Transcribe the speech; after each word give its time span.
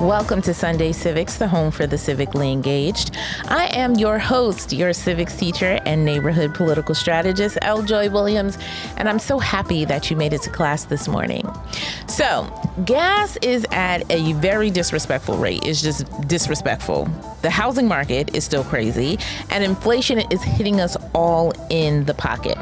Welcome 0.00 0.40
to 0.42 0.54
Sunday 0.54 0.92
Civics, 0.92 1.36
the 1.36 1.46
home 1.46 1.70
for 1.70 1.86
the 1.86 1.96
civically 1.96 2.50
engaged. 2.50 3.14
I 3.48 3.66
am 3.76 3.96
your 3.96 4.18
host, 4.18 4.72
your 4.72 4.94
civics 4.94 5.36
teacher 5.36 5.78
and 5.84 6.06
neighborhood 6.06 6.54
political 6.54 6.94
strategist, 6.94 7.58
L. 7.60 7.82
Joy 7.82 8.08
Williams, 8.08 8.56
and 8.96 9.10
I'm 9.10 9.18
so 9.18 9.38
happy 9.38 9.84
that 9.84 10.10
you 10.10 10.16
made 10.16 10.32
it 10.32 10.40
to 10.42 10.50
class 10.50 10.86
this 10.86 11.06
morning. 11.06 11.46
So, 12.06 12.50
gas 12.86 13.36
is 13.42 13.66
at 13.72 14.10
a 14.10 14.32
very 14.34 14.70
disrespectful 14.70 15.36
rate. 15.36 15.66
It's 15.66 15.82
just 15.82 16.06
disrespectful. 16.26 17.06
The 17.42 17.50
housing 17.50 17.86
market 17.86 18.34
is 18.34 18.42
still 18.42 18.64
crazy, 18.64 19.18
and 19.50 19.62
inflation 19.62 20.20
is 20.30 20.42
hitting 20.42 20.80
us 20.80 20.96
all 21.14 21.52
in 21.68 22.06
the 22.06 22.14
pocket. 22.14 22.56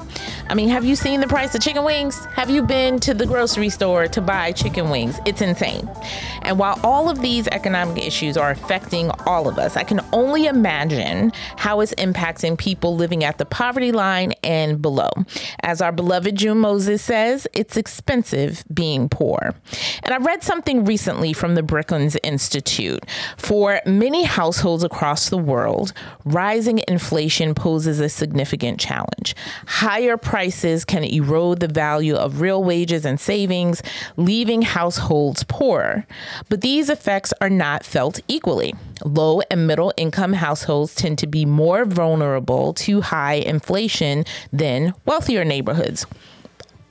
I 0.50 0.54
mean, 0.54 0.70
have 0.70 0.84
you 0.84 0.96
seen 0.96 1.20
the 1.20 1.26
price 1.26 1.54
of 1.54 1.60
chicken 1.60 1.84
wings? 1.84 2.24
Have 2.34 2.50
you 2.50 2.62
been 2.62 2.98
to 3.00 3.14
the 3.14 3.26
grocery 3.26 3.68
store 3.68 4.08
to 4.08 4.20
buy 4.20 4.50
chicken 4.52 4.90
wings? 4.90 5.20
It's 5.24 5.40
insane. 5.40 5.88
And 6.42 6.58
while 6.58 6.80
all 6.82 7.08
of 7.08 7.20
these 7.20 7.27
economic 7.36 8.04
issues 8.04 8.38
are 8.38 8.50
affecting 8.50 9.10
all 9.26 9.48
of 9.48 9.58
us, 9.58 9.76
I 9.76 9.84
can 9.84 10.00
only 10.12 10.46
imagine 10.46 11.30
how 11.56 11.80
it's 11.80 11.92
impacting 11.94 12.56
people 12.56 12.96
living 12.96 13.22
at 13.22 13.36
the 13.36 13.44
poverty 13.44 13.92
line 13.92 14.32
and 14.42 14.80
below. 14.80 15.10
As 15.62 15.82
our 15.82 15.92
beloved 15.92 16.36
June 16.36 16.58
Moses 16.58 17.02
says, 17.02 17.46
it's 17.52 17.76
expensive 17.76 18.64
being 18.72 19.10
poor. 19.10 19.54
And 20.02 20.14
I 20.14 20.16
read 20.16 20.42
something 20.42 20.86
recently 20.86 21.34
from 21.34 21.54
the 21.54 21.62
Brookings 21.62 22.16
Institute. 22.22 23.04
For 23.36 23.82
many 23.84 24.24
households 24.24 24.82
across 24.82 25.28
the 25.28 25.36
world, 25.36 25.92
rising 26.24 26.80
inflation 26.88 27.54
poses 27.54 28.00
a 28.00 28.08
significant 28.08 28.80
challenge. 28.80 29.36
Higher 29.66 30.16
prices 30.16 30.86
can 30.86 31.04
erode 31.04 31.60
the 31.60 31.68
value 31.68 32.14
of 32.14 32.40
real 32.40 32.64
wages 32.64 33.04
and 33.04 33.20
savings, 33.20 33.82
leaving 34.16 34.62
households 34.62 35.44
poorer. 35.44 36.06
But 36.48 36.62
these 36.62 36.88
effects 36.88 37.17
are 37.40 37.50
not 37.50 37.84
felt 37.84 38.20
equally. 38.28 38.74
Low 39.04 39.40
and 39.50 39.66
middle 39.66 39.92
income 39.96 40.32
households 40.32 40.94
tend 40.94 41.18
to 41.18 41.26
be 41.26 41.44
more 41.44 41.84
vulnerable 41.84 42.74
to 42.74 43.00
high 43.00 43.34
inflation 43.34 44.24
than 44.52 44.94
wealthier 45.04 45.44
neighborhoods. 45.44 46.06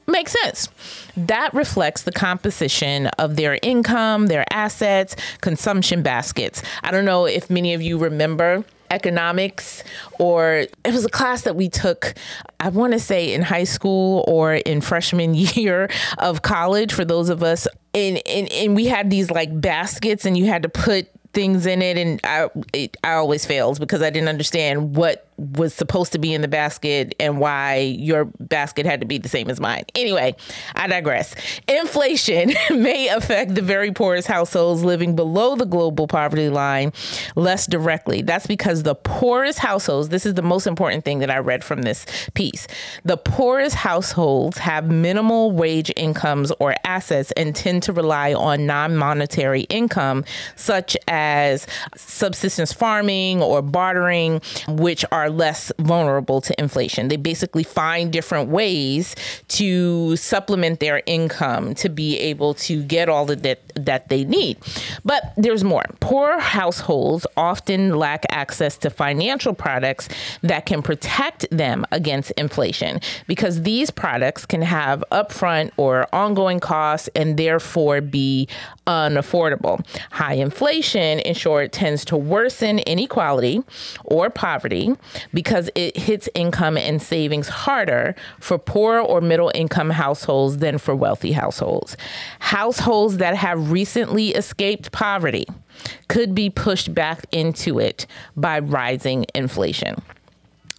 Makes 0.07 0.35
sense. 0.41 0.69
That 1.17 1.53
reflects 1.53 2.03
the 2.03 2.13
composition 2.13 3.07
of 3.19 3.35
their 3.35 3.59
income, 3.61 4.27
their 4.27 4.45
assets, 4.51 5.15
consumption 5.41 6.01
baskets. 6.01 6.63
I 6.81 6.91
don't 6.91 7.03
know 7.05 7.25
if 7.25 7.49
many 7.49 7.73
of 7.73 7.81
you 7.81 7.97
remember 7.97 8.63
economics 8.89 9.83
or 10.17 10.65
it 10.85 10.93
was 10.93 11.03
a 11.03 11.09
class 11.09 11.41
that 11.41 11.55
we 11.55 11.67
took 11.67 12.13
i 12.59 12.69
want 12.69 12.93
to 12.93 12.99
say 12.99 13.33
in 13.33 13.41
high 13.41 13.65
school 13.65 14.23
or 14.27 14.53
in 14.53 14.79
freshman 14.79 15.35
year 15.35 15.89
of 16.19 16.41
college 16.41 16.93
for 16.93 17.03
those 17.03 17.29
of 17.29 17.43
us 17.43 17.67
and, 17.97 18.27
and 18.27 18.51
and 18.51 18.75
we 18.75 18.85
had 18.85 19.09
these 19.09 19.31
like 19.31 19.59
baskets 19.59 20.25
and 20.25 20.37
you 20.37 20.45
had 20.45 20.63
to 20.63 20.69
put 20.69 21.07
things 21.33 21.65
in 21.65 21.81
it 21.81 21.97
and 21.97 22.19
i 22.23 22.49
it, 22.73 22.97
i 23.03 23.13
always 23.13 23.45
failed 23.45 23.79
because 23.79 24.01
i 24.01 24.09
didn't 24.09 24.29
understand 24.29 24.95
what 24.95 25.26
was 25.37 25.73
supposed 25.73 26.11
to 26.13 26.19
be 26.19 26.33
in 26.33 26.41
the 26.41 26.47
basket 26.47 27.15
and 27.19 27.39
why 27.39 27.77
your 27.77 28.25
basket 28.39 28.85
had 28.85 28.99
to 29.01 29.05
be 29.05 29.17
the 29.17 29.29
same 29.29 29.49
as 29.49 29.59
mine. 29.59 29.83
Anyway, 29.95 30.35
I 30.75 30.87
digress. 30.87 31.35
Inflation 31.67 32.53
may 32.71 33.07
affect 33.07 33.55
the 33.55 33.61
very 33.61 33.91
poorest 33.91 34.27
households 34.27 34.83
living 34.83 35.15
below 35.15 35.55
the 35.55 35.65
global 35.65 36.07
poverty 36.07 36.49
line 36.49 36.91
less 37.35 37.67
directly. 37.67 38.21
That's 38.21 38.47
because 38.47 38.83
the 38.83 38.95
poorest 38.95 39.59
households, 39.59 40.09
this 40.09 40.25
is 40.25 40.33
the 40.33 40.41
most 40.41 40.65
important 40.65 41.05
thing 41.05 41.19
that 41.19 41.29
I 41.29 41.37
read 41.37 41.63
from 41.63 41.83
this 41.83 42.05
piece. 42.33 42.67
The 43.05 43.17
poorest 43.17 43.75
households 43.75 44.57
have 44.57 44.89
minimal 44.89 45.51
wage 45.51 45.91
incomes 45.95 46.51
or 46.59 46.75
assets 46.83 47.31
and 47.37 47.55
tend 47.55 47.83
to 47.83 47.93
rely 47.93 48.33
on 48.33 48.65
non 48.65 48.95
monetary 48.95 49.61
income, 49.63 50.25
such 50.55 50.97
as 51.07 51.67
subsistence 51.95 52.73
farming 52.73 53.41
or 53.41 53.61
bartering, 53.61 54.41
which 54.67 55.05
are 55.11 55.26
are 55.27 55.29
less 55.29 55.71
vulnerable 55.79 56.41
to 56.41 56.59
inflation. 56.59 57.09
They 57.09 57.17
basically 57.17 57.63
find 57.63 58.11
different 58.11 58.49
ways 58.49 59.15
to 59.49 60.15
supplement 60.15 60.79
their 60.79 61.01
income 61.05 61.75
to 61.75 61.89
be 61.89 62.17
able 62.17 62.53
to 62.55 62.83
get 62.83 63.09
all 63.09 63.25
the 63.25 63.35
debt 63.35 63.71
that 63.75 64.09
they 64.09 64.23
need. 64.23 64.57
But 65.03 65.33
there's 65.35 65.63
more. 65.63 65.85
Poor 65.99 66.39
households 66.39 67.27
often 67.35 67.95
lack 67.97 68.25
access 68.29 68.77
to 68.77 68.89
financial 68.89 69.53
products 69.53 70.07
that 70.41 70.65
can 70.65 70.81
protect 70.81 71.45
them 71.51 71.85
against 71.91 72.31
inflation 72.31 72.99
because 73.27 73.63
these 73.63 73.91
products 73.91 74.45
can 74.45 74.61
have 74.61 75.03
upfront 75.11 75.71
or 75.77 76.07
ongoing 76.13 76.59
costs 76.59 77.09
and 77.15 77.37
therefore 77.37 78.01
be 78.01 78.47
unaffordable. 78.87 79.85
High 80.11 80.35
inflation, 80.35 81.19
in 81.19 81.35
short, 81.35 81.71
tends 81.71 82.05
to 82.05 82.17
worsen 82.17 82.79
inequality 82.79 83.61
or 84.05 84.29
poverty 84.29 84.95
because 85.33 85.69
it 85.75 85.97
hits 85.97 86.29
income 86.33 86.77
and 86.77 87.01
savings 87.01 87.47
harder 87.47 88.15
for 88.39 88.57
poor 88.57 88.99
or 88.99 89.21
middle 89.21 89.51
income 89.55 89.89
households 89.89 90.57
than 90.57 90.77
for 90.77 90.95
wealthy 90.95 91.31
households. 91.31 91.97
Households 92.39 93.17
that 93.17 93.35
have 93.35 93.71
recently 93.71 94.29
escaped 94.29 94.91
poverty 94.91 95.45
could 96.07 96.33
be 96.33 96.49
pushed 96.49 96.93
back 96.93 97.25
into 97.31 97.79
it 97.79 98.05
by 98.35 98.59
rising 98.59 99.25
inflation. 99.35 100.01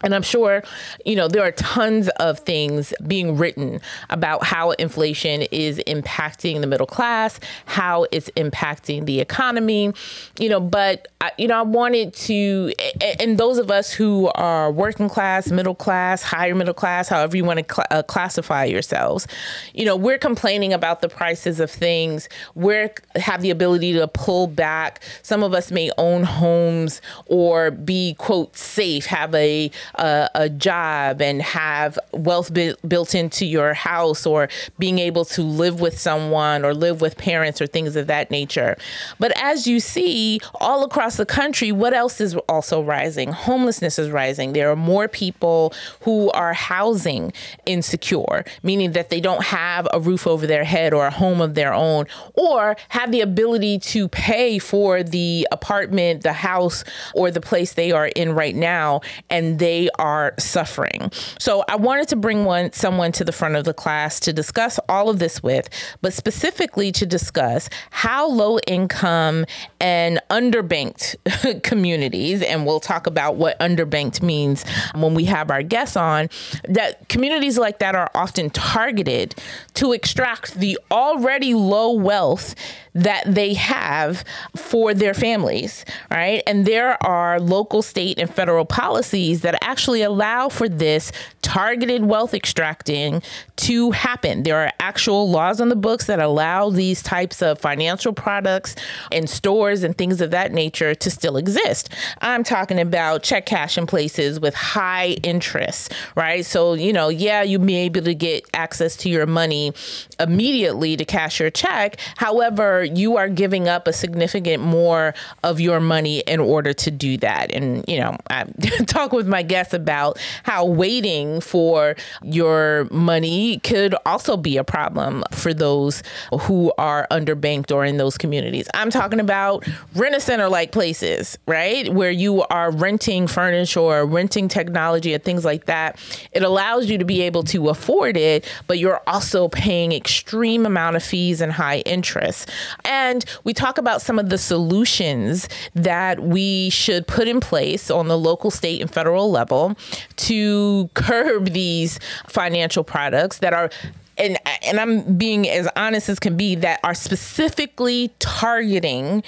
And 0.05 0.15
I'm 0.15 0.23
sure, 0.23 0.63
you 1.05 1.17
know, 1.17 1.27
there 1.27 1.43
are 1.43 1.51
tons 1.51 2.09
of 2.21 2.39
things 2.39 2.95
being 3.09 3.37
written 3.37 3.81
about 4.11 4.45
how 4.45 4.71
inflation 4.73 5.43
is 5.51 5.79
impacting 5.89 6.61
the 6.61 6.69
middle 6.69 6.87
class, 6.87 7.41
how 7.67 8.07
it's 8.13 8.31
impacting 8.37 9.07
the 9.07 9.19
economy, 9.19 9.93
you 10.39 10.49
know, 10.49 10.61
but, 10.61 11.09
you 11.37 11.49
know, 11.49 11.59
I 11.59 11.63
wanted 11.63 12.15
to, 12.15 12.73
and 13.19 13.39
those 13.39 13.59
of 13.59 13.73
us 13.73 13.93
who 13.93 14.29
are 14.37 14.71
working 14.71 15.09
class, 15.09 15.51
middle 15.51 15.75
class, 15.75 16.23
higher 16.23 16.55
middle 16.55 16.75
class, 16.75 17.09
however 17.09 17.37
you 17.37 17.45
want 17.45 17.67
to 17.67 17.75
cl- 17.75 17.87
uh, 17.91 18.05
classify 18.05 18.67
yourselves, 18.67 19.27
you 19.75 19.85
know, 19.85 19.97
we're 19.97 20.19
complaining 20.19 20.73
about 20.73 21.01
the 21.01 21.09
prices 21.09 21.59
of 21.59 21.73
things. 21.73 22.29
We 22.55 22.89
have 23.17 23.43
the 23.43 23.51
ability 23.51 23.95
to 23.95 24.07
pull 24.07 24.47
back. 24.47 25.03
Some 25.23 25.43
of 25.43 25.55
us 25.55 25.73
may 25.73 25.91
own 25.99 26.23
homes 26.23 27.03
or 27.27 27.73
be, 27.73 28.15
quote, 28.15 28.57
safe, 28.57 29.07
have 29.07 29.35
a, 29.35 29.73
a, 29.95 30.29
a 30.35 30.49
job 30.49 31.21
and 31.21 31.43
have 31.43 31.99
wealth 32.13 32.53
bu- 32.53 32.75
built 32.87 33.15
into 33.15 33.45
your 33.47 33.75
house 33.75 34.27
or 34.27 34.49
being 34.79 34.99
able 34.99 35.25
to 35.25 35.43
live 35.43 35.81
with 35.81 35.99
someone 35.99 36.65
or 36.65 36.75
live 36.75 37.01
with 37.01 37.17
parents 37.17 37.61
or 37.61 37.67
things 37.67 37.97
of 37.97 38.07
that 38.07 38.31
nature. 38.31 38.77
But 39.19 39.33
as 39.37 39.67
you 39.67 39.81
see 39.81 40.41
all 40.57 40.85
across 40.85 41.17
the 41.17 41.27
country, 41.27 41.73
what 41.73 41.95
else 41.95 42.21
is 42.21 42.35
also 42.49 42.83
rising? 42.83 43.33
Homelessness 43.33 43.99
is 43.99 44.11
rising. 44.11 44.53
There 44.53 44.71
are 44.71 44.77
more 44.77 45.09
people 45.09 45.73
who 46.01 46.31
are 46.33 46.53
housing 46.53 47.33
insecure, 47.67 48.45
meaning 48.63 48.93
that 48.93 49.11
they 49.11 49.21
don't 49.21 49.45
have 49.45 49.87
a 49.93 50.01
roof 50.01 50.27
over 50.27 50.47
their 50.47 50.65
head 50.65 50.93
or 50.93 51.07
a 51.07 51.11
home 51.11 51.41
of 51.41 51.55
their 51.55 51.73
own, 51.73 52.07
or 52.35 52.77
have 52.89 53.13
the 53.13 53.21
ability 53.21 53.79
to 53.79 54.09
pay 54.09 54.59
for 54.59 55.03
the 55.03 55.47
apartment, 55.53 56.23
the 56.23 56.33
house, 56.33 56.85
or 57.15 57.31
the 57.31 57.41
place 57.41 57.75
they 57.75 57.93
are 57.93 58.09
in 58.09 58.33
right 58.33 58.55
now, 58.55 59.01
and 59.31 59.59
they 59.59 59.78
are 59.99 60.35
suffering. 60.39 61.11
So 61.39 61.65
I 61.69 61.77
wanted 61.77 62.09
to 62.09 62.17
bring 62.17 62.45
one 62.45 62.73
someone 62.73 63.13
to 63.13 63.25
the 63.25 63.33
front 63.33 63.57
of 63.57 63.65
the 63.65 63.75
class 63.75 64.21
to 64.21 64.33
discuss 64.33 64.79
all 64.89 65.09
of 65.09 65.19
this 65.19 65.43
with, 65.43 65.69
but 66.03 66.13
specifically 66.13 66.91
to 66.93 67.07
discuss 67.07 67.69
how 67.91 68.29
low 68.29 68.59
income 68.67 69.45
and 69.81 70.21
underbanked 70.31 71.63
communities, 71.63 72.43
and 72.43 72.67
we'll 72.67 72.81
talk 72.81 73.07
about 73.07 73.37
what 73.37 73.59
underbanked 73.61 74.23
means 74.23 74.65
when 74.95 75.15
we 75.15 75.25
have 75.27 75.51
our 75.51 75.63
guests 75.63 75.97
on, 75.97 76.29
that 76.69 77.09
communities 77.09 77.59
like 77.59 77.79
that 77.79 77.95
are 77.95 78.11
often 78.15 78.51
targeted 78.51 79.35
to 79.75 79.93
extract 79.93 80.55
the 80.55 80.79
already 80.91 81.55
low 81.55 81.93
wealth 81.93 82.55
that 82.99 83.23
they 83.27 83.55
have 83.55 84.25
for 84.57 84.93
their 84.93 85.15
families, 85.15 85.85
right? 86.11 86.43
And 86.47 86.67
there 86.67 87.03
are 87.07 87.39
local, 87.39 87.81
state, 87.83 88.19
and 88.19 88.33
federal 88.33 88.65
policies 88.65 89.43
that 89.43 89.57
actually 89.63 90.03
allow 90.03 90.49
for 90.49 90.69
this 90.69 91.13
targeted 91.43 92.05
wealth 92.05 92.35
extracting 92.35 93.23
to 93.57 93.93
happen. 93.93 94.43
There 94.43 94.57
are 94.59 94.73
actual 94.81 95.31
laws 95.31 95.61
on 95.61 95.69
the 95.69 95.77
books 95.77 96.07
that 96.07 96.19
allow 96.19 96.71
these 96.71 97.03
types 97.03 97.41
of 97.41 97.59
financial 97.59 98.13
products 98.13 98.75
and 99.13 99.31
stores 99.31 99.83
and 99.83 99.97
things 99.97 100.21
of 100.21 100.33
that 100.33 100.53
nature 100.53 100.95
to 100.95 101.11
still 101.11 101.37
exist. 101.37 101.91
I'm 102.21 102.43
talking 102.43 102.81
about 102.81 103.23
check 103.23 103.47
cash 103.47 103.79
in 103.79 103.87
places 103.87 104.41
with 104.41 104.55
high 104.55 105.11
interest, 105.23 105.93
right? 106.17 106.45
So, 106.45 106.75
you 106.75 106.93
know, 106.93 107.09
yeah, 107.09 107.43
you 107.43 107.59
may 107.59 107.89
be 107.89 107.99
able 107.99 108.07
to 108.07 108.15
get 108.15 108.45
access 108.55 108.97
to 108.97 109.09
your 109.09 109.27
money 109.27 109.73
immediately 110.19 110.97
to 110.97 111.05
cash 111.05 111.41
your 111.41 111.51
check. 111.51 111.99
However, 112.17 112.88
you 112.97 113.17
are 113.17 113.29
giving 113.29 113.69
up 113.69 113.87
a 113.87 113.93
significant 113.93 114.63
more 114.63 115.15
of 115.45 115.61
your 115.61 115.81
money 115.81 116.21
in 116.21 116.41
order 116.41 116.73
to 116.73 116.91
do 116.91 117.17
that. 117.19 117.53
And, 117.53 117.85
you 117.89 117.99
know, 117.99 118.17
I 118.31 118.45
talk 118.87 119.13
with 119.13 119.29
my 119.29 119.43
guests 119.43 119.75
about 119.75 120.19
how 120.43 120.65
waiting 120.65 121.41
for 121.41 121.97
your 122.23 122.89
money 122.91 123.59
could 123.61 123.95
also 124.07 124.37
be 124.37 124.57
a 124.57 124.65
problem 124.65 125.25
for 125.33 125.53
those 125.55 126.03
who 126.41 126.73
are 126.79 127.07
underbanked 127.11 127.75
or 127.75 127.85
in 127.85 127.97
those 127.97 128.19
communities. 128.19 128.69
I'm 128.75 128.91
talking 128.91 129.21
about 129.21 129.67
rent 129.95 130.15
a 130.15 130.21
center 130.21 130.49
like 130.49 130.73
places, 130.73 131.39
right? 131.47 131.93
Where 131.93 132.11
you 132.11 132.43
are 132.45 132.71
renting 132.71 133.27
furniture 133.27 133.81
or 133.81 134.07
renting 134.07 134.49
technology 134.49 135.15
and 135.15 135.23
things 135.23 135.45
like 135.45 135.67
that. 135.67 135.99
It 136.33 136.43
allows 136.43 136.91
you 136.91 136.99
to 136.99 137.05
be 137.05 137.23
able 137.23 137.43
to 137.45 137.69
afford 137.69 138.17
it, 138.17 138.49
but 138.67 138.79
you're 138.79 139.01
also 139.07 139.49
paying 139.49 139.93
extreme 139.93 140.67
amount 140.67 140.97
of 140.97 141.03
fees 141.03 141.41
and 141.41 141.53
high 141.53 141.79
interest. 141.81 142.51
And 142.85 143.25
we 143.45 143.55
talk 143.55 143.79
about 143.79 144.03
some 144.03 144.19
of 144.19 144.29
the 144.29 144.39
solutions 144.39 145.49
that 145.75 146.21
we 146.21 146.71
should 146.71 147.07
put 147.07 147.29
in 147.29 147.41
place 147.41 147.91
on 147.91 148.09
the 148.09 148.19
local, 148.19 148.51
state, 148.51 148.81
and 148.81 148.91
federal 148.91 149.31
level 149.31 149.77
to 150.17 150.91
curb 150.95 151.51
these 151.51 151.99
financial 152.27 152.85
products 152.85 153.39
that 153.39 153.53
are 153.53 153.71
and 154.17 154.37
and 154.63 154.81
I'm 154.81 155.17
being 155.17 155.49
as 155.49 155.69
honest 155.77 156.09
as 156.09 156.19
can 156.19 156.37
be 156.37 156.57
that 156.57 156.81
are 156.83 156.95
specifically 156.95 158.13
targeting 158.19 159.23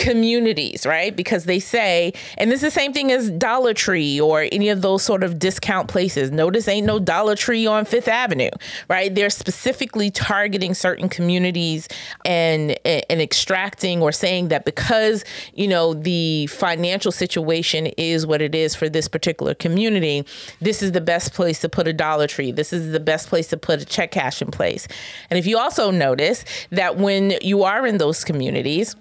communities, 0.00 0.86
right? 0.86 1.14
Because 1.14 1.44
they 1.44 1.60
say, 1.60 2.14
and 2.38 2.50
this 2.50 2.62
is 2.62 2.72
the 2.72 2.80
same 2.80 2.94
thing 2.94 3.12
as 3.12 3.30
Dollar 3.30 3.74
Tree 3.74 4.18
or 4.18 4.46
any 4.50 4.70
of 4.70 4.80
those 4.80 5.02
sort 5.02 5.22
of 5.22 5.38
discount 5.38 5.88
places. 5.88 6.30
Notice 6.30 6.66
ain't 6.68 6.86
no 6.86 6.98
Dollar 6.98 7.36
Tree 7.36 7.66
on 7.66 7.84
Fifth 7.84 8.08
Avenue, 8.08 8.48
right? 8.88 9.14
They're 9.14 9.28
specifically 9.28 10.10
targeting 10.10 10.72
certain 10.72 11.10
communities 11.10 11.86
and 12.24 12.78
and 12.86 13.20
extracting 13.20 14.00
or 14.00 14.10
saying 14.10 14.48
that 14.48 14.64
because, 14.64 15.22
you 15.52 15.68
know, 15.68 15.92
the 15.92 16.46
financial 16.46 17.12
situation 17.12 17.86
is 17.98 18.26
what 18.26 18.40
it 18.40 18.54
is 18.54 18.74
for 18.74 18.88
this 18.88 19.06
particular 19.06 19.54
community, 19.54 20.24
this 20.62 20.82
is 20.82 20.92
the 20.92 21.02
best 21.02 21.34
place 21.34 21.60
to 21.60 21.68
put 21.68 21.86
a 21.86 21.92
Dollar 21.92 22.26
Tree. 22.26 22.52
This 22.52 22.72
is 22.72 22.92
the 22.92 23.00
best 23.00 23.28
place 23.28 23.48
to 23.48 23.58
put 23.58 23.82
a 23.82 23.84
check 23.84 24.12
cash 24.12 24.40
in 24.40 24.50
place. 24.50 24.88
And 25.28 25.38
if 25.38 25.46
you 25.46 25.58
also 25.58 25.90
notice 25.90 26.46
that 26.70 26.96
when 26.96 27.34
you 27.42 27.64
are 27.64 27.86
in 27.86 27.98
those 27.98 28.24
communities, 28.24 28.96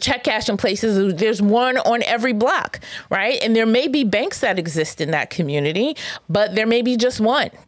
check 0.00 0.24
cashing 0.24 0.56
places 0.56 1.14
there's 1.14 1.40
one 1.40 1.78
on 1.78 2.02
every 2.02 2.32
block 2.32 2.80
right? 3.10 3.38
And 3.42 3.54
there 3.54 3.66
may 3.66 3.88
be 3.88 4.04
banks 4.04 4.40
that 4.40 4.58
exist 4.58 5.00
in 5.00 5.10
that 5.12 5.30
community 5.30 5.96
but 6.28 6.54
there 6.54 6.66
may 6.66 6.82
be 6.82 6.96
just 6.96 7.20
one. 7.20 7.50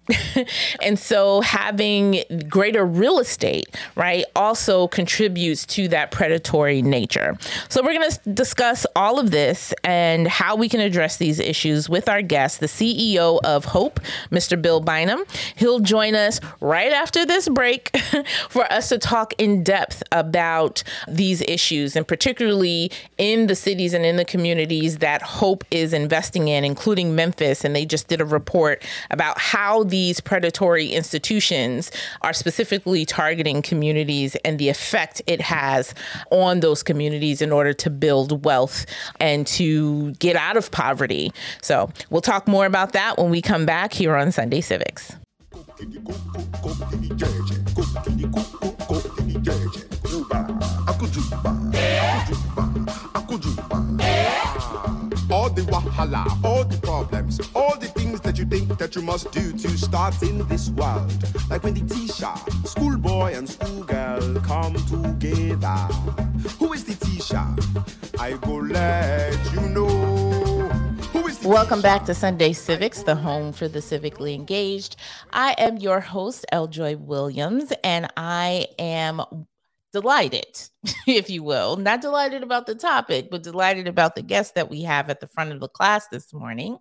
And 0.81 0.99
so 0.99 1.41
having 1.41 2.23
greater 2.49 2.85
real 2.85 3.19
estate 3.19 3.67
right 3.97 4.25
also 4.35 4.89
contributes 4.89 5.67
to 5.67 5.89
that 5.89 6.11
predatory 6.11 6.83
nature. 6.83 7.37
So 7.69 7.83
we're 7.83 7.95
going 7.95 8.11
to 8.11 8.31
discuss 8.31 8.87
all 8.97 9.19
of 9.19 9.31
this 9.31 9.75
and 9.85 10.27
how 10.27 10.57
we 10.57 10.69
can 10.69 10.81
address 10.81 11.17
these 11.17 11.39
issues 11.39 11.89
with 11.89 12.09
our 12.09 12.23
guest 12.23 12.61
the 12.61 12.67
ceo 12.67 13.41
of 13.45 13.67
hope 13.67 14.01
mr 14.31 14.61
bill 14.61 14.81
bynum. 14.81 15.25
He'll 15.57 15.81
join 15.81 16.15
us 16.15 16.41
right 16.61 16.93
after 16.93 17.27
this 17.27 17.49
break 17.49 17.97
for 18.49 18.71
us 18.73 18.89
to 18.89 18.99
talk 18.99 19.35
in 19.39 19.63
depth 19.63 20.03
about 20.13 20.83
these 21.07 21.43
issues 21.43 21.97
and 21.97 22.08
particularly 22.09 22.91
in 23.19 23.47
the 23.47 23.55
cities 23.55 23.95
and 23.95 24.05
in 24.05 24.17
the 24.17 24.25
communities 24.25 24.99
that 24.99 25.23
Hope 25.23 25.65
is 25.71 25.93
investing 25.93 26.49
in, 26.49 26.65
including 26.65 27.15
Memphis. 27.15 27.65
And 27.65 27.77
they 27.77 27.87
just 27.87 28.09
did 28.09 28.21
a 28.21 28.25
report 28.25 28.85
about 29.11 29.39
how 29.39 29.85
these 29.85 30.19
predatory 30.21 30.89
institutions 30.89 31.93
are 32.23 32.33
specifically 32.33 33.05
targeting 33.05 33.63
communities 33.63 34.35
and 34.45 34.59
the 34.59 34.69
effect 34.69 35.23
it 35.27 35.41
has 35.41 35.95
on 36.31 36.61
those 36.61 36.83
communities 36.83 37.41
in 37.41 37.53
order 37.53 37.73
to 37.75 37.91
build 37.91 38.45
wealth 38.45 38.87
and 39.21 39.47
to 39.47 40.13
get 40.15 40.35
out 40.35 40.57
of 40.57 40.71
poverty. 40.71 41.33
So 41.63 41.91
we'll 42.11 42.23
talk 42.23 42.49
more 42.49 42.67
about 42.67 42.93
that 42.95 43.19
when 43.19 43.31
we 43.31 43.43
come 43.43 43.67
back 43.67 43.93
here 43.93 44.17
on 44.17 44.33
Sunday 44.33 44.61
Civics. 44.61 45.15
All 51.45 51.58
the 55.59 55.73
wahala, 55.73 56.25
all 56.45 56.65
the 56.65 56.79
problems, 56.79 57.41
all 57.55 57.77
the 57.79 57.89
things 57.89 58.21
that 58.21 58.39
you 58.39 58.45
think 58.45 58.79
that 58.79 58.95
you 58.95 59.03
must 59.03 59.33
do 59.33 59.51
to 59.53 59.69
start 59.77 60.23
in 60.23 60.47
this 60.47 60.71
world. 60.71 61.13
Like 61.51 61.65
when 61.65 61.75
the 61.75 61.83
teacher, 61.95 62.33
schoolboy 62.65 63.35
and 63.35 63.49
schoolgirl 63.49 64.41
come 64.43 64.75
together. 64.87 65.79
Who 66.61 66.75
is 66.75 66.85
the 66.85 66.95
teacher? 67.05 67.45
I 68.21 68.35
go 68.35 68.57
let 68.57 69.37
you 69.53 69.63
know. 69.71 70.71
Welcome 71.45 71.83
back 71.83 72.05
to 72.05 72.15
Sunday 72.15 72.53
Civics, 72.53 73.03
the 73.03 73.17
home 73.17 73.53
for 73.53 73.69
the 73.69 73.81
civically 73.81 74.35
engaged. 74.35 74.97
I 75.33 75.55
am 75.59 75.79
your 75.79 76.01
host, 76.01 76.45
L. 76.53 76.69
Joy 76.69 76.97
Williams, 76.97 77.73
and 77.83 78.07
I 78.17 78.67
am 78.79 79.23
delighted, 79.93 80.61
if 81.07 81.31
you 81.31 81.43
will, 81.43 81.77
not 81.77 82.01
delighted 82.01 82.43
about 82.43 82.67
the 82.67 82.75
topic, 82.75 83.31
but 83.31 83.43
delighted 83.43 83.89
about 83.89 84.15
the 84.15 84.23
guest 84.23 84.55
that 84.55 84.71
we 84.71 84.83
have 84.83 85.11
at 85.11 85.21
the 85.21 85.27
front 85.27 85.53
of 85.53 85.61
the 85.61 85.69
class 85.69 86.07
this 86.09 86.33
morning. 86.33 86.79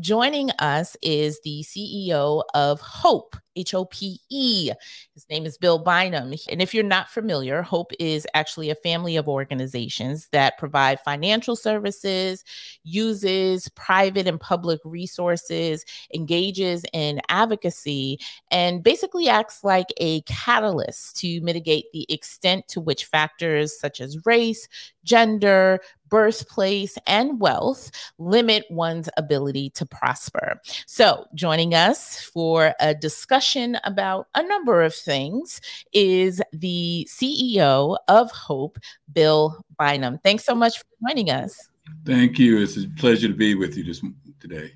Joining 0.00 0.50
us 0.52 0.96
is 1.02 1.40
the 1.44 1.64
CEO 1.64 2.42
of 2.54 2.80
Hope, 2.80 3.36
H 3.56 3.74
O 3.74 3.84
P 3.86 4.20
E. 4.30 4.70
His 5.14 5.26
name 5.28 5.46
is 5.46 5.58
Bill 5.58 5.78
Bynum. 5.78 6.34
And 6.50 6.62
if 6.62 6.74
you're 6.74 6.84
not 6.84 7.08
familiar, 7.08 7.62
Hope 7.62 7.92
is 7.98 8.26
actually 8.34 8.70
a 8.70 8.74
family 8.74 9.16
of 9.16 9.28
organizations 9.28 10.28
that 10.32 10.58
provide 10.58 11.00
financial 11.00 11.56
services, 11.56 12.44
uses 12.84 13.68
private 13.70 14.26
and 14.26 14.40
public 14.40 14.80
resources, 14.84 15.84
engages 16.14 16.84
in 16.92 17.20
advocacy, 17.28 18.18
and 18.50 18.82
basically 18.82 19.28
acts 19.28 19.64
like 19.64 19.88
a 19.98 20.20
catalyst 20.22 21.16
to 21.18 21.40
mitigate 21.40 21.86
the 21.92 22.06
extent 22.08 22.66
to 22.68 22.80
which 22.80 23.04
factors 23.04 23.78
such 23.78 24.00
as 24.00 24.24
race, 24.26 24.68
gender, 25.08 25.80
birthplace, 26.08 26.96
and 27.06 27.40
wealth 27.40 27.90
limit 28.18 28.64
one's 28.70 29.08
ability 29.16 29.70
to 29.70 29.86
prosper. 29.86 30.60
So, 30.86 31.26
joining 31.34 31.74
us 31.74 32.20
for 32.20 32.74
a 32.80 32.94
discussion 32.94 33.78
about 33.84 34.28
a 34.34 34.42
number 34.42 34.82
of 34.82 34.94
things 34.94 35.60
is 35.92 36.42
the 36.52 37.08
CEO 37.10 37.96
of 38.08 38.30
Hope, 38.30 38.78
Bill 39.12 39.64
Bynum. 39.78 40.18
Thanks 40.22 40.44
so 40.44 40.54
much 40.54 40.78
for 40.78 40.84
joining 41.08 41.30
us. 41.30 41.68
Thank 42.04 42.38
you. 42.38 42.60
It's 42.60 42.76
a 42.76 42.86
pleasure 42.98 43.28
to 43.28 43.34
be 43.34 43.54
with 43.54 43.76
you 43.76 43.84
this, 43.84 44.02
today. 44.40 44.72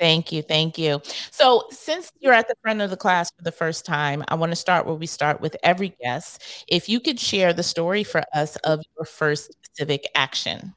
Thank 0.00 0.32
you. 0.32 0.40
Thank 0.40 0.78
you. 0.78 1.02
So, 1.30 1.64
since 1.70 2.10
you're 2.20 2.32
at 2.32 2.48
the 2.48 2.54
front 2.62 2.80
of 2.80 2.88
the 2.88 2.96
class 2.96 3.30
for 3.30 3.44
the 3.44 3.52
first 3.52 3.84
time, 3.84 4.24
I 4.28 4.34
want 4.34 4.50
to 4.50 4.56
start 4.56 4.86
where 4.86 4.94
we 4.94 5.04
start 5.04 5.42
with 5.42 5.54
every 5.62 5.94
guest. 6.02 6.64
If 6.68 6.88
you 6.88 7.00
could 7.00 7.20
share 7.20 7.52
the 7.52 7.62
story 7.62 8.02
for 8.02 8.22
us 8.32 8.56
of 8.64 8.80
your 8.96 9.04
first 9.04 9.54
civic 9.74 10.08
action. 10.14 10.74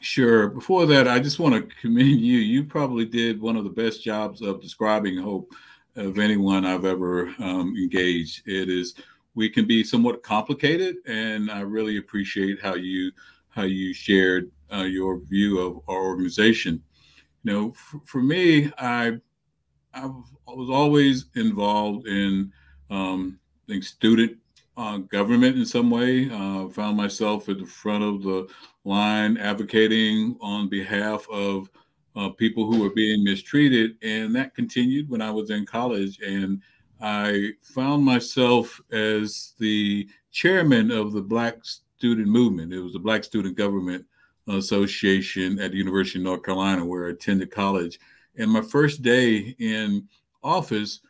Sure. 0.00 0.48
Before 0.48 0.84
that, 0.86 1.06
I 1.06 1.20
just 1.20 1.38
want 1.38 1.54
to 1.54 1.76
commend 1.80 2.20
you. 2.20 2.38
You 2.38 2.64
probably 2.64 3.04
did 3.04 3.40
one 3.40 3.56
of 3.56 3.62
the 3.62 3.70
best 3.70 4.02
jobs 4.02 4.42
of 4.42 4.60
describing 4.60 5.16
hope 5.16 5.52
of 5.94 6.18
anyone 6.18 6.66
I've 6.66 6.84
ever 6.84 7.32
um, 7.38 7.76
engaged. 7.76 8.48
It 8.48 8.68
is 8.68 8.96
we 9.36 9.48
can 9.48 9.64
be 9.64 9.84
somewhat 9.84 10.24
complicated, 10.24 10.96
and 11.06 11.52
I 11.52 11.60
really 11.60 11.98
appreciate 11.98 12.60
how 12.60 12.74
you 12.74 13.12
how 13.50 13.62
you 13.62 13.94
shared 13.94 14.50
uh, 14.72 14.82
your 14.82 15.20
view 15.20 15.60
of 15.60 15.80
our 15.86 16.02
organization 16.02 16.82
you 17.44 17.52
know, 17.52 17.72
for, 17.72 18.00
for 18.04 18.22
me, 18.22 18.72
I 18.78 19.18
I 19.94 20.06
was 20.46 20.70
always 20.70 21.26
involved 21.34 22.06
in 22.06 22.52
um, 22.90 23.38
I 23.64 23.72
think 23.72 23.84
student 23.84 24.38
uh, 24.76 24.98
government 24.98 25.56
in 25.56 25.66
some 25.66 25.90
way. 25.90 26.30
Uh, 26.30 26.68
found 26.68 26.96
myself 26.96 27.48
at 27.48 27.58
the 27.58 27.66
front 27.66 28.04
of 28.04 28.22
the 28.22 28.48
line 28.84 29.36
advocating 29.36 30.36
on 30.40 30.68
behalf 30.68 31.26
of 31.30 31.68
uh, 32.16 32.28
people 32.30 32.70
who 32.70 32.80
were 32.80 32.90
being 32.90 33.24
mistreated, 33.24 33.96
and 34.02 34.34
that 34.34 34.54
continued 34.54 35.08
when 35.08 35.22
I 35.22 35.30
was 35.30 35.50
in 35.50 35.66
college. 35.66 36.20
And 36.20 36.60
I 37.00 37.50
found 37.62 38.04
myself 38.04 38.80
as 38.92 39.54
the 39.58 40.08
chairman 40.30 40.90
of 40.90 41.12
the 41.12 41.22
Black 41.22 41.58
Student 41.64 42.28
Movement. 42.28 42.72
It 42.72 42.80
was 42.80 42.92
the 42.92 42.98
Black 42.98 43.24
Student 43.24 43.56
Government 43.56 44.04
Association 44.48 45.58
at 45.60 45.70
the 45.70 45.78
University 45.78 46.18
of 46.18 46.24
North 46.24 46.42
Carolina, 46.42 46.84
where 46.84 47.06
I 47.06 47.10
attended 47.10 47.50
college. 47.50 47.98
And 48.36 48.50
my 48.50 48.62
first 48.62 49.02
day 49.02 49.54
in 49.58 50.08
office, 50.42 51.00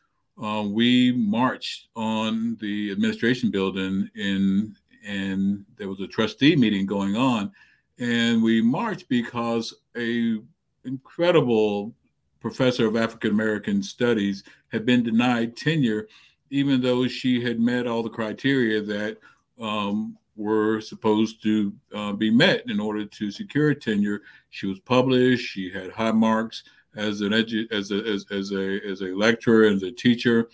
uh, 0.43 0.65
we 0.67 1.13
marched 1.13 1.89
on 1.95 2.57
the 2.61 2.91
administration 2.91 3.51
building 3.51 4.11
in 4.15 4.77
and 5.05 5.65
there 5.77 5.89
was 5.89 6.01
a 6.01 6.07
trustee 6.07 6.55
meeting 6.55 6.87
going 6.87 7.17
on 7.17 7.51
and 7.99 8.43
we 8.43 8.61
marched 8.63 9.09
because 9.09 9.75
a 9.97 10.39
incredible 10.85 11.95
professor 12.41 12.87
of 12.87 12.97
African 12.97 13.31
American 13.31 13.83
studies 13.83 14.43
had 14.73 14.85
been 14.85 15.03
denied 15.03 15.57
tenure, 15.57 16.09
even 16.51 16.81
though 16.81 17.07
she 17.07 17.43
had 17.43 17.61
met 17.61 17.87
all 17.87 18.03
the 18.03 18.11
criteria 18.11 18.83
that 18.83 19.19
um, 19.61 20.19
were 20.37 20.81
supposed 20.81 21.43
to 21.43 21.73
uh, 21.95 22.13
be 22.13 22.31
met 22.31 22.63
in 22.69 22.81
order 22.81 23.05
to 23.05 23.31
secure 23.31 23.75
tenure. 23.75 24.23
She 24.51 24.67
was 24.67 24.79
published. 24.81 25.47
She 25.47 25.71
had 25.71 25.91
high 25.91 26.13
marks 26.13 26.65
as 26.97 27.21
an 27.21 27.31
edu- 27.31 27.71
as 27.73 27.91
a 27.91 27.99
as, 28.07 28.27
as 28.31 28.53
a 28.53 28.81
as 28.87 29.03
a 29.03 29.15
lecturer 29.15 29.67
and 29.67 29.77
as 29.77 29.83
a 29.83 29.93
teacher, 29.93 30.49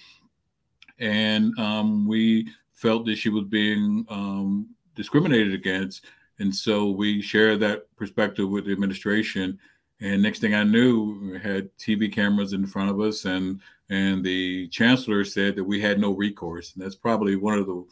and 0.99 1.57
um, 1.59 2.07
we 2.07 2.49
felt 2.73 3.07
that 3.07 3.17
she 3.17 3.29
was 3.29 3.45
being 3.45 4.05
um, 4.09 4.69
discriminated 4.95 5.55
against, 5.55 6.05
and 6.39 6.55
so 6.55 6.91
we 6.91 7.21
shared 7.21 7.61
that 7.61 7.95
perspective 7.97 8.49
with 8.49 8.67
the 8.67 8.73
administration 8.73 9.59
and 10.01 10.23
next 10.23 10.39
thing 10.39 10.55
I 10.55 10.63
knew, 10.63 11.33
we 11.33 11.39
had 11.39 11.77
TV 11.77 12.13
cameras 12.13 12.53
in 12.53 12.67
front 12.67 12.91
of 12.91 13.01
us, 13.01 13.25
and 13.25 13.61
and 13.91 14.23
the 14.23 14.69
chancellor 14.69 15.25
said 15.25 15.57
that 15.57 15.65
we 15.65 15.81
had 15.81 15.99
no 15.99 16.13
recourse. 16.13 16.75
And 16.75 16.85
that's 16.85 16.95
probably 16.95 17.37
one 17.37 17.59
of 17.59 17.67
the 17.67 17.85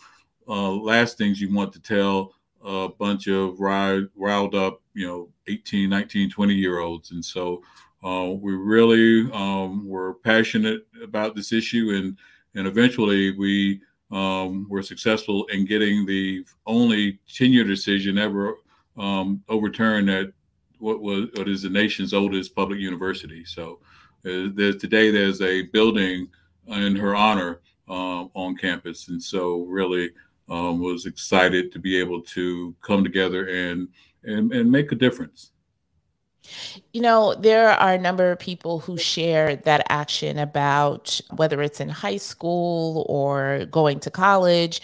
uh, 0.48 0.70
last 0.70 1.18
things 1.18 1.40
you 1.40 1.52
want 1.52 1.72
to 1.72 1.80
tell 1.80 2.32
a 2.64 2.88
bunch 2.88 3.28
of 3.28 3.60
riled, 3.60 4.08
riled 4.16 4.54
up, 4.54 4.82
you 4.94 5.06
know, 5.06 5.28
18, 5.48 5.88
19, 5.88 6.30
20 6.30 6.54
year 6.54 6.80
olds. 6.80 7.10
And 7.12 7.24
so 7.24 7.62
uh, 8.04 8.30
we 8.30 8.52
really 8.54 9.30
um, 9.32 9.88
were 9.88 10.14
passionate 10.14 10.86
about 11.02 11.34
this 11.34 11.52
issue, 11.52 11.90
and 11.94 12.16
and 12.54 12.66
eventually 12.66 13.32
we 13.36 13.80
um, 14.10 14.66
were 14.68 14.82
successful 14.82 15.44
in 15.46 15.64
getting 15.64 16.06
the 16.06 16.44
only 16.66 17.18
tenure 17.28 17.64
decision 17.64 18.18
ever 18.18 18.54
um, 18.96 19.42
overturned 19.48 20.08
at 20.08 20.28
what 20.78 21.00
was 21.00 21.28
what 21.34 21.48
is 21.48 21.62
the 21.62 21.70
nation's 21.70 22.14
oldest 22.14 22.54
public 22.54 22.78
university. 22.78 23.44
So 23.44 23.80
uh, 24.24 24.48
there's, 24.54 24.76
today 24.76 25.10
there's 25.10 25.40
a 25.40 25.62
building 25.62 26.28
in 26.68 26.96
her 26.96 27.16
honor 27.16 27.60
um, 27.88 28.30
on 28.34 28.56
campus, 28.56 29.08
and 29.08 29.22
so 29.22 29.62
really 29.62 30.10
um, 30.48 30.80
was 30.80 31.06
excited 31.06 31.72
to 31.72 31.78
be 31.78 31.98
able 31.98 32.22
to 32.22 32.74
come 32.80 33.02
together 33.02 33.48
and 33.48 33.88
and, 34.24 34.52
and 34.52 34.70
make 34.70 34.90
a 34.92 34.96
difference. 34.96 35.52
You 36.92 37.00
know, 37.00 37.34
there 37.34 37.70
are 37.70 37.94
a 37.94 37.98
number 37.98 38.30
of 38.30 38.38
people 38.38 38.80
who 38.80 38.96
share 38.96 39.56
that 39.56 39.86
action 39.88 40.38
about 40.38 41.20
whether 41.34 41.60
it's 41.62 41.80
in 41.80 41.88
high 41.88 42.18
school 42.18 43.06
or 43.08 43.66
going 43.66 44.00
to 44.00 44.10
college 44.10 44.80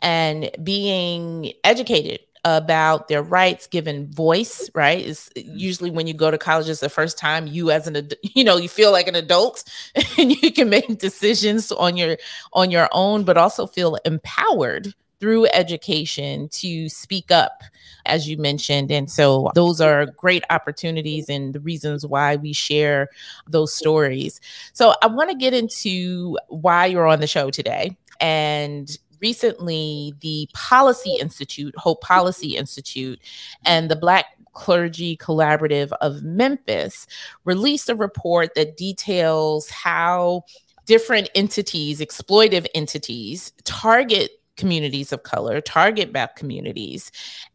and 0.00 0.50
being 0.62 1.52
educated 1.64 2.20
about 2.44 3.08
their 3.08 3.24
rights 3.24 3.66
given 3.66 4.08
voice 4.12 4.70
right 4.72 5.04
is 5.04 5.28
mm-hmm. 5.36 5.58
usually 5.58 5.90
when 5.90 6.06
you 6.06 6.14
go 6.14 6.30
to 6.30 6.38
college 6.38 6.68
it's 6.68 6.78
the 6.78 6.88
first 6.88 7.18
time 7.18 7.48
you 7.48 7.72
as 7.72 7.88
an 7.88 8.08
you 8.22 8.44
know 8.44 8.56
you 8.56 8.68
feel 8.68 8.92
like 8.92 9.08
an 9.08 9.16
adult 9.16 9.64
and 10.16 10.40
you 10.40 10.52
can 10.52 10.68
make 10.70 10.86
decisions 11.00 11.72
on 11.72 11.96
your 11.96 12.16
on 12.52 12.70
your 12.70 12.88
own 12.92 13.24
but 13.24 13.36
also 13.36 13.66
feel 13.66 13.96
empowered 14.04 14.94
through 15.20 15.46
education 15.46 16.48
to 16.50 16.88
speak 16.88 17.30
up 17.30 17.62
as 18.06 18.28
you 18.28 18.38
mentioned. 18.38 18.90
And 18.90 19.10
so 19.10 19.50
those 19.54 19.80
are 19.80 20.06
great 20.06 20.44
opportunities 20.50 21.28
and 21.28 21.54
the 21.54 21.60
reasons 21.60 22.06
why 22.06 22.36
we 22.36 22.52
share 22.52 23.08
those 23.48 23.74
stories. 23.74 24.40
So 24.72 24.94
i 25.02 25.06
want 25.06 25.30
to 25.30 25.36
get 25.36 25.52
into 25.52 26.38
why 26.48 26.86
you're 26.86 27.06
on 27.06 27.20
the 27.20 27.26
show 27.26 27.50
today. 27.50 27.96
And 28.20 28.96
recently 29.20 30.14
the 30.20 30.48
Policy 30.54 31.16
Institute, 31.20 31.76
Hope 31.76 32.00
Policy 32.00 32.56
Institute, 32.56 33.20
and 33.64 33.90
the 33.90 33.96
Black 33.96 34.26
Clergy 34.52 35.16
Collaborative 35.18 35.92
of 36.00 36.22
Memphis 36.22 37.06
released 37.44 37.90
a 37.90 37.94
report 37.94 38.54
that 38.54 38.76
details 38.76 39.68
how 39.68 40.44
different 40.86 41.28
entities, 41.34 42.00
exploitive 42.00 42.66
entities, 42.74 43.52
target 43.64 44.30
communities 44.56 45.12
of 45.12 45.22
color, 45.22 45.60
target 45.60 46.12
Black 46.12 46.36
communities, 46.36 47.12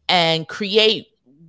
and 0.08 0.48
create 0.48 1.06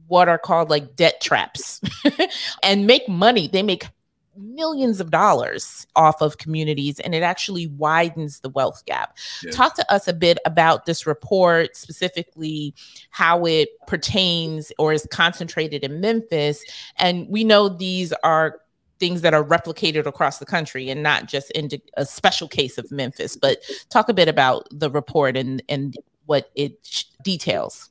what 0.07 0.29
are 0.29 0.37
called 0.37 0.69
like 0.69 0.95
debt 0.95 1.21
traps 1.21 1.81
and 2.63 2.85
make 2.85 3.07
money. 3.07 3.47
They 3.47 3.63
make 3.63 3.87
millions 4.35 4.99
of 4.99 5.11
dollars 5.11 5.85
off 5.95 6.21
of 6.21 6.37
communities 6.37 6.99
and 6.99 7.13
it 7.13 7.23
actually 7.23 7.67
widens 7.67 8.39
the 8.39 8.49
wealth 8.49 8.83
gap. 8.85 9.17
Yes. 9.43 9.55
Talk 9.55 9.75
to 9.75 9.93
us 9.93 10.07
a 10.07 10.13
bit 10.13 10.39
about 10.45 10.85
this 10.85 11.05
report, 11.05 11.75
specifically 11.75 12.73
how 13.11 13.45
it 13.45 13.69
pertains 13.87 14.71
or 14.79 14.93
is 14.93 15.07
concentrated 15.11 15.83
in 15.83 16.01
Memphis. 16.01 16.63
And 16.97 17.27
we 17.29 17.43
know 17.43 17.69
these 17.69 18.11
are 18.23 18.59
things 19.03 19.19
that 19.19 19.33
are 19.33 19.43
replicated 19.43 20.05
across 20.05 20.39
the 20.39 20.45
country 20.45 20.89
and 20.89 21.03
not 21.03 21.25
just 21.25 21.51
in 21.51 21.69
a 21.97 22.05
special 22.05 22.47
case 22.47 22.77
of 22.77 22.89
Memphis, 22.89 23.35
but 23.35 23.57
talk 23.89 24.07
a 24.07 24.13
bit 24.13 24.29
about 24.29 24.65
the 24.71 24.89
report 24.89 25.35
and, 25.35 25.61
and 25.67 25.97
what 26.25 26.49
it 26.55 27.03
details. 27.21 27.89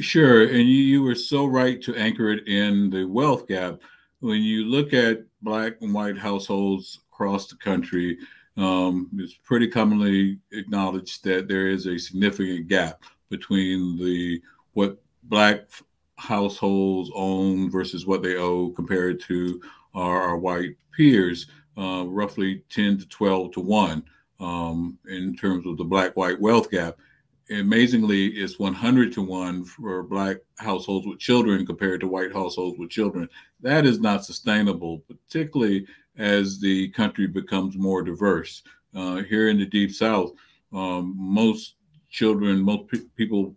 Sure. 0.00 0.44
And 0.44 0.60
you, 0.60 0.82
you 0.92 1.02
were 1.02 1.14
so 1.14 1.44
right 1.44 1.82
to 1.82 1.94
anchor 1.96 2.30
it 2.30 2.48
in 2.48 2.88
the 2.88 3.04
wealth 3.04 3.46
gap. 3.46 3.82
When 4.20 4.40
you 4.40 4.64
look 4.64 4.94
at 4.94 5.26
black 5.42 5.74
and 5.82 5.92
white 5.92 6.16
households 6.16 7.00
across 7.12 7.48
the 7.48 7.56
country, 7.56 8.16
um, 8.56 9.10
it's 9.18 9.34
pretty 9.34 9.68
commonly 9.68 10.38
acknowledged 10.52 11.24
that 11.24 11.46
there 11.46 11.66
is 11.66 11.86
a 11.86 11.98
significant 11.98 12.68
gap 12.68 13.02
between 13.28 13.98
the 13.98 14.40
what 14.72 14.96
black 15.24 15.68
households 16.16 17.10
own 17.14 17.70
versus 17.70 18.06
what 18.06 18.22
they 18.22 18.36
owe 18.36 18.70
compared 18.70 19.20
to 19.20 19.60
our, 19.94 20.22
our 20.22 20.36
white 20.36 20.76
peers, 20.96 21.46
uh, 21.78 22.04
roughly 22.06 22.62
10 22.70 22.98
to 22.98 23.08
12 23.08 23.52
to 23.52 23.60
1 23.60 24.04
um, 24.40 24.98
in 25.08 25.36
terms 25.36 25.66
of 25.66 25.76
the 25.76 25.84
black 25.84 26.16
white 26.16 26.40
wealth 26.40 26.70
gap. 26.70 26.96
Amazingly 27.50 28.28
it's 28.28 28.58
100 28.58 29.12
to 29.12 29.22
1 29.22 29.64
for 29.64 30.02
black 30.02 30.38
households 30.58 31.06
with 31.06 31.18
children 31.18 31.66
compared 31.66 32.00
to 32.00 32.08
white 32.08 32.32
households 32.32 32.78
with 32.78 32.90
children. 32.90 33.28
That 33.60 33.84
is 33.84 34.00
not 34.00 34.24
sustainable 34.24 35.02
particularly 35.08 35.86
as 36.16 36.60
the 36.60 36.88
country 36.90 37.26
becomes 37.26 37.76
more 37.76 38.02
diverse. 38.02 38.62
Uh, 38.94 39.22
here 39.22 39.48
in 39.48 39.58
the 39.58 39.66
deep 39.66 39.90
south 39.90 40.32
um, 40.72 41.14
most 41.16 41.76
children 42.10 42.60
most 42.60 42.88
pe- 42.88 43.08
people 43.16 43.54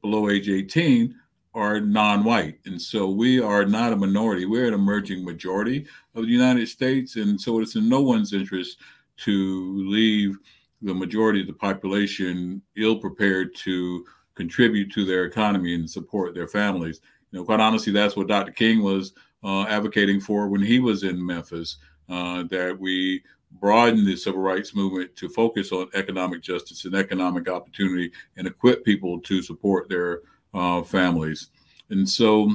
below 0.00 0.28
age 0.28 0.48
18 0.48 1.14
are 1.54 1.80
non-white 1.80 2.58
and 2.64 2.80
so 2.80 3.10
we 3.10 3.40
are 3.40 3.64
not 3.66 3.92
a 3.92 3.96
minority 3.96 4.46
we're 4.46 4.66
an 4.66 4.74
emerging 4.74 5.22
majority 5.24 5.86
of 6.14 6.24
the 6.24 6.30
united 6.30 6.66
states 6.66 7.16
and 7.16 7.38
so 7.38 7.60
it's 7.60 7.76
in 7.76 7.88
no 7.88 8.00
one's 8.00 8.32
interest 8.32 8.78
to 9.18 9.76
leave 9.86 10.38
the 10.80 10.94
majority 10.94 11.40
of 11.40 11.46
the 11.46 11.52
population 11.52 12.60
ill 12.76 12.98
prepared 12.98 13.54
to 13.54 14.04
contribute 14.34 14.92
to 14.92 15.04
their 15.04 15.24
economy 15.24 15.74
and 15.74 15.88
support 15.88 16.34
their 16.34 16.48
families. 16.48 17.00
You 17.30 17.38
know, 17.38 17.44
quite 17.44 17.60
honestly, 17.60 17.92
that's 17.92 18.16
what 18.16 18.28
Dr. 18.28 18.52
King 18.52 18.82
was 18.82 19.12
uh, 19.44 19.64
advocating 19.64 20.20
for 20.20 20.48
when 20.48 20.62
he 20.62 20.80
was 20.80 21.02
in 21.02 21.24
Memphis. 21.24 21.78
Uh, 22.08 22.42
that 22.50 22.76
we 22.78 23.22
broaden 23.52 24.04
the 24.04 24.16
civil 24.16 24.40
rights 24.40 24.74
movement 24.74 25.14
to 25.16 25.28
focus 25.28 25.72
on 25.72 25.88
economic 25.94 26.42
justice 26.42 26.84
and 26.84 26.94
economic 26.94 27.48
opportunity 27.48 28.10
and 28.36 28.46
equip 28.46 28.84
people 28.84 29.20
to 29.20 29.40
support 29.40 29.88
their 29.88 30.20
uh, 30.54 30.82
families. 30.82 31.48
And 31.90 32.08
so 32.08 32.50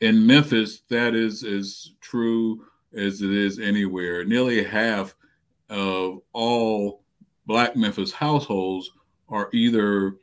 in 0.00 0.26
Memphis, 0.26 0.82
that 0.90 1.14
is 1.14 1.42
as 1.44 1.92
true 2.00 2.64
as 2.96 3.22
it 3.22 3.30
is 3.30 3.58
anywhere. 3.58 4.24
Nearly 4.24 4.62
half 4.62 5.14
of 5.70 6.20
all 6.32 7.02
Black 7.46 7.76
Memphis 7.76 8.12
households 8.12 8.90
are 9.28 9.48
either 9.52 10.16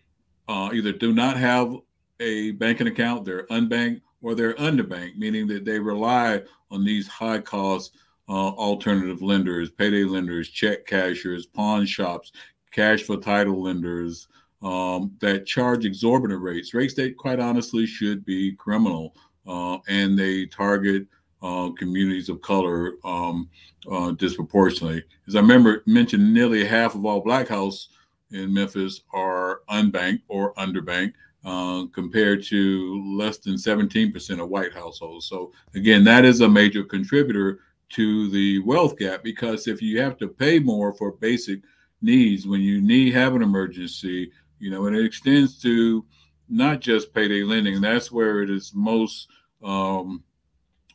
uh, 0.48 0.70
either 0.74 0.92
do 0.92 1.14
not 1.14 1.38
have 1.38 1.76
a 2.20 2.52
banking 2.52 2.88
account, 2.88 3.26
they're 3.26 3.48
unbanked, 3.48 4.02
or 4.22 4.36
they're 4.36 4.54
underbanked, 4.56 5.18
meaning 5.18 5.48
that 5.48 5.66
they 5.66 5.80
rely 5.80 6.42
on 6.70 6.84
these 6.84 7.08
high 7.08 7.40
cost 7.40 7.96
uh, 8.30 8.50
alternative 8.50 9.22
lenders, 9.22 9.72
payday 9.72 10.04
lenders, 10.04 10.50
check 10.50 10.86
cashers, 10.86 11.46
pawn 11.46 11.86
shops, 11.86 12.32
cash 12.72 13.04
for 13.04 13.18
title 13.18 13.62
lenders 13.62 14.28
um, 14.62 15.12
that 15.20 15.46
charge 15.46 15.86
exorbitant 15.86 16.42
rates, 16.42 16.74
rates 16.74 16.94
that 16.96 17.18
quite 17.18 17.40
honestly 17.40 17.86
should 17.86 18.26
be 18.26 18.54
criminal. 18.54 19.16
Uh, 19.48 19.80
and 19.88 20.18
they 20.18 20.46
target 20.46 21.08
uh, 21.42 21.72
communities 21.78 22.30
of 22.30 22.42
color 22.42 22.94
um, 23.04 23.50
uh, 23.92 24.12
disproportionately. 24.12 25.04
As 25.28 25.36
I 25.36 25.40
remember 25.40 25.84
mentioned, 25.88 26.34
nearly 26.34 26.64
half 26.64 26.94
of 26.94 27.06
all 27.06 27.22
black 27.22 27.48
houses 27.48 27.90
in 28.32 28.54
Memphis 28.54 29.02
are 29.14 29.62
unbanked 29.70 30.22
or 30.28 30.54
underbanked. 30.56 31.14
Uh, 31.44 31.88
compared 31.92 32.44
to 32.44 33.04
less 33.18 33.40
than 33.40 33.56
17% 33.56 34.40
of 34.40 34.50
white 34.50 34.72
households. 34.76 35.26
So, 35.26 35.52
again, 35.74 36.04
that 36.04 36.24
is 36.24 36.42
a 36.42 36.48
major 36.48 36.84
contributor 36.84 37.62
to 37.90 38.30
the 38.30 38.60
wealth 38.60 38.96
gap 38.96 39.24
because 39.24 39.68
if 39.68 39.82
you 39.82 40.00
have 40.00 40.20
to 40.20 40.28
pay 40.28 40.60
more 40.60 40.94
for 40.94 41.14
basic 41.14 41.62
needs 42.02 42.46
when 42.46 42.62
you 42.62 42.80
need 42.80 43.16
have 43.16 43.36
an 43.36 43.42
emergency, 43.42 44.32
you 44.62 44.70
know, 44.70 44.86
and 44.86 44.96
it 44.96 45.04
extends 45.04 45.60
to 45.64 46.06
not 46.48 46.82
just 46.82 47.14
payday 47.14 47.44
lending. 47.44 47.82
That's 47.82 48.12
where 48.12 48.44
it 48.44 48.50
is 48.50 48.72
most 48.76 49.28
um, 49.64 50.24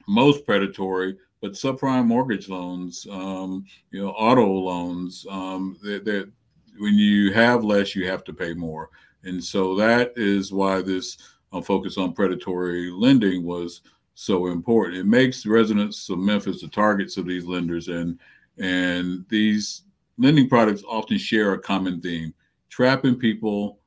most 0.09 0.47
predatory, 0.47 1.17
but 1.41 1.53
subprime 1.53 2.07
mortgage 2.07 2.49
loans, 2.49 3.07
um, 3.11 3.65
you 3.91 4.01
know, 4.01 4.11
auto 4.11 4.47
loans. 4.47 5.27
Um, 5.29 5.77
that, 5.83 6.31
when 6.79 6.95
you 6.95 7.33
have 7.33 7.65
less, 7.65 7.95
you 7.95 8.07
have 8.07 8.23
to 8.25 8.33
pay 8.33 8.55
more. 8.55 8.91
And 9.25 9.43
so 9.43 9.75
that 9.77 10.13
is 10.17 10.53
why 10.53 10.83
this 10.83 11.17
uh, 11.53 11.61
focus 11.61 11.99
on 11.99 12.13
predatory 12.13 12.91
lending 12.91 13.45
was 13.45 13.81
so 14.15 14.47
important. 14.47 14.99
It 14.99 15.07
makes 15.07 15.45
residents 15.45 16.09
of 16.09 16.19
Memphis 16.19 16.61
the 16.61 16.69
targets 16.69 17.17
of 17.17 17.27
these 17.27 17.45
lenders, 17.45 17.89
and 17.89 18.19
and 18.59 19.25
these 19.29 19.83
lending 20.19 20.49
products 20.49 20.83
often 20.89 21.19
share 21.19 21.53
a 21.53 21.59
common 21.59 22.01
theme: 22.01 22.33
trapping 22.69 23.17
people 23.17 23.79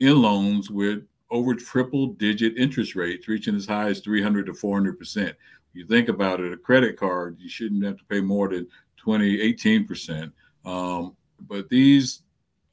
in 0.00 0.20
loans 0.20 0.70
with 0.70 1.02
over 1.30 1.54
triple 1.54 2.08
digit 2.08 2.56
interest 2.56 2.94
rates, 2.94 3.28
reaching 3.28 3.56
as 3.56 3.66
high 3.66 3.88
as 3.88 4.00
300 4.00 4.46
to 4.46 4.54
400 4.54 4.98
percent. 4.98 5.36
You 5.72 5.86
think 5.86 6.08
about 6.08 6.40
it, 6.40 6.52
a 6.52 6.56
credit 6.56 6.96
card, 6.96 7.36
you 7.40 7.48
shouldn't 7.48 7.84
have 7.84 7.96
to 7.96 8.04
pay 8.04 8.20
more 8.20 8.48
than 8.48 8.66
20, 8.96 9.40
18 9.40 9.86
percent. 9.86 10.32
Um, 10.64 11.16
but 11.48 11.68
these 11.68 12.22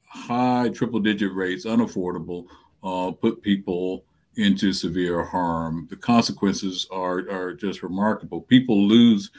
high 0.04 0.68
triple 0.68 1.00
digit 1.00 1.32
rates, 1.32 1.66
unaffordable, 1.66 2.46
uh, 2.84 3.10
put 3.12 3.42
people 3.42 4.04
into 4.36 4.72
severe 4.72 5.22
harm. 5.22 5.86
The 5.90 5.96
consequences 5.96 6.86
are, 6.90 7.18
are 7.30 7.54
just 7.54 7.82
remarkable. 7.82 8.40
People 8.42 8.80
lose 8.80 9.30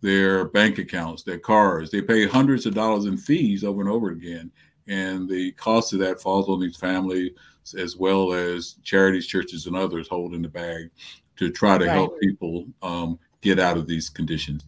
their 0.00 0.46
bank 0.46 0.78
accounts, 0.78 1.22
their 1.22 1.38
cars. 1.38 1.90
They 1.90 2.02
pay 2.02 2.26
hundreds 2.26 2.66
of 2.66 2.74
dollars 2.74 3.04
in 3.04 3.16
fees 3.16 3.64
over 3.64 3.80
and 3.80 3.90
over 3.90 4.10
again. 4.10 4.50
And 4.90 5.28
the 5.28 5.52
cost 5.52 5.92
of 5.92 6.00
that 6.00 6.20
falls 6.20 6.48
on 6.48 6.60
these 6.60 6.76
families 6.76 7.30
as 7.78 7.96
well 7.96 8.32
as 8.32 8.74
charities, 8.82 9.26
churches, 9.26 9.66
and 9.66 9.76
others 9.76 10.08
holding 10.08 10.42
the 10.42 10.48
bag 10.48 10.90
to 11.36 11.48
try 11.48 11.78
to 11.78 11.86
right. 11.86 11.94
help 11.94 12.20
people 12.20 12.66
um, 12.82 13.18
get 13.40 13.60
out 13.60 13.76
of 13.76 13.86
these 13.86 14.10
conditions. 14.10 14.64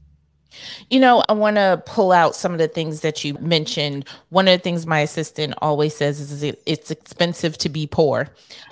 You 0.91 1.01
know, 1.01 1.25
I 1.29 1.33
want 1.33 1.57
to 1.57 1.83
pull 1.87 2.13
out 2.13 2.37
some 2.37 2.53
of 2.53 2.59
the 2.59 2.69
things 2.69 3.01
that 3.01 3.25
you 3.25 3.35
mentioned. 3.35 4.07
One 4.29 4.47
of 4.47 4.59
the 4.59 4.63
things 4.63 4.87
my 4.87 5.01
assistant 5.01 5.55
always 5.63 5.97
says 5.97 6.21
is 6.21 6.43
it, 6.43 6.63
it's 6.67 6.91
expensive 6.91 7.59
to 7.59 7.69
be 7.69 7.87
poor. 7.87 8.29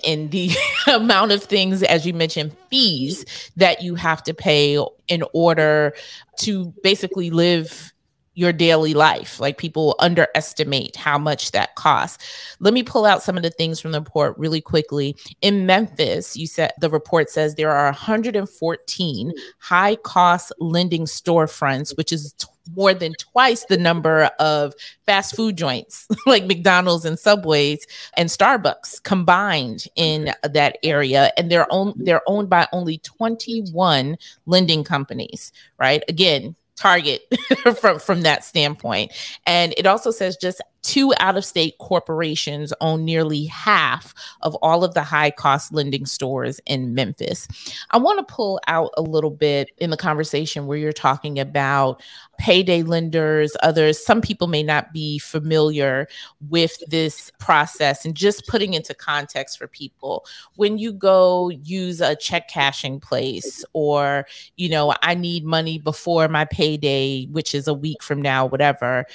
And 0.06 0.30
the 0.30 0.50
amount 0.86 1.32
of 1.32 1.42
things, 1.42 1.82
as 1.82 2.06
you 2.06 2.12
mentioned, 2.12 2.54
fees 2.70 3.50
that 3.56 3.82
you 3.82 3.94
have 3.96 4.22
to 4.24 4.34
pay 4.34 4.78
in 5.08 5.24
order 5.32 5.94
to 6.40 6.66
basically 6.82 7.30
live 7.30 7.92
your 8.40 8.52
daily 8.54 8.94
life. 8.94 9.38
Like 9.38 9.58
people 9.58 9.94
underestimate 9.98 10.96
how 10.96 11.18
much 11.18 11.50
that 11.50 11.74
costs. 11.74 12.56
Let 12.58 12.72
me 12.72 12.82
pull 12.82 13.04
out 13.04 13.22
some 13.22 13.36
of 13.36 13.42
the 13.42 13.50
things 13.50 13.78
from 13.78 13.92
the 13.92 14.00
report 14.00 14.36
really 14.38 14.62
quickly. 14.62 15.14
In 15.42 15.66
Memphis, 15.66 16.38
you 16.38 16.46
said 16.46 16.72
the 16.80 16.88
report 16.88 17.28
says 17.28 17.54
there 17.54 17.70
are 17.70 17.84
114 17.84 19.32
high 19.58 19.96
cost 19.96 20.52
lending 20.58 21.04
storefronts, 21.04 21.94
which 21.98 22.12
is 22.12 22.32
t- 22.32 22.46
more 22.74 22.94
than 22.94 23.12
twice 23.14 23.64
the 23.66 23.76
number 23.76 24.30
of 24.38 24.74
fast 25.04 25.36
food 25.36 25.56
joints 25.56 26.06
like 26.26 26.44
McDonald's 26.46 27.04
and 27.04 27.18
Subways 27.18 27.86
and 28.16 28.28
Starbucks 28.28 29.02
combined 29.02 29.84
in 29.96 30.32
that 30.44 30.78
area 30.82 31.32
and 31.36 31.50
they're 31.50 31.66
owned 31.72 31.94
they're 31.96 32.22
owned 32.28 32.48
by 32.48 32.68
only 32.72 32.98
21 32.98 34.16
lending 34.46 34.84
companies 34.84 35.52
right 35.78 36.04
again 36.08 36.54
target 36.80 37.22
from 37.80 37.98
from 37.98 38.22
that 38.22 38.44
standpoint. 38.44 39.12
And 39.46 39.74
it 39.76 39.86
also 39.86 40.10
says 40.10 40.36
just 40.36 40.62
two 40.82 41.12
out 41.18 41.36
of 41.36 41.44
state 41.44 41.76
corporations 41.78 42.72
own 42.80 43.04
nearly 43.04 43.44
half 43.46 44.14
of 44.42 44.54
all 44.56 44.84
of 44.84 44.94
the 44.94 45.02
high 45.02 45.30
cost 45.30 45.72
lending 45.72 46.06
stores 46.06 46.60
in 46.66 46.94
Memphis. 46.94 47.46
I 47.90 47.98
want 47.98 48.18
to 48.18 48.34
pull 48.34 48.60
out 48.66 48.90
a 48.96 49.02
little 49.02 49.30
bit 49.30 49.70
in 49.78 49.90
the 49.90 49.96
conversation 49.96 50.66
where 50.66 50.78
you're 50.78 50.92
talking 50.92 51.38
about 51.38 52.02
payday 52.38 52.82
lenders, 52.82 53.56
others. 53.62 54.04
Some 54.04 54.22
people 54.22 54.46
may 54.46 54.62
not 54.62 54.92
be 54.92 55.18
familiar 55.18 56.08
with 56.48 56.78
this 56.88 57.30
process 57.38 58.04
and 58.04 58.14
just 58.14 58.46
putting 58.46 58.74
into 58.74 58.94
context 58.94 59.58
for 59.58 59.68
people. 59.68 60.24
When 60.56 60.78
you 60.78 60.92
go 60.92 61.50
use 61.50 62.00
a 62.00 62.16
check 62.16 62.48
cashing 62.48 63.00
place 63.00 63.64
or, 63.74 64.26
you 64.56 64.70
know, 64.70 64.94
I 65.02 65.14
need 65.14 65.44
money 65.44 65.78
before 65.78 66.28
my 66.28 66.46
payday, 66.46 67.26
which 67.26 67.54
is 67.54 67.68
a 67.68 67.74
week 67.74 68.02
from 68.02 68.22
now, 68.22 68.46
whatever 68.46 69.06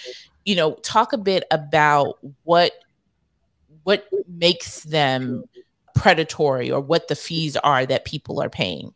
you 0.45 0.55
know 0.55 0.73
talk 0.75 1.12
a 1.12 1.17
bit 1.17 1.43
about 1.51 2.19
what 2.43 2.71
what 3.84 4.08
makes 4.27 4.84
them 4.84 5.43
predatory 5.95 6.71
or 6.71 6.79
what 6.79 7.08
the 7.08 7.15
fees 7.15 7.55
are 7.58 7.86
that 7.86 8.05
people 8.05 8.41
are 8.41 8.49
paying? 8.49 8.93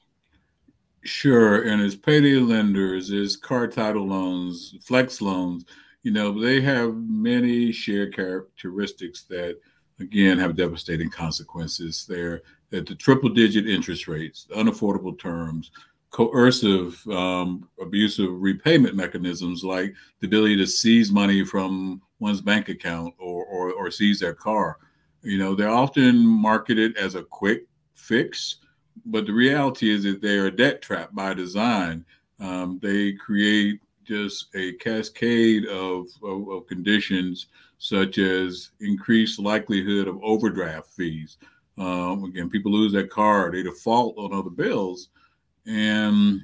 Sure 1.04 1.64
and 1.64 1.82
as 1.82 1.96
payday 1.96 2.36
lenders 2.36 3.12
as 3.12 3.36
car 3.36 3.68
title 3.68 4.06
loans 4.06 4.76
flex 4.82 5.22
loans 5.22 5.66
you 6.04 6.12
know 6.12 6.38
they 6.38 6.60
have 6.62 6.94
many 6.96 7.72
shared 7.72 8.14
characteristics 8.14 9.24
that 9.24 9.58
again 10.02 10.38
have 10.38 10.58
devastating 10.58 11.10
consequences 11.10 12.06
there 12.08 12.42
at 12.74 12.86
the 12.86 12.96
triple 12.96 13.30
digit 13.30 13.68
interest 13.68 14.10
rates 14.10 14.46
unaffordable 14.56 15.18
terms 15.18 15.72
coercive, 16.12 17.06
um, 17.08 17.68
abusive 17.82 18.30
repayment 18.32 18.96
mechanisms 18.96 19.64
like 19.64 19.94
the 20.20 20.28
ability 20.28 20.58
to 20.58 20.66
seize 20.66 21.12
money 21.12 21.44
from 21.46 22.02
one's 22.20 22.42
bank 22.42 22.70
account 22.70 23.14
or, 23.20 23.46
or, 23.46 23.72
or 23.74 23.92
seize 23.92 24.20
their 24.20 24.34
car. 24.34 24.78
You 25.22 25.38
know, 25.38 25.54
they're 25.54 25.70
often 25.70 26.26
marketed 26.26 26.98
as 26.98 27.16
a 27.16 27.24
quick 27.24 27.68
fix, 27.94 28.58
but 29.06 29.26
the 29.26 29.34
reality 29.34 29.90
is 29.90 30.04
that 30.04 30.22
they 30.22 30.38
are 30.38 30.50
debt 30.50 30.82
trap 30.82 31.10
by 31.14 31.34
design. 31.34 32.06
Um, 32.40 32.80
they 32.82 33.14
create 33.14 33.82
just 34.06 34.48
a 34.56 34.74
cascade 34.74 35.66
of, 35.68 36.08
of, 36.24 36.50
of, 36.50 36.68
conditions 36.68 37.48
such 37.78 38.18
as 38.18 38.72
increased 38.80 39.40
likelihood 39.40 40.08
of 40.08 40.20
overdraft 40.24 40.92
fees. 40.94 41.38
Um, 41.78 42.24
again, 42.24 42.50
people 42.50 42.72
lose 42.72 42.92
their 42.92 43.08
car, 43.08 43.52
they 43.52 43.62
default 43.62 44.18
on 44.18 44.34
other 44.34 44.50
bills, 44.50 45.10
and 45.70 46.44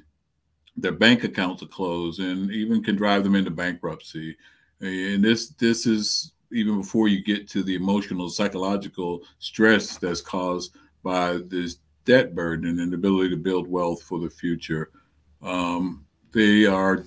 their 0.76 0.92
bank 0.92 1.24
accounts 1.24 1.62
are 1.62 1.66
closed 1.66 2.20
and 2.20 2.50
even 2.50 2.82
can 2.82 2.96
drive 2.96 3.24
them 3.24 3.34
into 3.34 3.50
bankruptcy. 3.50 4.36
And 4.80 5.24
this 5.24 5.48
this 5.50 5.86
is 5.86 6.32
even 6.52 6.78
before 6.78 7.08
you 7.08 7.24
get 7.24 7.48
to 7.48 7.62
the 7.62 7.74
emotional, 7.74 8.28
psychological 8.28 9.22
stress 9.38 9.96
that's 9.96 10.20
caused 10.20 10.76
by 11.02 11.40
this 11.48 11.78
debt 12.04 12.34
burden 12.34 12.78
and 12.80 12.94
ability 12.94 13.30
to 13.30 13.36
build 13.36 13.66
wealth 13.66 14.02
for 14.02 14.20
the 14.20 14.30
future. 14.30 14.90
Um, 15.42 16.06
they 16.32 16.66
are 16.66 17.04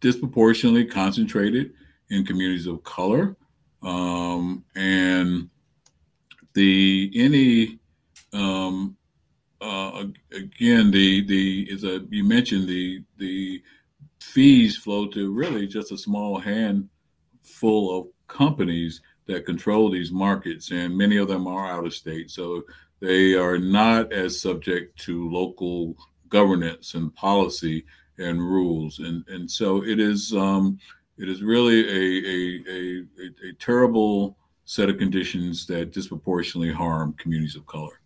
disproportionately 0.00 0.86
concentrated 0.86 1.74
in 2.10 2.24
communities 2.24 2.66
of 2.66 2.82
color, 2.82 3.36
um, 3.82 4.64
and 4.74 5.50
the 6.54 7.10
any 7.14 7.78
um, 8.32 8.96
uh, 9.62 10.04
again, 10.32 10.90
the 10.90 11.24
the 11.26 11.68
is 11.70 11.84
a 11.84 12.00
you 12.10 12.24
mentioned 12.24 12.68
the 12.68 13.02
the 13.18 13.62
fees 14.20 14.76
flow 14.76 15.06
to 15.08 15.32
really 15.32 15.66
just 15.66 15.92
a 15.92 15.98
small 15.98 16.38
handful 16.38 17.98
of 17.98 18.06
companies 18.26 19.00
that 19.26 19.46
control 19.46 19.90
these 19.90 20.10
markets, 20.10 20.70
and 20.70 20.96
many 20.96 21.16
of 21.16 21.28
them 21.28 21.46
are 21.46 21.66
out 21.66 21.86
of 21.86 21.94
state, 21.94 22.30
so 22.30 22.62
they 23.00 23.34
are 23.34 23.58
not 23.58 24.12
as 24.12 24.40
subject 24.40 24.98
to 25.00 25.30
local 25.30 25.96
governance 26.28 26.94
and 26.94 27.14
policy 27.14 27.84
and 28.18 28.40
rules, 28.40 28.98
and 28.98 29.24
and 29.28 29.50
so 29.50 29.84
it 29.84 30.00
is 30.00 30.34
um, 30.34 30.78
it 31.18 31.28
is 31.28 31.42
really 31.42 31.80
a 31.88 32.02
a, 32.26 32.62
a, 32.68 33.02
a, 33.22 33.50
a 33.50 33.52
terrible 33.58 34.36
set 34.64 34.88
of 34.88 34.98
conditions 34.98 35.66
that 35.66 35.92
disproportionately 35.92 36.72
harm 36.72 37.12
communities 37.14 37.56
of 37.56 37.66
color. 37.66 38.01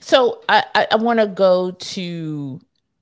So 0.00 0.42
I, 0.48 0.64
I, 0.74 0.86
I 0.92 0.96
want 0.96 1.20
to 1.20 1.26
go 1.26 1.72
to. 1.72 2.60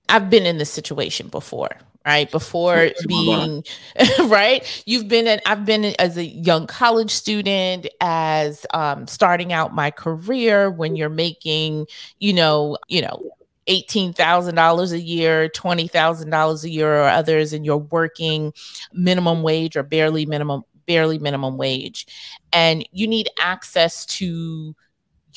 I've 0.09 0.31
been 0.31 0.47
in 0.47 0.59
this 0.59 0.71
situation 0.71 1.29
before, 1.29 1.71
right? 2.05 2.31
Before 2.31 2.91
being 3.09 3.65
right, 4.25 4.83
you've 4.87 5.09
been 5.09 5.27
in. 5.27 5.41
I've 5.47 5.65
been 5.65 5.85
as 5.99 6.17
a 6.17 6.25
young 6.25 6.67
college 6.67 7.11
student, 7.11 7.89
as 8.01 8.65
um, 8.73 9.07
starting 9.07 9.53
out 9.53 9.75
my 9.75 9.91
career 9.91 10.71
when 10.71 10.97
you're 10.97 11.09
making, 11.09 11.87
you 12.21 12.33
know, 12.33 12.79
you 12.89 13.03
know, 13.03 13.31
$18,000 13.69 14.93
a 14.93 15.01
year, 15.01 15.49
$20,000 15.49 16.65
a 16.65 16.71
year, 16.71 17.01
or 17.03 17.09
others, 17.09 17.53
and 17.53 17.67
you're 17.67 17.77
working 17.77 18.53
minimum 18.93 19.43
wage 19.43 19.77
or 19.77 19.83
barely 19.83 20.25
minimum 20.25 20.63
barely 20.87 21.19
minimum 21.19 21.57
wage 21.57 22.07
and 22.53 22.89
you 22.93 23.09
need 23.09 23.29
access 23.41 24.07
to 24.07 24.75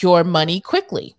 your 0.01 0.23
money 0.23 0.61
quickly. 0.61 1.15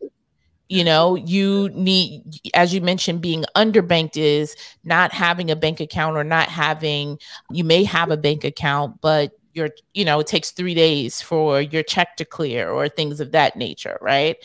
You 0.69 0.85
know 0.85 1.17
you 1.17 1.69
need 1.71 2.23
as 2.55 2.73
you 2.73 2.81
mentioned 2.81 3.21
being 3.21 3.45
underbanked 3.57 4.17
is 4.17 4.55
not 4.85 5.13
having 5.13 5.51
a 5.51 5.57
bank 5.57 5.81
account 5.81 6.17
or 6.17 6.23
not 6.23 6.49
having 6.49 7.19
you 7.51 7.65
may 7.65 7.83
have 7.83 8.13
a 8.13 8.17
bank 8.17 8.45
account 8.45 9.01
but 9.01 9.33
your 9.55 9.71
you 9.95 10.05
know 10.05 10.21
it 10.21 10.27
takes 10.27 10.51
three 10.51 10.75
days 10.75 11.21
for 11.21 11.61
your 11.61 11.83
check 11.83 12.17
to 12.17 12.25
clear 12.25 12.71
or 12.71 12.89
things 12.89 13.21
of 13.21 13.33
that 13.33 13.57
nature 13.57 13.99
right? 14.01 14.37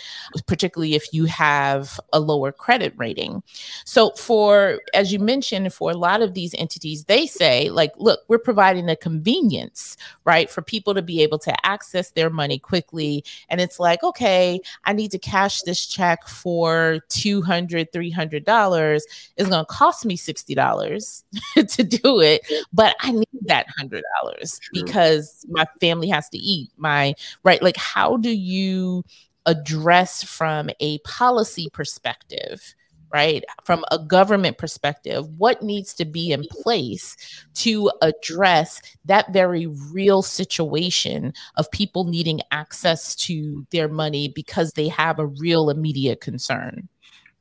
Particularly 0.48 0.96
if 0.96 1.14
you 1.14 1.26
have 1.26 2.00
a 2.14 2.20
lower 2.20 2.52
credit 2.52 2.94
rating. 2.98 3.44
So 3.86 4.12
for 4.12 4.80
as 4.94 5.14
you 5.14 5.20
mentioned 5.20 5.74
for 5.74 5.92
a 5.92 5.98
lot 5.98 6.22
of 6.22 6.34
these 6.34 6.54
entities 6.56 7.06
they 7.06 7.28
say 7.28 7.70
like 7.70 7.92
look 7.98 8.22
we're 8.28 8.40
providing 8.40 8.90
a 8.90 8.96
convenience 8.96 9.98
right 10.26 10.50
for 10.50 10.62
people 10.62 10.94
to 10.94 11.02
be 11.02 11.22
able 11.22 11.40
to 11.40 11.66
access 11.66 12.12
their 12.12 12.30
money 12.30 12.60
quickly. 12.60 13.24
And 13.50 13.62
it's 13.62 13.80
like 13.80 14.04
okay 14.04 14.60
i 14.86 14.94
need 14.94 15.12
to 15.12 15.20
cash 15.20 15.62
this 15.62 15.86
check 15.86 16.28
for 16.28 17.00
200 17.10 17.92
300 17.92 18.46
dollars. 18.46 19.06
It's 19.38 19.50
going 19.50 19.66
to 19.66 19.72
cost 19.72 20.06
me 20.06 20.16
60 20.16 20.56
dollars 20.56 21.24
to 21.56 21.84
do 21.84 22.20
it 22.20 22.42
but 22.74 22.96
i 23.02 23.12
need 23.12 23.28
that 23.44 23.68
hundred 23.78 24.04
dollars 24.20 24.60
because 24.74 24.95
because 24.96 25.46
my 25.50 25.66
family 25.82 26.08
has 26.08 26.30
to 26.30 26.38
eat 26.38 26.70
my 26.78 27.14
right 27.44 27.62
like 27.62 27.76
how 27.76 28.16
do 28.16 28.30
you 28.30 29.04
address 29.46 30.24
from 30.24 30.70
a 30.80 30.98
policy 31.00 31.70
perspective 31.74 32.74
right 33.12 33.44
from 33.66 33.84
a 33.92 34.00
government 34.00 34.58
perspective 34.58 35.28
what 35.38 35.62
needs 35.62 35.94
to 35.94 36.06
be 36.06 36.32
in 36.32 36.46
place 36.50 37.18
to 37.54 37.92
address 38.02 38.82
that 39.04 39.34
very 39.34 39.68
real 39.68 40.22
situation 40.22 41.34
of 41.58 41.70
people 41.72 42.06
needing 42.06 42.40
access 42.52 43.16
to 43.16 43.68
their 43.72 43.90
money 43.90 44.30
because 44.30 44.72
they 44.74 44.88
have 44.88 45.20
a 45.20 45.28
real 45.28 45.70
immediate 45.70 46.22
concern 46.22 46.88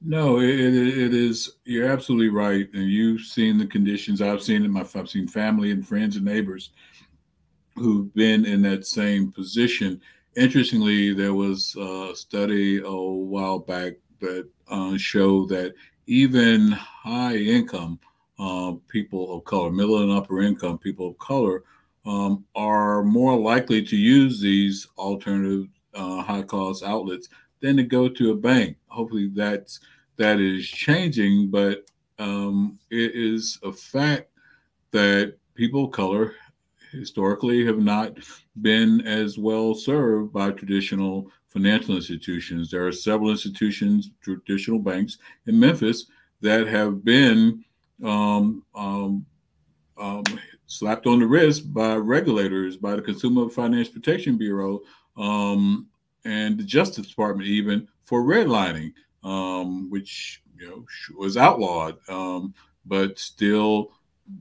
no, 0.07 0.39
it, 0.39 0.51
it 0.51 1.15
is. 1.15 1.57
You're 1.65 1.89
absolutely 1.89 2.29
right, 2.29 2.69
and 2.75 2.91
you've 2.91 3.23
seen 3.23 3.57
the 3.57 3.65
conditions. 3.65 4.21
I've 4.21 4.43
seen 4.43 4.63
it. 4.63 4.69
My 4.69 4.85
I've 4.95 5.09
seen 5.09 5.27
family 5.27 5.71
and 5.71 5.87
friends 5.87 6.17
and 6.17 6.27
neighbors 6.27 6.73
who've 7.77 8.13
been 8.15 8.45
in 8.45 8.63
that 8.63 8.87
same 8.87 9.33
position. 9.33 10.01
Interestingly, 10.37 11.13
there 11.13 11.35
was 11.35 11.75
a 11.77 12.13
study 12.15 12.79
a 12.79 12.91
while 12.91 13.59
back 13.59 13.95
that 14.21 14.49
uh, 14.69 14.97
showed 14.97 15.49
that 15.51 15.75
even 16.07 16.71
high 16.73 17.37
income 17.37 17.99
uh, 18.39 18.73
people 18.89 19.37
of 19.37 19.45
color, 19.45 19.71
middle 19.71 20.03
and 20.03 20.11
upper 20.11 20.43
income 20.43 20.79
people 20.79 21.09
of 21.09 21.19
color, 21.19 21.63
um, 22.07 22.45
are 22.55 23.03
more 23.03 23.39
likely 23.39 23.83
to 23.83 23.97
use 23.97 24.41
these 24.41 24.87
alternative 24.99 25.67
uh, 25.95 26.23
high 26.23 26.43
cost 26.43 26.83
outlets 26.83 27.29
than 27.61 27.77
to 27.77 27.83
go 27.83 28.09
to 28.09 28.33
a 28.33 28.37
bank. 28.37 28.77
Hopefully, 28.89 29.31
that's 29.33 29.81
that 30.17 30.39
is 30.41 30.67
changing, 30.67 31.51
but 31.51 31.85
um, 32.19 32.79
it 32.91 33.13
is 33.15 33.59
a 33.63 33.73
fact 33.73 34.31
that 34.91 35.37
people 35.55 35.87
of 35.87 35.93
color 35.93 36.35
historically 36.95 37.65
have 37.67 37.79
not 37.79 38.19
been 38.63 39.01
as 39.07 39.39
well 39.39 39.75
served 39.75 40.33
by 40.33 40.51
traditional 40.51 41.31
financial 41.49 41.95
institutions. 41.95 42.71
There 42.71 42.87
are 42.87 42.93
several 42.93 43.31
institutions, 43.31 44.11
traditional 44.23 44.79
banks 44.79 45.19
in 45.47 45.59
Memphis, 45.59 46.07
that 46.41 46.67
have 46.67 47.05
been 47.05 47.65
um, 48.03 48.65
um, 48.75 49.25
um, 49.97 50.25
slapped 50.67 51.07
on 51.07 51.21
the 51.21 51.27
wrist 51.27 51.73
by 51.73 51.95
regulators, 51.95 52.77
by 52.77 52.97
the 52.97 53.03
Consumer 53.03 53.49
Financial 53.49 53.93
Protection 53.93 54.37
Bureau, 54.37 54.81
um, 55.17 55.87
and 56.25 56.59
the 56.59 56.65
Justice 56.65 57.07
Department, 57.07 57.49
even 57.49 57.87
for 58.05 58.23
redlining, 58.23 58.93
um, 59.23 59.91
which 59.91 60.43
you 60.59 60.69
know 60.69 60.85
was 61.17 61.37
outlawed, 61.37 61.97
um, 62.09 62.55
but 62.85 63.19
still 63.19 63.93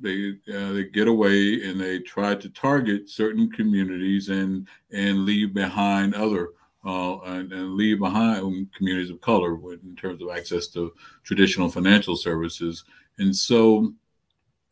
they 0.01 0.33
uh, 0.53 0.71
they 0.71 0.85
get 0.85 1.07
away 1.07 1.61
and 1.63 1.79
they 1.79 1.99
try 1.99 2.35
to 2.35 2.49
target 2.49 3.09
certain 3.09 3.51
communities 3.51 4.29
and 4.29 4.67
and 4.91 5.25
leave 5.25 5.53
behind 5.53 6.15
other 6.15 6.49
uh, 6.85 7.17
and, 7.21 7.51
and, 7.53 7.75
leave 7.75 7.99
behind 7.99 8.67
communities 8.73 9.09
of 9.09 9.21
color 9.21 9.55
in 9.71 9.95
terms 9.95 10.21
of 10.21 10.29
access 10.29 10.67
to 10.67 10.93
traditional 11.23 11.69
financial 11.69 12.15
services. 12.15 12.83
And 13.19 13.33
so, 13.35 13.93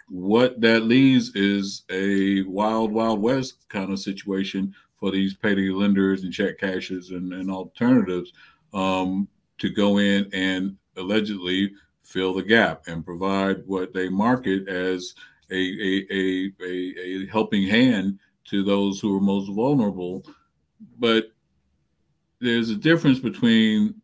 what 0.09 0.59
that 0.59 0.83
leaves 0.83 1.33
is 1.35 1.83
a 1.89 2.41
wild, 2.43 2.91
wild 2.91 3.21
west 3.21 3.65
kind 3.69 3.93
of 3.93 3.99
situation 3.99 4.75
for 4.99 5.09
these 5.09 5.33
payday 5.33 5.69
lenders 5.69 6.23
and 6.23 6.33
check 6.33 6.59
cashers 6.59 7.11
and, 7.11 7.31
and 7.33 7.49
alternatives 7.49 8.33
um, 8.73 9.27
to 9.57 9.69
go 9.69 9.99
in 9.99 10.29
and 10.33 10.75
allegedly 10.97 11.71
fill 12.11 12.33
the 12.33 12.43
gap 12.43 12.83
and 12.87 13.05
provide 13.05 13.63
what 13.65 13.93
they 13.93 14.09
market 14.09 14.67
as 14.67 15.13
a, 15.49 15.55
a, 15.55 16.07
a, 16.11 16.51
a, 16.63 17.23
a 17.23 17.25
helping 17.27 17.67
hand 17.67 18.19
to 18.45 18.63
those 18.63 18.99
who 18.99 19.15
are 19.15 19.21
most 19.21 19.49
vulnerable. 19.53 20.25
But 20.99 21.31
there's 22.39 22.69
a 22.69 22.75
difference 22.75 23.19
between 23.19 23.95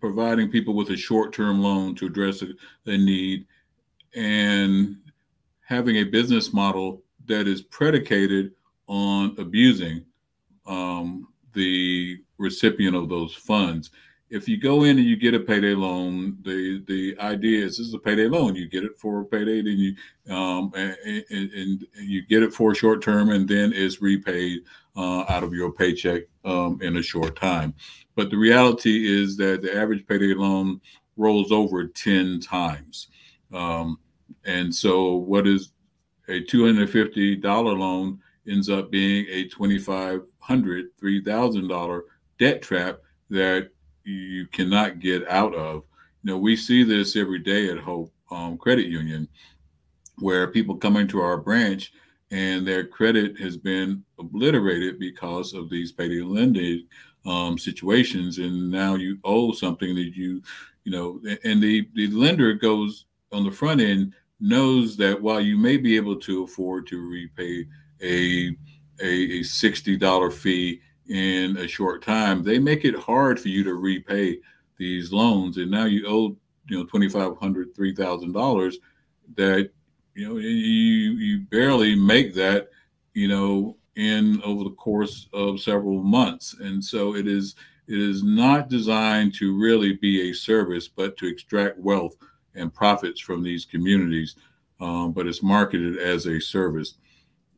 providing 0.00 0.50
people 0.50 0.74
with 0.74 0.90
a 0.90 0.96
short-term 0.96 1.62
loan 1.62 1.94
to 1.96 2.06
address 2.06 2.42
a, 2.42 2.48
a, 2.86 2.96
need 2.96 3.46
and 4.14 4.96
having 5.66 5.96
a 5.96 6.04
business 6.04 6.52
model 6.52 7.02
that 7.26 7.48
is 7.48 7.62
predicated 7.62 8.52
on 8.86 9.34
abusing 9.38 10.04
um, 10.66 11.28
the 11.54 12.18
recipient 12.38 12.94
of 12.94 13.08
those 13.08 13.34
funds 13.34 13.90
if 14.30 14.48
you 14.48 14.58
go 14.58 14.84
in 14.84 14.98
and 14.98 15.06
you 15.06 15.16
get 15.16 15.34
a 15.34 15.40
payday 15.40 15.74
loan, 15.74 16.38
the 16.42 16.82
the 16.86 17.16
idea 17.20 17.64
is 17.64 17.76
this 17.76 17.86
is 17.86 17.94
a 17.94 17.98
payday 17.98 18.26
loan. 18.26 18.54
You 18.54 18.68
get 18.68 18.84
it 18.84 18.98
for 18.98 19.20
a 19.20 19.24
payday, 19.24 19.62
then 19.62 19.78
you 19.78 20.34
um, 20.34 20.72
and, 20.74 20.96
and, 21.30 21.52
and 21.52 21.86
you 21.98 22.22
get 22.26 22.42
it 22.42 22.52
for 22.52 22.72
a 22.72 22.74
short 22.74 23.02
term, 23.02 23.30
and 23.30 23.48
then 23.48 23.72
it's 23.74 24.00
repaid 24.00 24.62
uh, 24.96 25.24
out 25.28 25.42
of 25.42 25.52
your 25.52 25.72
paycheck 25.72 26.22
um, 26.44 26.80
in 26.82 26.96
a 26.96 27.02
short 27.02 27.36
time. 27.36 27.74
But 28.16 28.30
the 28.30 28.36
reality 28.38 29.06
is 29.06 29.36
that 29.36 29.62
the 29.62 29.76
average 29.76 30.06
payday 30.06 30.34
loan 30.34 30.80
rolls 31.16 31.52
over 31.52 31.86
ten 31.86 32.40
times, 32.40 33.08
um, 33.52 33.98
and 34.44 34.74
so 34.74 35.16
what 35.16 35.46
is 35.46 35.72
a 36.28 36.40
two 36.40 36.64
hundred 36.64 36.88
fifty 36.90 37.36
dollar 37.36 37.74
loan 37.74 38.18
ends 38.48 38.70
up 38.70 38.90
being 38.90 39.26
a 39.30 39.48
twenty 39.48 39.78
five 39.78 40.22
hundred 40.38 40.86
three 40.98 41.22
thousand 41.22 41.68
dollar 41.68 42.04
debt 42.38 42.62
trap 42.62 42.98
that 43.30 43.70
you 44.04 44.46
cannot 44.48 45.00
get 45.00 45.26
out 45.28 45.54
of. 45.54 45.84
You 46.22 46.32
know, 46.32 46.38
we 46.38 46.56
see 46.56 46.82
this 46.84 47.16
every 47.16 47.38
day 47.38 47.70
at 47.70 47.78
Hope 47.78 48.12
um, 48.30 48.56
Credit 48.58 48.86
Union, 48.86 49.28
where 50.18 50.48
people 50.48 50.76
come 50.76 50.96
into 50.96 51.20
our 51.20 51.36
branch 51.36 51.92
and 52.30 52.66
their 52.66 52.84
credit 52.84 53.38
has 53.38 53.56
been 53.56 54.02
obliterated 54.18 54.98
because 54.98 55.52
of 55.52 55.70
these 55.70 55.92
payday 55.92 56.20
lending 56.20 56.86
um, 57.26 57.58
situations, 57.58 58.38
and 58.38 58.70
now 58.70 58.96
you 58.96 59.18
owe 59.24 59.52
something 59.52 59.94
that 59.94 60.14
you, 60.14 60.42
you 60.84 60.92
know, 60.92 61.20
and 61.44 61.62
the 61.62 61.88
the 61.94 62.08
lender 62.08 62.52
goes 62.54 63.06
on 63.32 63.44
the 63.44 63.50
front 63.50 63.80
end 63.80 64.12
knows 64.40 64.96
that 64.96 65.20
while 65.20 65.40
you 65.40 65.56
may 65.56 65.76
be 65.76 65.96
able 65.96 66.16
to 66.20 66.44
afford 66.44 66.86
to 66.86 67.00
repay 67.00 67.66
a 68.02 68.56
a, 69.00 69.38
a 69.38 69.42
sixty 69.42 69.96
dollar 69.96 70.30
fee 70.30 70.80
in 71.08 71.56
a 71.58 71.68
short 71.68 72.02
time, 72.02 72.42
they 72.42 72.58
make 72.58 72.84
it 72.84 72.94
hard 72.94 73.38
for 73.38 73.48
you 73.48 73.62
to 73.64 73.74
repay 73.74 74.38
these 74.78 75.12
loans. 75.12 75.58
And 75.58 75.70
now 75.70 75.84
you 75.84 76.06
owe, 76.06 76.36
you 76.68 76.78
know, 76.78 76.84
$2,500, 76.84 77.74
$3,000 77.76 78.74
that, 79.36 79.70
you 80.14 80.28
know, 80.28 80.36
you, 80.38 80.48
you 80.48 81.40
barely 81.50 81.94
make 81.94 82.34
that, 82.34 82.68
you 83.12 83.28
know, 83.28 83.76
in 83.96 84.42
over 84.42 84.64
the 84.64 84.70
course 84.70 85.28
of 85.32 85.60
several 85.60 86.02
months. 86.02 86.54
And 86.60 86.84
so 86.84 87.14
it 87.14 87.26
is, 87.26 87.54
it 87.86 87.98
is 87.98 88.22
not 88.22 88.68
designed 88.68 89.34
to 89.34 89.56
really 89.56 89.94
be 89.94 90.30
a 90.30 90.34
service, 90.34 90.88
but 90.88 91.16
to 91.18 91.26
extract 91.26 91.78
wealth 91.78 92.16
and 92.54 92.72
profits 92.72 93.20
from 93.20 93.42
these 93.42 93.64
communities. 93.64 94.36
Um, 94.80 95.12
but 95.12 95.26
it's 95.26 95.42
marketed 95.42 95.98
as 95.98 96.26
a 96.26 96.40
service. 96.40 96.94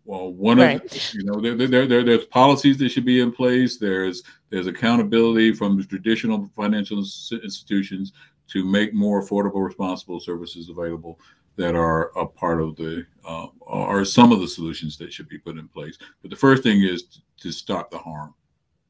Well, 0.07 0.33
one 0.33 0.59
right. 0.59 0.83
of 0.83 1.15
you 1.15 1.25
know 1.25 1.41
there, 1.41 1.57
there, 1.57 1.87
there, 1.87 2.05
there's 2.05 2.27
policies 2.27 2.79
that 2.79 2.91
should 2.91 3.05
be 3.05 3.21
in 3.21 3.33
place. 3.33 3.77
There's 3.77 4.23
there's 4.51 4.69
accountability 4.69 5.53
from 5.53 5.77
the 5.77 5.85
traditional 5.85 6.49
financial 6.55 6.99
institutions 6.99 8.13
to 8.49 8.65
make 8.65 8.95
more 8.95 9.21
affordable, 9.21 9.67
responsible 9.67 10.21
services 10.21 10.69
available 10.69 11.19
that 11.57 11.75
are 11.75 12.17
a 12.17 12.25
part 12.25 12.63
of 12.63 12.77
the 12.77 13.05
uh, 13.25 13.49
are 13.67 14.05
some 14.05 14.31
of 14.31 14.41
the 14.41 14.47
solutions 14.47 14.97
that 14.99 15.13
should 15.13 15.29
be 15.29 15.39
put 15.39 15.59
in 15.59 15.67
place. 15.67 15.99
But 16.23 16.31
the 16.31 16.37
first 16.37 16.63
thing 16.63 16.83
is 16.83 17.03
to, 17.03 17.19
to 17.41 17.53
stop 17.53 17.91
the 17.91 17.99
harm. 17.99 18.33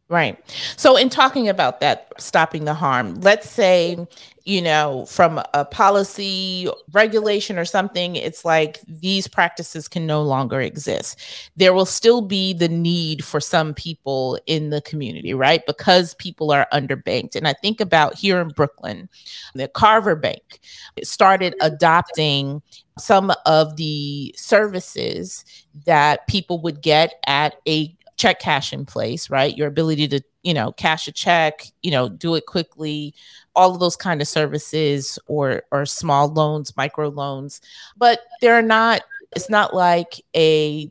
Right. 0.08 0.38
So, 0.76 0.96
in 0.96 1.08
talking 1.08 1.48
about 1.48 1.80
that, 1.80 2.12
stopping 2.16 2.64
the 2.64 2.74
harm, 2.74 3.20
let's 3.22 3.50
say, 3.50 4.06
you 4.44 4.62
know, 4.62 5.04
from 5.06 5.42
a 5.52 5.64
policy 5.64 6.68
regulation 6.92 7.58
or 7.58 7.64
something, 7.64 8.14
it's 8.14 8.44
like 8.44 8.78
these 8.86 9.26
practices 9.26 9.88
can 9.88 10.06
no 10.06 10.22
longer 10.22 10.60
exist. 10.60 11.18
There 11.56 11.74
will 11.74 11.86
still 11.86 12.22
be 12.22 12.52
the 12.52 12.68
need 12.68 13.24
for 13.24 13.40
some 13.40 13.74
people 13.74 14.38
in 14.46 14.70
the 14.70 14.80
community, 14.82 15.34
right? 15.34 15.66
Because 15.66 16.14
people 16.14 16.52
are 16.52 16.68
underbanked. 16.72 17.34
And 17.34 17.48
I 17.48 17.54
think 17.54 17.80
about 17.80 18.14
here 18.14 18.40
in 18.40 18.50
Brooklyn, 18.50 19.08
the 19.56 19.66
Carver 19.66 20.14
Bank 20.14 20.60
started 21.02 21.56
adopting 21.60 22.62
some 22.96 23.32
of 23.44 23.74
the 23.74 24.32
services 24.38 25.44
that 25.84 26.28
people 26.28 26.62
would 26.62 26.80
get 26.80 27.14
at 27.26 27.56
a 27.66 27.92
check 28.16 28.40
cash 28.40 28.72
in 28.72 28.84
place, 28.86 29.30
right? 29.30 29.56
Your 29.56 29.68
ability 29.68 30.08
to, 30.08 30.20
you 30.42 30.54
know, 30.54 30.72
cash 30.72 31.08
a 31.08 31.12
check, 31.12 31.66
you 31.82 31.90
know, 31.90 32.08
do 32.08 32.34
it 32.34 32.46
quickly, 32.46 33.14
all 33.54 33.74
of 33.74 33.80
those 33.80 33.96
kind 33.96 34.20
of 34.20 34.28
services 34.28 35.18
or 35.26 35.62
or 35.72 35.86
small 35.86 36.28
loans, 36.28 36.76
micro 36.76 37.08
loans. 37.08 37.60
But 37.96 38.20
they're 38.40 38.62
not 38.62 39.02
it's 39.34 39.50
not 39.50 39.74
like 39.74 40.20
a 40.34 40.90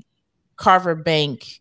Carver 0.57 0.95
Bank 0.95 1.59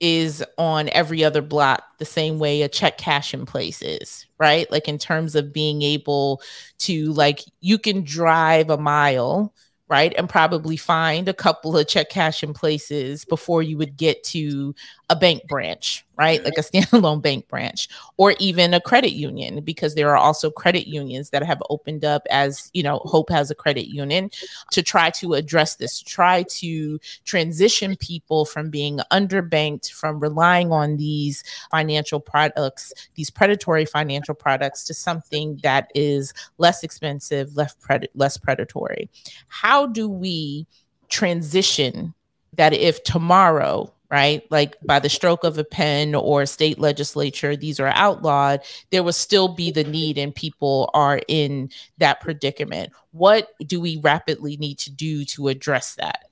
is 0.00 0.42
on 0.56 0.88
every 0.90 1.22
other 1.22 1.42
block 1.42 1.82
the 1.98 2.06
same 2.06 2.38
way 2.38 2.62
a 2.62 2.68
check 2.68 2.96
cash 2.96 3.34
in 3.34 3.44
place 3.44 3.82
is, 3.82 4.26
right? 4.38 4.70
Like 4.70 4.88
in 4.88 4.96
terms 4.98 5.34
of 5.34 5.52
being 5.52 5.82
able 5.82 6.40
to 6.78 7.12
like 7.12 7.40
you 7.60 7.78
can 7.78 8.02
drive 8.02 8.70
a 8.70 8.78
mile 8.78 9.54
right? 9.90 10.14
And 10.16 10.28
probably 10.28 10.76
find 10.76 11.28
a 11.28 11.34
couple 11.34 11.76
of 11.76 11.88
check 11.88 12.10
cash 12.10 12.42
in 12.42 12.54
places 12.54 13.24
before 13.24 13.62
you 13.62 13.76
would 13.76 13.96
get 13.96 14.22
to 14.24 14.74
a 15.10 15.16
bank 15.16 15.42
branch, 15.48 16.06
right? 16.20 16.40
Mm-hmm. 16.40 16.44
Like 16.44 16.58
a 16.58 16.60
standalone 16.60 17.22
bank 17.28 17.48
branch 17.48 17.88
or 18.18 18.34
even 18.38 18.74
a 18.74 18.80
credit 18.80 19.12
union, 19.12 19.62
because 19.62 19.94
there 19.94 20.10
are 20.10 20.18
also 20.18 20.50
credit 20.50 20.86
unions 20.86 21.30
that 21.30 21.42
have 21.42 21.62
opened 21.70 22.04
up 22.04 22.26
as, 22.30 22.70
you 22.74 22.82
know, 22.82 22.98
Hope 23.04 23.30
has 23.30 23.50
a 23.50 23.54
credit 23.54 23.88
union 23.88 24.30
to 24.72 24.82
try 24.82 25.08
to 25.10 25.32
address 25.32 25.76
this, 25.76 26.02
try 26.02 26.42
to 26.50 27.00
transition 27.24 27.96
people 27.96 28.44
from 28.44 28.68
being 28.68 29.00
underbanked, 29.10 29.90
from 29.90 30.20
relying 30.20 30.72
on 30.72 30.98
these 30.98 31.42
financial 31.70 32.20
products, 32.20 32.92
these 33.14 33.30
predatory 33.30 33.86
financial 33.86 34.34
products 34.34 34.84
to 34.84 34.92
something 34.92 35.58
that 35.62 35.90
is 35.94 36.34
less 36.58 36.84
expensive, 36.84 37.56
less, 37.56 37.74
pred- 37.76 38.08
less 38.14 38.36
predatory. 38.36 39.08
How 39.48 39.86
do 39.86 40.06
we 40.06 40.66
transition 41.08 42.12
that 42.56 42.74
if 42.74 43.02
tomorrow 43.04 43.90
right? 44.10 44.42
Like 44.50 44.76
by 44.84 44.98
the 44.98 45.08
stroke 45.08 45.44
of 45.44 45.56
a 45.56 45.64
pen 45.64 46.14
or 46.14 46.44
state 46.46 46.78
legislature, 46.78 47.56
these 47.56 47.78
are 47.78 47.92
outlawed, 47.94 48.60
there 48.90 49.02
will 49.02 49.12
still 49.12 49.48
be 49.48 49.70
the 49.70 49.84
need 49.84 50.18
and 50.18 50.34
people 50.34 50.90
are 50.94 51.20
in 51.28 51.70
that 51.98 52.20
predicament. 52.20 52.92
What 53.12 53.48
do 53.64 53.80
we 53.80 53.98
rapidly 53.98 54.56
need 54.56 54.78
to 54.80 54.90
do 54.90 55.24
to 55.26 55.48
address 55.48 55.94
that? 55.94 56.24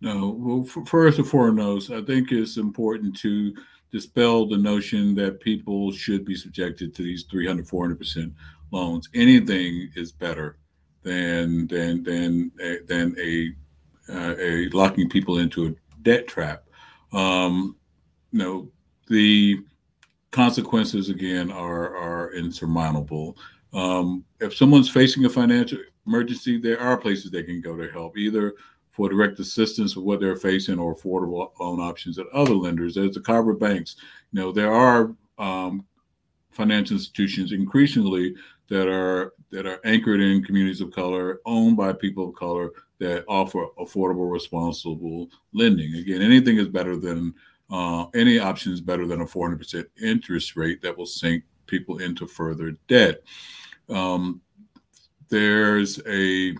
No, 0.00 0.36
well, 0.38 0.62
first 0.84 1.18
and 1.18 1.26
foremost, 1.26 1.90
I 1.90 2.02
think 2.02 2.30
it's 2.30 2.56
important 2.56 3.16
to 3.20 3.54
dispel 3.90 4.46
the 4.46 4.58
notion 4.58 5.14
that 5.14 5.40
people 5.40 5.90
should 5.90 6.24
be 6.24 6.36
subjected 6.36 6.94
to 6.94 7.02
these 7.02 7.24
300, 7.24 7.66
400% 7.66 8.32
loans. 8.70 9.08
Anything 9.14 9.90
is 9.96 10.12
better 10.12 10.58
than 11.02 11.66
than 11.68 12.02
than 12.02 12.52
than 12.86 13.16
a 13.18 13.54
uh, 14.10 14.34
a 14.38 14.68
locking 14.70 15.08
people 15.08 15.38
into 15.38 15.66
a 15.66 15.74
debt 16.02 16.28
trap 16.28 16.67
um, 17.12 17.76
you 18.32 18.38
know, 18.38 18.70
the 19.08 19.58
consequences 20.30 21.08
again 21.08 21.50
are 21.50 21.96
are 21.96 22.32
insurmountable. 22.34 23.36
Um, 23.72 24.24
if 24.40 24.54
someone's 24.56 24.90
facing 24.90 25.24
a 25.24 25.30
financial 25.30 25.78
emergency, 26.06 26.58
there 26.58 26.80
are 26.80 26.96
places 26.96 27.30
they 27.30 27.42
can 27.42 27.60
go 27.60 27.76
to 27.76 27.90
help, 27.90 28.16
either 28.16 28.54
for 28.90 29.08
direct 29.08 29.38
assistance 29.38 29.96
of 29.96 30.02
what 30.02 30.20
they're 30.20 30.36
facing 30.36 30.78
or 30.78 30.94
affordable 30.94 31.50
loan 31.60 31.80
options 31.80 32.18
at 32.18 32.26
other 32.32 32.54
lenders. 32.54 32.94
There's 32.94 33.14
the 33.14 33.20
Carver 33.20 33.54
banks. 33.54 33.96
You 34.32 34.40
know, 34.40 34.52
there 34.52 34.72
are 34.72 35.14
um, 35.38 35.84
financial 36.50 36.96
institutions 36.96 37.52
increasingly 37.52 38.34
that 38.68 38.88
are 38.88 39.32
that 39.50 39.66
are 39.66 39.80
anchored 39.84 40.20
in 40.20 40.44
communities 40.44 40.80
of 40.80 40.90
color, 40.90 41.40
owned 41.46 41.76
by 41.76 41.92
people 41.92 42.28
of 42.28 42.34
color, 42.34 42.70
that 42.98 43.24
offer 43.28 43.66
affordable, 43.78 44.30
responsible 44.30 45.28
lending. 45.52 45.94
Again, 45.94 46.22
anything 46.22 46.58
is 46.58 46.68
better 46.68 46.96
than 46.96 47.34
uh, 47.70 48.06
any 48.14 48.38
option 48.38 48.72
is 48.72 48.80
better 48.80 49.06
than 49.06 49.20
a 49.20 49.26
400% 49.26 49.84
interest 50.02 50.56
rate 50.56 50.80
that 50.82 50.96
will 50.96 51.06
sink 51.06 51.44
people 51.66 51.98
into 51.98 52.26
further 52.26 52.72
debt. 52.88 53.22
Um, 53.88 54.40
there's 55.28 56.00
a 56.06 56.54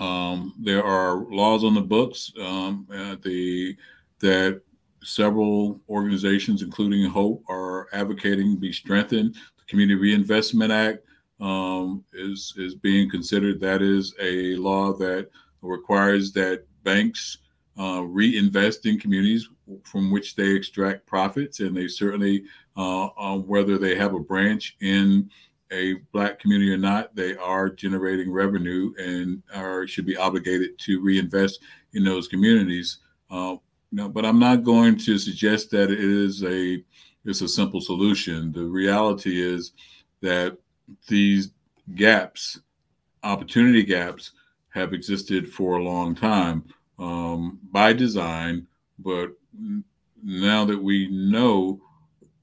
um, 0.00 0.54
there 0.58 0.84
are 0.84 1.24
laws 1.30 1.64
on 1.64 1.74
the 1.74 1.80
books 1.80 2.32
um, 2.40 2.86
the 3.22 3.76
that 4.20 4.60
several 5.02 5.80
organizations, 5.88 6.62
including 6.62 7.08
Hope, 7.08 7.42
are 7.48 7.88
advocating 7.92 8.56
be 8.56 8.72
strengthened. 8.72 9.36
Community 9.68 9.98
Reinvestment 9.98 10.72
Act 10.72 11.04
um, 11.40 12.04
is 12.12 12.54
is 12.56 12.74
being 12.74 13.10
considered. 13.10 13.60
That 13.60 13.82
is 13.82 14.14
a 14.20 14.56
law 14.56 14.92
that 14.94 15.28
requires 15.62 16.32
that 16.32 16.64
banks 16.82 17.38
uh, 17.78 18.02
reinvest 18.02 18.86
in 18.86 18.98
communities 18.98 19.48
from 19.84 20.10
which 20.10 20.34
they 20.34 20.50
extract 20.50 21.06
profits, 21.06 21.60
and 21.60 21.76
they 21.76 21.88
certainly, 21.88 22.44
uh, 22.76 23.08
um, 23.18 23.46
whether 23.46 23.76
they 23.78 23.94
have 23.94 24.14
a 24.14 24.20
branch 24.20 24.76
in 24.80 25.28
a 25.72 25.94
black 26.12 26.38
community 26.38 26.72
or 26.72 26.78
not, 26.78 27.14
they 27.14 27.36
are 27.36 27.68
generating 27.68 28.30
revenue 28.30 28.92
and 28.98 29.42
are 29.54 29.86
should 29.86 30.06
be 30.06 30.16
obligated 30.16 30.78
to 30.78 31.02
reinvest 31.02 31.60
in 31.92 32.04
those 32.04 32.28
communities. 32.28 32.98
Uh, 33.30 33.56
no, 33.92 34.08
but 34.08 34.24
I'm 34.24 34.38
not 34.38 34.62
going 34.62 34.96
to 34.98 35.18
suggest 35.18 35.70
that 35.72 35.90
it 35.90 36.00
is 36.00 36.44
a 36.44 36.82
it's 37.26 37.40
a 37.40 37.48
simple 37.48 37.80
solution. 37.80 38.52
The 38.52 38.64
reality 38.64 39.42
is 39.42 39.72
that 40.20 40.56
these 41.08 41.50
gaps, 41.94 42.60
opportunity 43.22 43.82
gaps, 43.82 44.32
have 44.70 44.92
existed 44.92 45.48
for 45.52 45.76
a 45.76 45.82
long 45.82 46.14
time 46.14 46.64
um, 46.98 47.58
by 47.70 47.92
design. 47.92 48.66
But 48.98 49.32
now 50.22 50.64
that 50.64 50.82
we 50.82 51.08
know 51.08 51.80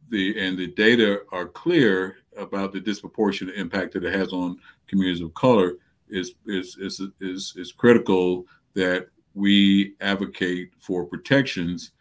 the 0.10 0.40
and 0.40 0.58
the 0.58 0.68
data 0.68 1.22
are 1.32 1.48
clear 1.48 2.18
about 2.38 2.72
the 2.72 2.80
disproportionate 2.80 3.56
impact 3.56 3.94
that 3.94 4.04
it 4.04 4.14
has 4.14 4.34
on 4.34 4.58
communities 4.88 5.22
of 5.22 5.34
color, 5.34 5.74
is 6.10 6.34
is 6.46 6.78
is 6.78 7.02
is, 7.22 7.54
is 7.56 7.72
critical 7.72 8.46
that 8.74 9.08
we 9.36 9.96
advocate 10.02 10.72
for 10.80 11.06
protections 11.06 11.92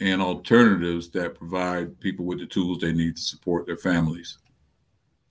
and 0.00 0.22
alternatives 0.22 1.10
that 1.10 1.34
provide 1.34 1.98
people 2.00 2.24
with 2.24 2.38
the 2.38 2.46
tools 2.46 2.78
they 2.78 2.92
need 2.92 3.16
to 3.16 3.22
support 3.22 3.66
their 3.66 3.76
families. 3.76 4.38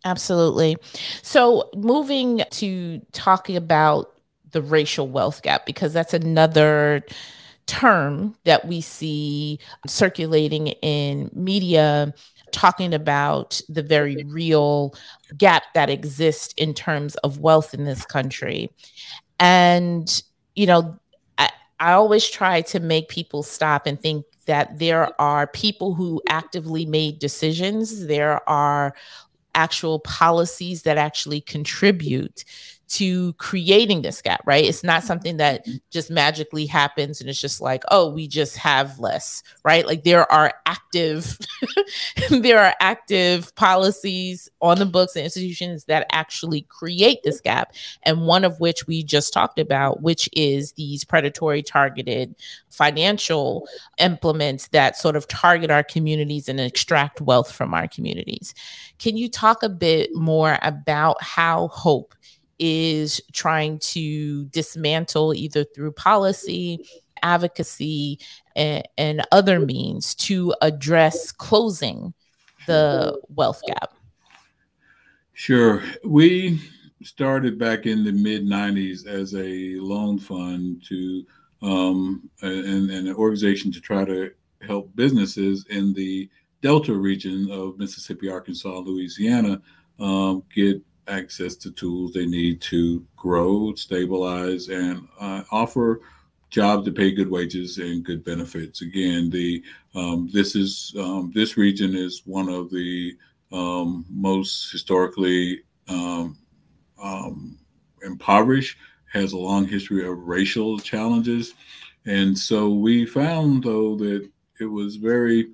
Absolutely. 0.06 0.78
So, 1.22 1.70
moving 1.76 2.44
to 2.52 3.02
talking 3.12 3.58
about 3.58 4.14
the 4.52 4.62
racial 4.62 5.08
wealth 5.08 5.42
gap, 5.42 5.66
because 5.66 5.92
that's 5.92 6.14
another 6.14 7.04
term 7.66 8.36
that 8.46 8.68
we 8.68 8.82
see 8.82 9.60
circulating 9.86 10.68
in 10.68 11.30
media 11.34 12.14
talking 12.52 12.96
about 12.96 13.62
the 13.70 13.84
very 13.84 14.24
real 14.28 14.96
gap 15.38 15.64
that 15.76 15.90
exists 15.90 16.54
in 16.58 16.74
terms 16.74 17.16
of 17.18 17.40
wealth 17.40 17.76
in 17.76 17.86
this 17.86 18.06
country. 18.06 18.72
And, 19.40 20.24
you 20.56 20.66
know, 20.66 20.98
I, 21.38 21.50
I 21.80 21.92
always 21.92 22.28
try 22.28 22.62
to 22.62 22.80
make 22.80 23.08
people 23.10 23.44
stop 23.44 23.86
and 23.86 24.02
think 24.02 24.26
that 24.50 24.80
there 24.80 25.10
are 25.22 25.46
people 25.46 25.94
who 25.94 26.20
actively 26.28 26.84
made 26.84 27.20
decisions. 27.20 28.08
There 28.08 28.48
are 28.50 28.96
actual 29.54 30.00
policies 30.00 30.82
that 30.84 30.98
actually 30.98 31.40
contribute 31.42 32.44
to 32.90 33.34
creating 33.34 34.02
this 34.02 34.22
gap, 34.22 34.42
right? 34.46 34.66
It's 34.66 34.84
not 34.84 35.04
something 35.04 35.38
that 35.38 35.66
mm-hmm. 35.66 35.78
just 35.92 36.10
magically 36.10 36.66
happens 36.66 37.22
and 37.22 37.30
it's 37.30 37.40
just 37.40 37.62
like, 37.62 37.84
oh, 37.92 38.10
we 38.10 38.28
just 38.28 38.58
have 38.58 38.98
less, 39.00 39.44
right? 39.64 39.86
Like 39.86 40.04
there 40.04 40.30
are 40.32 40.54
active 40.66 41.38
there 42.30 42.60
are 42.60 42.74
active 42.80 43.54
policies 43.56 44.50
on 44.60 44.80
the 44.80 44.88
books 44.88 45.16
and 45.16 45.24
institutions 45.24 45.86
that 45.86 46.08
actually 46.12 46.62
create 46.64 47.20
this 47.24 47.40
gap 47.40 47.74
and 48.04 48.26
one 48.26 48.44
of 48.44 48.60
which 48.60 48.88
we 48.88 49.04
just 49.04 49.34
talked 49.34 49.60
about, 49.60 50.02
which 50.02 50.28
is 50.34 50.72
these 50.72 51.04
predatory 51.04 51.62
targeted 51.62 52.36
financial 52.70 53.68
implements 54.00 54.68
that 54.70 54.98
sort 54.98 55.16
of 55.16 55.28
target 55.28 55.70
our 55.70 55.84
communities 55.84 56.50
and 56.50 56.60
extract 56.60 57.22
wealth 57.22 57.52
from 57.52 57.74
our 57.74 57.88
communities. 57.88 58.56
Can 58.98 59.16
you 59.16 59.30
talk 59.30 59.62
a 59.62 59.70
bit 59.70 60.16
more 60.16 60.58
about 60.64 61.22
how 61.22 61.68
hope 61.68 62.16
is 62.60 63.22
trying 63.34 63.80
to 63.80 64.46
dismantle 64.46 65.34
either 65.34 65.64
through 65.64 65.94
policy 65.94 66.86
advocacy 67.22 68.20
and, 68.56 68.88
and 68.98 69.26
other 69.32 69.60
means 69.60 70.16
to 70.16 70.54
address 70.62 71.32
closing 71.32 72.14
the 72.68 73.20
wealth 73.30 73.62
gap? 73.68 73.94
Sure. 75.34 75.84
We 76.04 76.62
started 77.04 77.58
back 77.58 77.86
in 77.86 78.04
the 78.04 78.12
mid 78.12 78.46
90s 78.46 79.08
as 79.08 79.34
a 79.34 79.76
loan 79.80 80.20
fund 80.20 80.84
to 80.88 81.26
um, 81.62 82.30
and, 82.42 82.90
and, 82.90 83.08
an 83.08 83.16
organization 83.16 83.70
to 83.74 83.82
try 83.82 84.06
to 84.06 84.32
help 84.62 84.96
businesses 84.96 85.66
in 85.70 85.94
the 85.94 86.30
Delta 86.62 86.94
region 86.94 87.52
of 87.52 87.78
Mississippi, 87.78 88.30
Arkansas, 88.30 88.80
Louisiana 88.80 89.62
um, 90.00 90.44
get 90.56 90.82
access 91.10 91.56
to 91.56 91.72
tools 91.72 92.14
they 92.14 92.26
need 92.26 92.62
to 92.62 93.06
grow, 93.16 93.74
stabilize, 93.76 94.70
and 94.70 95.08
uh, 95.20 95.44
offer 95.52 96.02
jobs 96.50 96.86
to 96.86 96.92
pay 96.92 97.12
good 97.12 97.30
wages 97.30 97.78
and 97.78 98.04
good 98.04 98.24
benefits. 98.24 98.82
Again, 98.82 99.30
the 99.30 99.64
um, 99.96 100.30
this 100.32 100.56
is 100.56 100.94
um, 100.98 101.32
this 101.34 101.58
region 101.58 101.96
is 101.96 102.24
one 102.26 102.50
of 102.50 102.70
the 102.70 103.16
um, 103.52 104.06
most 104.10 104.72
historically 104.72 105.62
um, 105.88 106.38
um, 107.02 107.58
impoverished, 108.04 108.78
has 109.12 109.34
a 109.34 109.38
long 109.38 109.68
history 109.68 110.08
of 110.08 110.18
racial 110.18 110.78
challenges, 110.80 111.54
and 112.06 112.38
so 112.38 112.70
we 112.70 113.06
found 113.06 113.64
though 113.64 113.96
that 113.96 114.30
it 114.60 114.66
was 114.66 114.96
very 114.96 115.52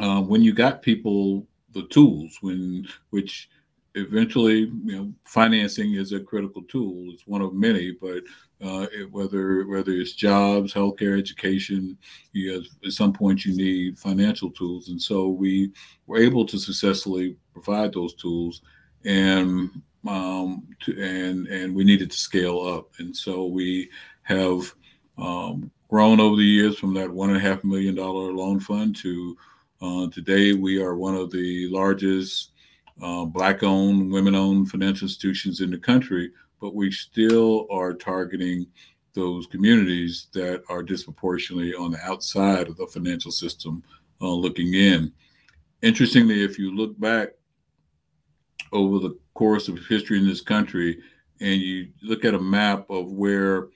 uh, 0.00 0.20
when 0.20 0.42
you 0.42 0.52
got 0.52 0.82
people 0.82 1.46
the 1.74 1.86
tools 1.88 2.38
when 2.40 2.86
which 3.10 3.48
eventually 3.94 4.70
you 4.84 4.96
know 4.96 5.12
financing 5.24 5.94
is 5.94 6.12
a 6.12 6.20
critical 6.20 6.62
tool. 6.62 7.12
It's 7.12 7.26
one 7.26 7.42
of 7.42 7.54
many 7.54 7.92
but 7.92 8.22
uh, 8.64 8.86
it, 8.92 9.10
whether 9.10 9.66
whether 9.66 9.92
it's 9.92 10.12
jobs 10.12 10.72
healthcare 10.72 11.18
education 11.18 11.96
you 12.32 12.52
have, 12.54 12.64
at 12.84 12.92
some 12.92 13.12
point 13.12 13.44
you 13.44 13.56
need 13.56 13.98
financial 13.98 14.50
tools. 14.50 14.88
And 14.88 15.00
so 15.00 15.28
we 15.28 15.72
were 16.06 16.18
able 16.18 16.46
to 16.46 16.58
successfully 16.58 17.36
provide 17.52 17.92
those 17.92 18.14
tools 18.14 18.62
and 19.04 19.70
um, 20.06 20.66
to, 20.80 21.00
and 21.02 21.46
and 21.48 21.74
we 21.74 21.84
needed 21.84 22.10
to 22.10 22.16
scale 22.16 22.60
up. 22.60 22.90
And 22.98 23.16
so 23.16 23.46
we 23.46 23.90
have 24.22 24.74
um, 25.16 25.70
grown 25.88 26.20
over 26.20 26.36
the 26.36 26.44
years 26.44 26.78
from 26.78 26.94
that 26.94 27.10
one 27.10 27.30
and 27.30 27.38
a 27.38 27.40
half 27.40 27.64
million 27.64 27.94
dollar 27.94 28.32
loan 28.32 28.60
fund 28.60 28.96
to 28.96 29.36
uh, 29.80 30.08
today, 30.10 30.54
we 30.54 30.82
are 30.82 30.96
one 30.96 31.14
of 31.14 31.30
the 31.30 31.68
largest 31.70 32.50
uh, 33.02 33.24
Black 33.24 33.62
owned, 33.62 34.12
women 34.12 34.34
owned 34.34 34.70
financial 34.70 35.06
institutions 35.06 35.60
in 35.60 35.70
the 35.70 35.78
country, 35.78 36.30
but 36.60 36.74
we 36.74 36.90
still 36.90 37.66
are 37.70 37.94
targeting 37.94 38.66
those 39.14 39.46
communities 39.46 40.28
that 40.32 40.62
are 40.68 40.82
disproportionately 40.82 41.74
on 41.74 41.90
the 41.90 42.00
outside 42.04 42.68
of 42.68 42.76
the 42.76 42.86
financial 42.86 43.30
system 43.30 43.82
uh, 44.20 44.28
looking 44.28 44.74
in. 44.74 45.12
Interestingly, 45.82 46.44
if 46.44 46.58
you 46.58 46.74
look 46.74 46.98
back 46.98 47.30
over 48.72 48.98
the 48.98 49.18
course 49.34 49.68
of 49.68 49.78
history 49.86 50.18
in 50.18 50.26
this 50.26 50.40
country 50.40 50.98
and 51.40 51.60
you 51.60 51.88
look 52.02 52.24
at 52.24 52.34
a 52.34 52.40
map 52.40 52.88
of 52.90 53.12
where 53.12 53.68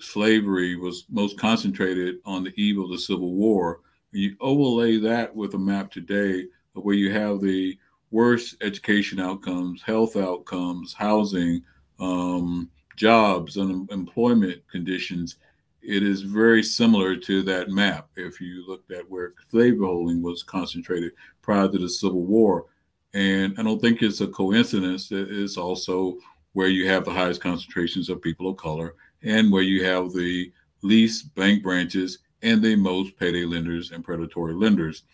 slavery 0.00 0.76
was 0.76 1.06
most 1.10 1.38
concentrated 1.38 2.16
on 2.24 2.44
the 2.44 2.52
eve 2.60 2.78
of 2.78 2.90
the 2.90 2.98
Civil 2.98 3.34
War, 3.34 3.80
you 4.12 4.36
overlay 4.40 4.98
that 4.98 5.34
with 5.34 5.54
a 5.54 5.58
map 5.58 5.90
today 5.90 6.44
of 6.74 6.84
where 6.84 6.94
you 6.94 7.12
have 7.12 7.40
the 7.40 7.78
worst 8.10 8.56
education 8.62 9.20
outcomes, 9.20 9.82
health 9.82 10.16
outcomes, 10.16 10.94
housing, 10.94 11.62
um, 12.00 12.70
jobs, 12.96 13.56
and 13.56 13.90
employment 13.90 14.62
conditions. 14.70 15.36
It 15.82 16.02
is 16.02 16.22
very 16.22 16.62
similar 16.62 17.16
to 17.16 17.42
that 17.44 17.70
map 17.70 18.08
if 18.16 18.40
you 18.40 18.66
looked 18.66 18.90
at 18.90 19.08
where 19.08 19.34
slaveholding 19.50 20.22
was 20.22 20.42
concentrated 20.42 21.12
prior 21.42 21.68
to 21.68 21.78
the 21.78 21.88
Civil 21.88 22.24
War. 22.24 22.66
And 23.14 23.54
I 23.58 23.62
don't 23.62 23.80
think 23.80 24.02
it's 24.02 24.20
a 24.20 24.26
coincidence 24.26 25.08
that 25.08 25.30
it's 25.30 25.56
also 25.56 26.18
where 26.52 26.68
you 26.68 26.88
have 26.88 27.04
the 27.04 27.12
highest 27.12 27.40
concentrations 27.40 28.08
of 28.08 28.20
people 28.20 28.50
of 28.50 28.56
color 28.56 28.94
and 29.22 29.50
where 29.50 29.62
you 29.62 29.84
have 29.84 30.12
the 30.12 30.52
least 30.82 31.34
bank 31.34 31.62
branches 31.62 32.18
and 32.42 32.62
the 32.62 32.76
most 32.76 33.16
payday 33.16 33.44
lenders 33.44 33.90
and 33.90 34.04
predatory 34.04 34.54
lenders. 34.54 35.04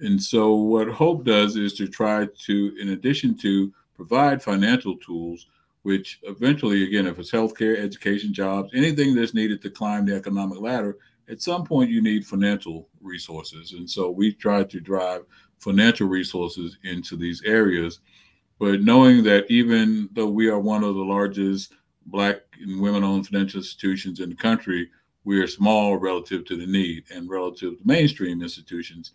And 0.00 0.22
so, 0.22 0.54
what 0.54 0.88
Hope 0.88 1.24
does 1.24 1.56
is 1.56 1.74
to 1.74 1.86
try 1.86 2.26
to, 2.46 2.76
in 2.80 2.90
addition 2.90 3.36
to 3.38 3.72
provide 3.94 4.42
financial 4.42 4.96
tools, 4.96 5.46
which 5.82 6.20
eventually, 6.22 6.84
again, 6.84 7.06
if 7.06 7.18
it's 7.18 7.30
healthcare, 7.30 7.78
education, 7.78 8.32
jobs, 8.32 8.70
anything 8.74 9.14
that's 9.14 9.34
needed 9.34 9.60
to 9.62 9.70
climb 9.70 10.06
the 10.06 10.14
economic 10.14 10.60
ladder, 10.60 10.98
at 11.28 11.42
some 11.42 11.64
point 11.64 11.90
you 11.90 12.02
need 12.02 12.26
financial 12.26 12.88
resources. 13.00 13.72
And 13.72 13.88
so, 13.88 14.10
we 14.10 14.32
try 14.32 14.64
to 14.64 14.80
drive 14.80 15.22
financial 15.58 16.08
resources 16.08 16.78
into 16.84 17.16
these 17.16 17.42
areas. 17.44 18.00
But 18.58 18.82
knowing 18.82 19.22
that 19.24 19.50
even 19.50 20.08
though 20.12 20.28
we 20.28 20.48
are 20.48 20.58
one 20.58 20.84
of 20.84 20.94
the 20.94 21.04
largest 21.04 21.74
Black 22.06 22.40
and 22.60 22.80
women 22.80 23.04
owned 23.04 23.26
financial 23.26 23.58
institutions 23.58 24.20
in 24.20 24.30
the 24.30 24.34
country, 24.34 24.90
we 25.24 25.38
are 25.40 25.46
small 25.46 25.96
relative 25.96 26.44
to 26.46 26.56
the 26.56 26.66
need 26.66 27.04
and 27.14 27.28
relative 27.28 27.78
to 27.78 27.84
mainstream 27.84 28.42
institutions. 28.42 29.12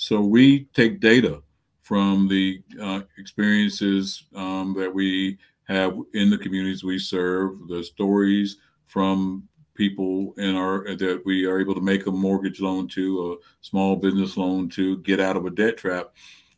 So 0.00 0.22
we 0.22 0.64
take 0.72 0.98
data 0.98 1.42
from 1.82 2.26
the 2.26 2.62
uh, 2.80 3.02
experiences 3.18 4.24
um, 4.34 4.74
that 4.78 4.90
we 4.92 5.36
have 5.64 5.94
in 6.14 6.30
the 6.30 6.38
communities 6.38 6.82
we 6.82 6.98
serve, 6.98 7.68
the 7.68 7.84
stories 7.84 8.56
from 8.86 9.46
people 9.74 10.32
in 10.38 10.56
our 10.56 10.96
that 10.96 11.20
we 11.26 11.44
are 11.44 11.60
able 11.60 11.74
to 11.74 11.82
make 11.82 12.06
a 12.06 12.10
mortgage 12.10 12.62
loan 12.62 12.88
to, 12.88 13.32
a 13.34 13.44
small 13.60 13.94
business 13.94 14.38
loan 14.38 14.70
to, 14.70 14.96
get 15.02 15.20
out 15.20 15.36
of 15.36 15.44
a 15.44 15.50
debt 15.50 15.76
trap, 15.76 16.14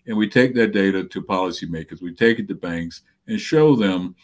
and 0.06 0.16
we 0.16 0.28
take 0.28 0.54
that 0.54 0.70
data 0.70 1.02
to 1.02 1.20
policymakers. 1.20 2.00
We 2.00 2.14
take 2.14 2.38
it 2.38 2.46
to 2.46 2.54
banks 2.54 3.02
and 3.26 3.40
show 3.40 3.74
them 3.74 4.14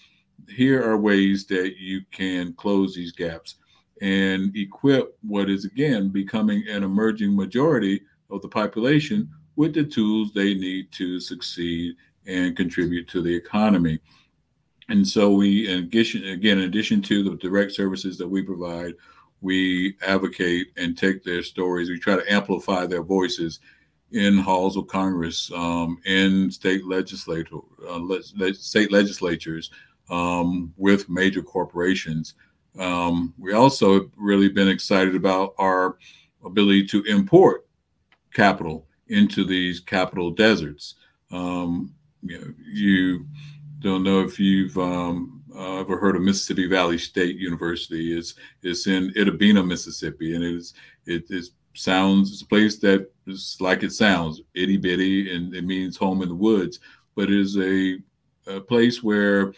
here 0.49 0.89
are 0.89 0.97
ways 0.97 1.45
that 1.47 1.77
you 1.77 2.03
can 2.13 2.53
close 2.53 2.95
these 2.95 3.11
gaps 3.11 3.57
and 4.01 4.57
equip 4.57 5.19
what 5.23 5.51
is 5.51 5.65
again 5.65 6.09
becoming 6.09 6.63
an 6.69 6.85
emerging 6.85 7.35
majority 7.35 8.03
of 8.31 8.43
the 8.43 8.49
population 8.49 9.29
with 9.57 9.75
the 9.75 9.85
tools 9.85 10.33
they 10.33 10.55
need 10.55 10.91
to 10.93 11.21
succeed 11.21 11.97
and 12.27 12.57
contribute 12.57 13.09
to 13.09 13.23
the 13.23 13.35
economy. 13.35 13.99
And 14.89 15.07
so 15.07 15.33
we, 15.33 15.69
in 15.69 15.81
addition, 15.81 16.25
again, 16.29 16.59
in 16.59 16.65
addition 16.65 17.03
to 17.03 17.23
the 17.23 17.37
direct 17.37 17.73
services 17.73 18.17
that 18.19 18.29
we 18.29 18.43
provide, 18.43 18.95
we 19.41 19.97
advocate 20.07 20.69
and 20.77 20.97
take 20.97 21.23
their 21.23 21.43
stories. 21.43 21.89
We 21.89 21.99
try 21.99 22.17
to 22.17 22.33
amplify 22.33 22.87
their 22.87 23.03
voices 23.03 23.61
in 24.13 24.39
halls 24.39 24.77
of 24.77 24.87
Congress, 24.87 25.51
um, 25.55 25.99
in 26.07 26.51
state 26.51 26.87
legislature, 26.87 27.59
uh, 27.87 28.01
state 28.53 28.91
legislatures, 28.91 29.71
um, 30.11 30.73
with 30.79 31.11
major 31.11 31.43
corporations 31.43 32.35
um, 32.79 33.35
we 33.39 33.53
also 33.53 34.11
really 34.17 34.49
been 34.49 34.69
excited 34.69 35.15
about 35.15 35.55
our 35.59 35.99
ability 36.45 36.87
to 36.87 37.03
import 37.05 37.67
capital 38.39 38.87
into 39.09 39.45
these 39.45 39.81
capital 39.81 40.31
deserts. 40.31 40.95
Um, 41.33 41.93
you, 42.23 42.39
know, 42.39 42.55
you, 42.73 43.27
don't 43.81 44.03
know 44.03 44.21
if 44.21 44.39
you've 44.39 44.77
um, 44.79 45.43
uh, 45.55 45.81
ever 45.81 45.99
heard 45.99 46.17
of 46.17 46.23
Mississippi 46.23 46.67
Valley 46.67 46.99
State 46.99 47.37
University. 47.37 48.17
It's 48.17 48.35
it's 48.63 48.87
in 48.87 49.13
Itta 49.15 49.39
Bena, 49.39 49.63
Mississippi, 49.63 50.35
and 50.35 50.43
it 50.43 50.55
is 50.55 50.75
it 51.07 51.25
is 51.31 51.53
sounds 51.75 52.33
it's 52.33 52.43
a 52.43 52.47
place 52.47 52.79
that 52.79 53.09
is 53.29 53.57
like 53.61 53.85
it 53.85 53.93
sounds 53.93 54.43
itty 54.55 54.77
bitty, 54.77 55.35
and 55.35 55.55
it 55.55 55.65
means 55.65 55.97
home 55.97 56.23
in 56.23 56.29
the 56.29 56.35
woods. 56.35 56.81
But 57.15 57.31
it 57.31 57.39
is 57.39 57.57
a, 57.57 57.99
a 58.53 58.61
place 58.61 59.03
where 59.03 59.53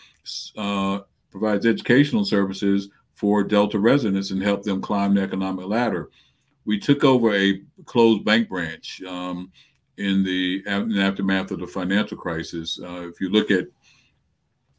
uh, 0.56 1.00
provides 1.30 1.66
educational 1.66 2.24
services 2.24 2.88
for 3.14 3.42
Delta 3.42 3.78
residents 3.78 4.30
and 4.30 4.42
help 4.42 4.62
them 4.62 4.80
climb 4.80 5.14
the 5.14 5.22
economic 5.22 5.66
ladder. 5.66 6.10
We 6.70 6.78
took 6.78 7.02
over 7.02 7.34
a 7.34 7.62
closed 7.84 8.24
bank 8.24 8.48
branch 8.48 9.02
um, 9.02 9.50
in 9.96 10.22
the 10.22 10.62
in 10.68 11.00
aftermath 11.00 11.50
of 11.50 11.58
the 11.58 11.66
financial 11.66 12.16
crisis. 12.16 12.78
Uh, 12.80 13.08
if 13.08 13.20
you 13.20 13.28
look 13.28 13.50
at 13.50 13.66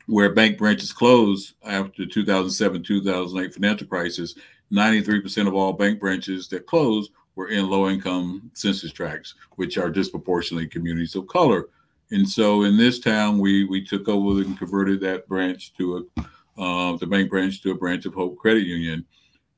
where 0.05 0.33
bank 0.33 0.57
branches 0.57 0.93
closed 0.93 1.55
after 1.65 2.05
2007 2.05 2.81
2008 2.81 3.53
financial 3.53 3.87
crisis, 3.87 4.35
93% 4.71 5.49
of 5.49 5.53
all 5.53 5.73
bank 5.73 5.99
branches 5.99 6.47
that 6.47 6.65
closed 6.65 7.11
were 7.35 7.49
in 7.49 7.69
low 7.69 7.89
income 7.89 8.49
census 8.53 8.93
tracts, 8.93 9.35
which 9.57 9.77
are 9.77 9.89
disproportionately 9.89 10.67
communities 10.67 11.17
of 11.17 11.27
color. 11.27 11.67
And 12.11 12.25
so 12.25 12.63
in 12.63 12.77
this 12.77 12.99
town, 12.99 13.37
we 13.37 13.65
we 13.65 13.83
took 13.83 14.07
over 14.07 14.39
and 14.39 14.57
converted 14.57 15.01
that 15.01 15.27
branch 15.27 15.73
to 15.73 16.07
a 16.17 16.21
uh, 16.57 16.95
the 16.95 17.05
bank 17.05 17.29
branch 17.29 17.61
to 17.63 17.71
a 17.71 17.77
branch 17.77 18.05
of 18.05 18.13
Hope 18.13 18.37
Credit 18.37 18.63
Union. 18.63 19.05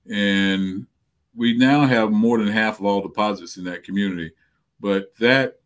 And 0.09 0.87
we 1.35 1.57
now 1.57 1.85
have 1.85 2.11
more 2.11 2.37
than 2.37 2.47
half 2.47 2.79
of 2.79 2.85
all 2.85 3.01
deposits 3.01 3.57
in 3.57 3.63
that 3.65 3.83
community, 3.83 4.31
but 4.79 5.15
that 5.19 5.59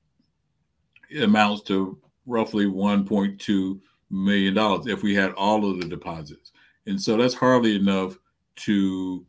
amounts 1.19 1.63
to 1.63 1.97
roughly 2.25 2.65
1.2 2.65 3.79
million 4.09 4.53
dollars 4.53 4.87
if 4.87 5.03
we 5.03 5.13
had 5.13 5.31
all 5.33 5.69
of 5.69 5.79
the 5.79 5.87
deposits. 5.87 6.51
And 6.85 7.01
so 7.01 7.17
that's 7.17 7.33
hardly 7.33 7.75
enough 7.75 8.17
to 8.57 9.25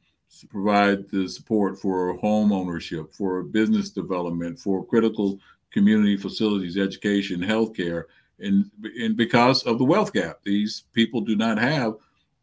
provide 0.48 1.08
the 1.10 1.28
support 1.28 1.78
for 1.78 2.14
home 2.18 2.52
ownership, 2.52 3.12
for 3.12 3.42
business 3.42 3.90
development, 3.90 4.58
for 4.58 4.84
critical 4.84 5.40
community 5.72 6.16
facilities, 6.16 6.76
education, 6.76 7.40
healthcare, 7.40 8.04
and, 8.38 8.70
and 9.00 9.16
because 9.16 9.64
of 9.64 9.78
the 9.78 9.84
wealth 9.84 10.12
gap. 10.12 10.38
These 10.44 10.84
people 10.92 11.20
do 11.20 11.34
not 11.34 11.58
have 11.58 11.94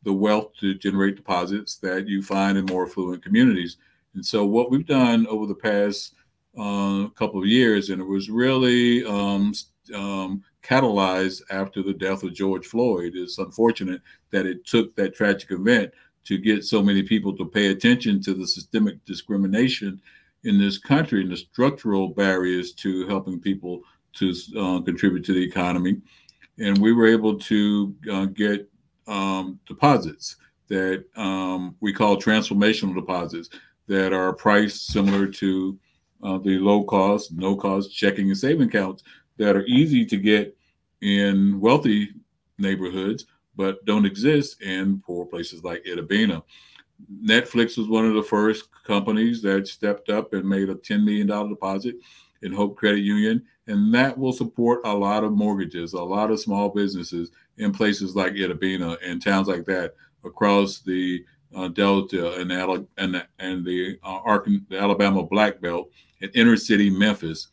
the 0.05 0.13
wealth 0.13 0.53
to 0.61 0.75
generate 0.75 1.17
deposits 1.17 1.75
that 1.77 2.07
you 2.07 2.21
find 2.21 2.57
in 2.57 2.65
more 2.65 2.85
affluent 2.85 3.23
communities. 3.23 3.77
And 4.13 4.25
so, 4.25 4.45
what 4.45 4.71
we've 4.71 4.85
done 4.85 5.27
over 5.27 5.45
the 5.45 5.55
past 5.55 6.13
uh, 6.57 7.09
couple 7.09 7.41
of 7.41 7.47
years, 7.47 7.89
and 7.89 8.01
it 8.01 8.05
was 8.05 8.29
really 8.29 9.03
um, 9.05 9.53
um, 9.93 10.41
catalyzed 10.63 11.41
after 11.49 11.83
the 11.83 11.93
death 11.93 12.23
of 12.23 12.33
George 12.33 12.65
Floyd. 12.65 13.13
It's 13.15 13.39
unfortunate 13.39 14.01
that 14.31 14.45
it 14.45 14.65
took 14.65 14.95
that 14.95 15.15
tragic 15.15 15.51
event 15.51 15.91
to 16.23 16.37
get 16.37 16.63
so 16.63 16.81
many 16.81 17.03
people 17.03 17.35
to 17.35 17.45
pay 17.45 17.67
attention 17.67 18.21
to 18.21 18.33
the 18.33 18.47
systemic 18.47 19.03
discrimination 19.05 20.01
in 20.43 20.57
this 20.57 20.77
country 20.77 21.21
and 21.21 21.31
the 21.31 21.37
structural 21.37 22.09
barriers 22.09 22.71
to 22.73 23.07
helping 23.07 23.39
people 23.39 23.81
to 24.13 24.33
uh, 24.57 24.79
contribute 24.81 25.25
to 25.25 25.33
the 25.33 25.43
economy. 25.43 25.97
And 26.57 26.77
we 26.77 26.93
were 26.93 27.07
able 27.07 27.37
to 27.37 27.95
uh, 28.11 28.25
get 28.25 28.69
um, 29.07 29.59
deposits 29.67 30.37
that 30.67 31.05
um, 31.15 31.75
we 31.79 31.93
call 31.93 32.17
transformational 32.17 32.95
deposits 32.95 33.49
that 33.87 34.13
are 34.13 34.33
priced 34.33 34.87
similar 34.87 35.27
to 35.27 35.77
uh, 36.23 36.37
the 36.39 36.57
low 36.57 36.83
cost, 36.83 37.31
no 37.33 37.55
cost 37.55 37.95
checking 37.95 38.27
and 38.27 38.37
saving 38.37 38.67
accounts 38.67 39.03
that 39.37 39.55
are 39.55 39.65
easy 39.65 40.05
to 40.05 40.17
get 40.17 40.57
in 41.01 41.59
wealthy 41.59 42.09
neighborhoods, 42.57 43.25
but 43.55 43.83
don't 43.85 44.05
exist 44.05 44.61
in 44.61 45.01
poor 45.05 45.25
places 45.25 45.63
like 45.63 45.83
Itta 45.83 46.07
Bena. 46.07 46.41
Netflix 47.23 47.77
was 47.77 47.87
one 47.87 48.05
of 48.05 48.13
the 48.13 48.23
first 48.23 48.69
companies 48.83 49.41
that 49.41 49.67
stepped 49.67 50.09
up 50.09 50.33
and 50.33 50.47
made 50.47 50.69
a 50.69 50.75
$10 50.75 51.03
million 51.03 51.27
deposit 51.27 51.95
in 52.41 52.51
Hope 52.51 52.75
Credit 52.75 53.01
Union. 53.01 53.43
And 53.67 53.93
that 53.93 54.17
will 54.17 54.33
support 54.33 54.81
a 54.85 54.93
lot 54.93 55.23
of 55.23 55.31
mortgages, 55.31 55.93
a 55.93 56.01
lot 56.01 56.31
of 56.31 56.39
small 56.39 56.69
businesses 56.69 57.31
in 57.57 57.71
places 57.71 58.15
like 58.15 58.33
Itta 58.33 58.59
Bena 58.59 58.97
and 59.03 59.21
towns 59.21 59.47
like 59.47 59.65
that 59.65 59.95
across 60.23 60.79
the 60.79 61.23
uh, 61.55 61.69
Delta 61.69 62.33
and 62.35 62.51
the, 62.51 62.87
and 62.97 63.25
and 63.39 63.65
the, 63.65 63.97
uh, 64.03 64.39
the 64.69 64.77
Alabama 64.77 65.23
Black 65.23 65.61
Belt 65.61 65.89
in 66.21 66.29
inner 66.31 66.57
city 66.57 66.89
Memphis. 66.89 67.47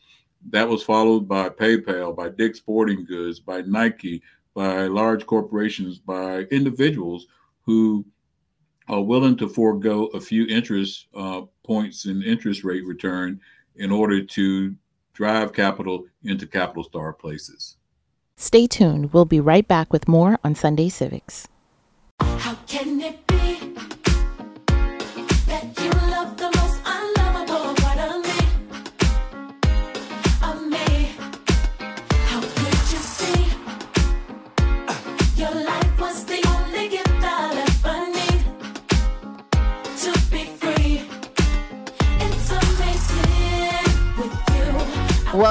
That 0.51 0.69
was 0.69 0.83
followed 0.83 1.29
by 1.29 1.49
PayPal, 1.51 2.17
by 2.17 2.29
Dick's 2.29 2.59
Sporting 2.59 3.05
Goods, 3.05 3.39
by 3.39 3.63
Nike, 3.63 4.23
by 4.55 4.87
large 4.87 5.25
corporations, 5.25 5.99
by 5.99 6.41
individuals 6.51 7.27
who 7.65 8.05
are 8.89 9.03
willing 9.03 9.37
to 9.37 9.49
forego 9.49 10.07
a 10.07 10.21
few 10.21 10.47
interest 10.47 11.07
uh, 11.15 11.43
points 11.65 12.07
in 12.07 12.23
interest 12.23 12.65
rate 12.65 12.85
return 12.85 13.41
in 13.77 13.91
order 13.91 14.23
to 14.23 14.75
drive 15.13 15.53
capital 15.53 16.07
into 16.23 16.47
capital 16.47 16.85
star 16.85 17.13
places. 17.13 17.77
Stay 18.37 18.67
tuned. 18.67 19.13
We'll 19.13 19.25
be 19.25 19.41
right 19.41 19.67
back 19.67 19.93
with 19.93 20.09
more 20.09 20.39
on 20.43 20.55
Sunday 20.55 20.89
Civics. 20.89 21.49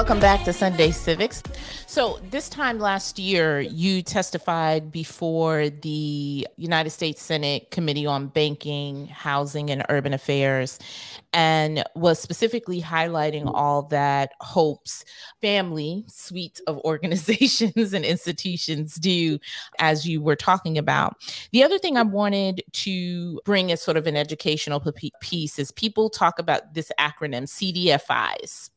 Welcome 0.02 0.18
back 0.18 0.42
to 0.46 0.52
Sunday 0.52 0.90
Civics. 0.90 1.44
So, 1.86 2.18
this 2.28 2.48
time 2.48 2.80
last 2.80 3.20
year, 3.20 3.60
you 3.60 4.02
testified 4.02 4.90
before 4.90 5.68
the 5.70 6.44
United 6.56 6.90
States 6.90 7.22
Senate 7.22 7.70
Committee 7.70 8.04
on 8.04 8.26
Banking, 8.26 9.06
Housing, 9.06 9.70
and 9.70 9.84
Urban 9.88 10.12
Affairs, 10.12 10.80
and 11.32 11.84
was 11.94 12.18
specifically 12.18 12.82
highlighting 12.82 13.48
all 13.54 13.82
that 13.82 14.32
HOPE's 14.40 15.04
family 15.40 16.04
suite 16.08 16.60
of 16.66 16.78
organizations 16.78 17.92
and 17.92 18.04
institutions 18.04 18.96
do, 18.96 19.38
as 19.78 20.04
you 20.04 20.20
were 20.20 20.34
talking 20.34 20.78
about. 20.78 21.14
The 21.52 21.62
other 21.62 21.78
thing 21.78 21.96
I 21.96 22.02
wanted 22.02 22.64
to 22.72 23.40
bring 23.44 23.70
as 23.70 23.80
sort 23.80 23.96
of 23.96 24.08
an 24.08 24.16
educational 24.16 24.82
piece 25.20 25.60
is 25.60 25.70
people 25.70 26.10
talk 26.10 26.40
about 26.40 26.74
this 26.74 26.90
acronym 26.98 27.44
CDFIs 27.44 28.70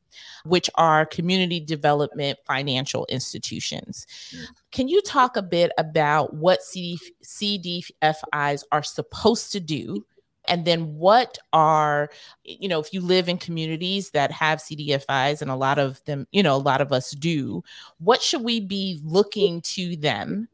which 0.43 0.69
are 0.75 1.05
community 1.05 1.59
development 1.59 2.39
financial 2.45 3.05
institutions. 3.09 4.05
Mm. 4.31 4.45
Can 4.71 4.87
you 4.87 5.01
talk 5.01 5.37
a 5.37 5.41
bit 5.41 5.71
about 5.77 6.33
what 6.33 6.61
CD, 6.61 6.99
CDFIs 7.23 8.63
are 8.71 8.83
supposed 8.83 9.51
to 9.51 9.59
do? 9.59 10.05
And 10.47 10.65
then 10.65 10.95
what 10.95 11.37
are, 11.53 12.09
you 12.43 12.67
know, 12.67 12.79
if 12.79 12.93
you 12.93 13.01
live 13.01 13.27
in 13.27 13.37
communities 13.37 14.11
that 14.11 14.31
have 14.31 14.59
CDFIs, 14.59 15.41
and 15.41 15.49
a 15.49 15.55
lot 15.55 15.79
of 15.79 16.03
them, 16.05 16.27
you 16.31 16.43
know, 16.43 16.55
a 16.55 16.57
lot 16.57 16.81
of 16.81 16.91
us 16.91 17.11
do, 17.11 17.63
what 17.97 18.21
should 18.21 18.43
we 18.43 18.59
be 18.59 18.99
looking 19.03 19.61
to 19.61 19.95
them 19.95 20.47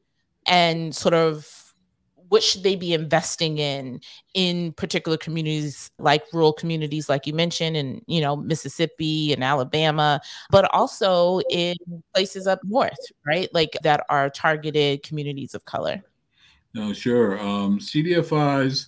and 0.47 0.95
sort 0.95 1.13
of 1.13 1.60
what 2.31 2.41
should 2.41 2.63
they 2.63 2.75
be 2.75 2.93
investing 2.93 3.57
in 3.57 3.99
in 4.33 4.71
particular 4.73 5.17
communities 5.17 5.91
like 5.99 6.23
rural 6.31 6.53
communities 6.53 7.09
like 7.09 7.27
you 7.27 7.33
mentioned 7.33 7.75
in 7.75 8.01
you 8.07 8.21
know 8.21 8.35
mississippi 8.35 9.33
and 9.33 9.43
alabama 9.43 10.19
but 10.49 10.63
also 10.73 11.41
in 11.49 11.75
places 12.13 12.47
up 12.47 12.59
north 12.63 13.11
right? 13.25 13.49
Like 13.53 13.77
that 13.83 14.05
are 14.09 14.29
targeted 14.29 15.03
communities 15.03 15.53
of 15.53 15.65
color. 15.65 16.03
No 16.73 16.93
sure. 16.93 17.39
Um, 17.39 17.79
cdfis 17.79 18.87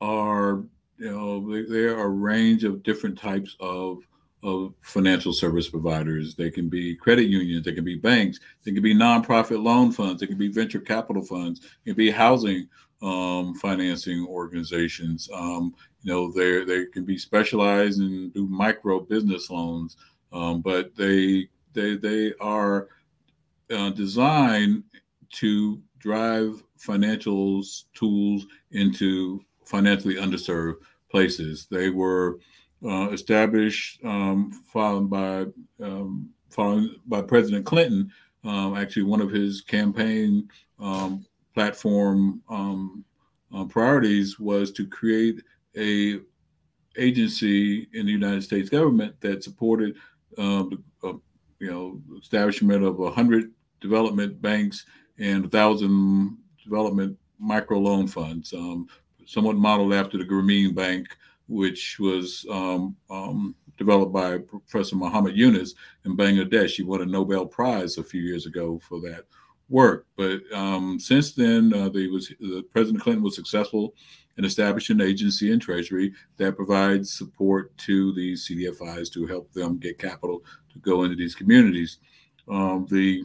are 0.00 0.62
you 0.98 1.10
know 1.10 1.52
they, 1.52 1.62
they 1.62 1.84
are 1.84 2.02
a 2.02 2.08
range 2.08 2.64
of 2.64 2.82
different 2.82 3.18
types 3.18 3.56
of 3.60 3.98
of 4.42 4.74
financial 4.82 5.32
service 5.32 5.70
providers. 5.70 6.34
They 6.34 6.50
can 6.50 6.68
be 6.68 6.94
credit 6.94 7.24
unions, 7.24 7.64
they 7.64 7.72
can 7.72 7.84
be 7.84 7.96
banks, 7.96 8.40
they 8.62 8.72
can 8.72 8.82
be 8.82 8.94
nonprofit 8.94 9.62
loan 9.62 9.90
funds, 9.90 10.20
they 10.20 10.26
can 10.26 10.36
be 10.36 10.48
venture 10.48 10.80
capital 10.80 11.24
funds, 11.24 11.60
it 11.64 11.90
can 11.90 11.94
be 11.96 12.10
housing 12.10 12.68
um, 13.04 13.54
financing 13.54 14.26
organizations. 14.26 15.28
Um, 15.32 15.74
you 16.02 16.12
know, 16.12 16.32
they 16.32 16.64
they 16.64 16.86
can 16.86 17.04
be 17.04 17.18
specialized 17.18 18.00
and 18.00 18.32
do 18.32 18.46
micro 18.48 19.00
business 19.00 19.50
loans, 19.50 19.96
um, 20.32 20.62
but 20.62 20.96
they 20.96 21.48
they 21.74 21.96
they 21.96 22.32
are 22.40 22.88
uh, 23.70 23.90
designed 23.90 24.84
to 25.34 25.80
drive 25.98 26.62
financial 26.78 27.62
tools 27.94 28.46
into 28.72 29.40
financially 29.64 30.16
underserved 30.16 30.76
places. 31.10 31.66
They 31.70 31.90
were 31.90 32.38
uh, 32.84 33.10
established 33.10 34.02
um, 34.04 34.50
followed 34.66 35.10
by 35.10 35.46
um, 35.82 36.30
following 36.48 36.96
by 37.06 37.20
President 37.20 37.66
Clinton. 37.66 38.10
Um, 38.44 38.76
actually, 38.76 39.04
one 39.04 39.20
of 39.20 39.30
his 39.30 39.60
campaign 39.60 40.48
platform 41.54 42.42
um, 42.48 43.04
uh, 43.54 43.64
priorities 43.64 44.38
was 44.38 44.72
to 44.72 44.86
create 44.86 45.42
a 45.76 46.18
agency 46.96 47.88
in 47.92 48.06
the 48.06 48.12
United 48.12 48.42
States 48.42 48.68
government 48.68 49.14
that 49.20 49.42
supported 49.42 49.96
uh, 50.38 50.64
the, 50.64 50.82
uh, 51.02 51.12
you 51.58 51.70
know 51.70 52.00
establishment 52.18 52.84
of 52.84 53.00
a 53.00 53.10
hundred 53.10 53.50
development 53.80 54.40
banks 54.40 54.86
and 55.18 55.44
a 55.44 55.48
thousand 55.48 56.36
development 56.62 57.16
microloan 57.42 58.08
funds, 58.08 58.52
um, 58.52 58.86
somewhat 59.26 59.56
modeled 59.56 59.92
after 59.92 60.18
the 60.18 60.24
Grameen 60.24 60.74
Bank, 60.74 61.06
which 61.46 61.98
was 61.98 62.46
um, 62.50 62.96
um, 63.10 63.54
developed 63.76 64.12
by 64.12 64.38
Professor 64.38 64.96
Muhammad 64.96 65.36
Yunus 65.36 65.74
in 66.04 66.16
Bangladesh. 66.16 66.76
He 66.76 66.82
won 66.82 67.02
a 67.02 67.06
Nobel 67.06 67.46
Prize 67.46 67.98
a 67.98 68.04
few 68.04 68.22
years 68.22 68.46
ago 68.46 68.80
for 68.82 69.00
that 69.00 69.24
work. 69.74 70.06
But 70.16 70.40
um, 70.52 71.00
since 71.00 71.32
then, 71.32 71.74
uh, 71.74 71.90
was 71.90 72.32
uh, 72.42 72.60
President 72.72 73.02
Clinton 73.02 73.24
was 73.24 73.34
successful 73.34 73.92
in 74.38 74.44
establishing 74.44 75.00
an 75.00 75.06
agency 75.06 75.52
in 75.52 75.58
Treasury 75.58 76.12
that 76.36 76.56
provides 76.56 77.12
support 77.12 77.76
to 77.78 78.14
these 78.14 78.48
CDFIs 78.48 79.12
to 79.12 79.26
help 79.26 79.52
them 79.52 79.78
get 79.78 79.98
capital 79.98 80.44
to 80.72 80.78
go 80.78 81.02
into 81.02 81.16
these 81.16 81.34
communities. 81.34 81.98
Um, 82.48 82.86
the 82.88 83.24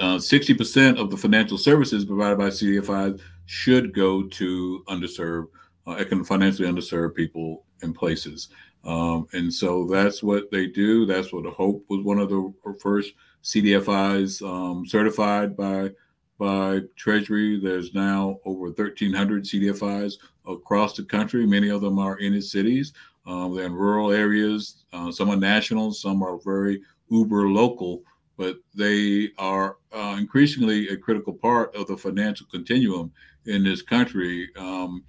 uh, 0.00 0.16
60% 0.16 0.98
of 0.98 1.10
the 1.10 1.16
financial 1.16 1.56
services 1.56 2.04
provided 2.04 2.38
by 2.38 2.48
CDFIs 2.48 3.20
should 3.46 3.94
go 3.94 4.24
to 4.24 4.84
underserved, 4.88 5.48
uh, 5.86 6.04
financially 6.24 6.68
underserved 6.68 7.14
people 7.14 7.64
and 7.82 7.94
places. 7.94 8.48
Um, 8.84 9.28
and 9.32 9.52
so 9.52 9.86
that's 9.86 10.20
what 10.20 10.50
they 10.50 10.66
do. 10.66 11.06
That's 11.06 11.32
what 11.32 11.46
Hope 11.46 11.84
was 11.88 12.04
one 12.04 12.18
of 12.18 12.28
the 12.28 12.52
first 12.80 13.12
CDFIs 13.42 14.42
um, 14.42 14.86
certified 14.86 15.56
by 15.56 15.90
by 16.38 16.80
Treasury. 16.96 17.58
There's 17.60 17.94
now 17.94 18.38
over 18.44 18.66
1,300 18.66 19.44
CDFIs 19.44 20.14
across 20.46 20.96
the 20.96 21.02
country. 21.02 21.46
Many 21.46 21.68
of 21.68 21.80
them 21.80 21.98
are 21.98 22.18
in 22.18 22.32
the 22.32 22.40
cities. 22.40 22.92
Um, 23.26 23.54
they're 23.54 23.66
in 23.66 23.74
rural 23.74 24.12
areas. 24.12 24.84
Uh, 24.92 25.10
some 25.10 25.30
are 25.30 25.36
national, 25.36 25.92
some 25.92 26.22
are 26.22 26.38
very 26.38 26.80
uber 27.10 27.48
local, 27.48 28.02
but 28.36 28.56
they 28.74 29.30
are 29.36 29.76
uh, 29.92 30.16
increasingly 30.18 30.88
a 30.88 30.96
critical 30.96 31.34
part 31.34 31.74
of 31.74 31.88
the 31.88 31.96
financial 31.96 32.46
continuum 32.50 33.12
in 33.46 33.64
this 33.64 33.82
country 33.82 34.48
um, 34.56 35.04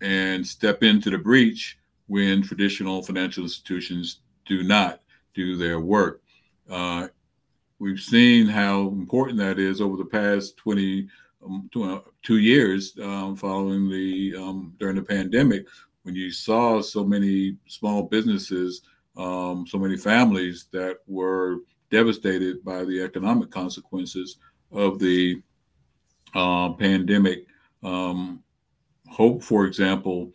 and 0.00 0.46
step 0.46 0.82
into 0.82 1.10
the 1.10 1.18
breach 1.18 1.78
when 2.06 2.42
traditional 2.42 3.02
financial 3.02 3.42
institutions 3.42 4.20
do 4.44 4.62
not 4.62 5.00
do 5.34 5.56
their 5.56 5.80
work. 5.80 6.22
Uh, 6.70 7.08
we've 7.78 8.00
seen 8.00 8.46
how 8.46 8.88
important 8.88 9.38
that 9.38 9.58
is 9.58 9.80
over 9.80 9.96
the 9.96 10.04
past 10.04 10.56
20, 10.56 11.08
um, 11.44 11.70
uh, 11.76 11.98
two 12.22 12.38
years 12.38 12.96
um, 13.02 13.36
following 13.36 13.88
the 13.88 14.34
um, 14.36 14.74
during 14.78 14.96
the 14.96 15.02
pandemic 15.02 15.66
when 16.06 16.14
you 16.14 16.30
saw 16.30 16.80
so 16.80 17.04
many 17.04 17.56
small 17.66 18.04
businesses, 18.04 18.82
um, 19.16 19.66
so 19.66 19.76
many 19.76 19.96
families 19.96 20.66
that 20.70 20.98
were 21.08 21.58
devastated 21.90 22.64
by 22.64 22.84
the 22.84 23.02
economic 23.02 23.50
consequences 23.50 24.38
of 24.70 25.00
the 25.00 25.42
uh, 26.34 26.70
pandemic. 26.74 27.46
Um, 27.82 28.42
Hope, 29.08 29.42
for 29.42 29.66
example, 29.66 30.32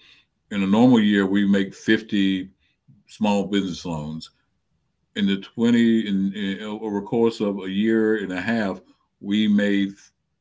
in 0.49 0.63
a 0.63 0.67
normal 0.67 0.99
year, 0.99 1.25
we 1.25 1.45
make 1.47 1.73
50 1.73 2.49
small 3.07 3.45
business 3.45 3.85
loans. 3.85 4.31
In 5.15 5.27
the 5.27 5.37
20, 5.37 6.07
in, 6.07 6.33
in 6.33 6.63
over 6.63 7.01
course 7.01 7.41
of 7.41 7.59
a 7.59 7.69
year 7.69 8.23
and 8.23 8.31
a 8.31 8.41
half, 8.41 8.79
we 9.19 9.47
made 9.47 9.93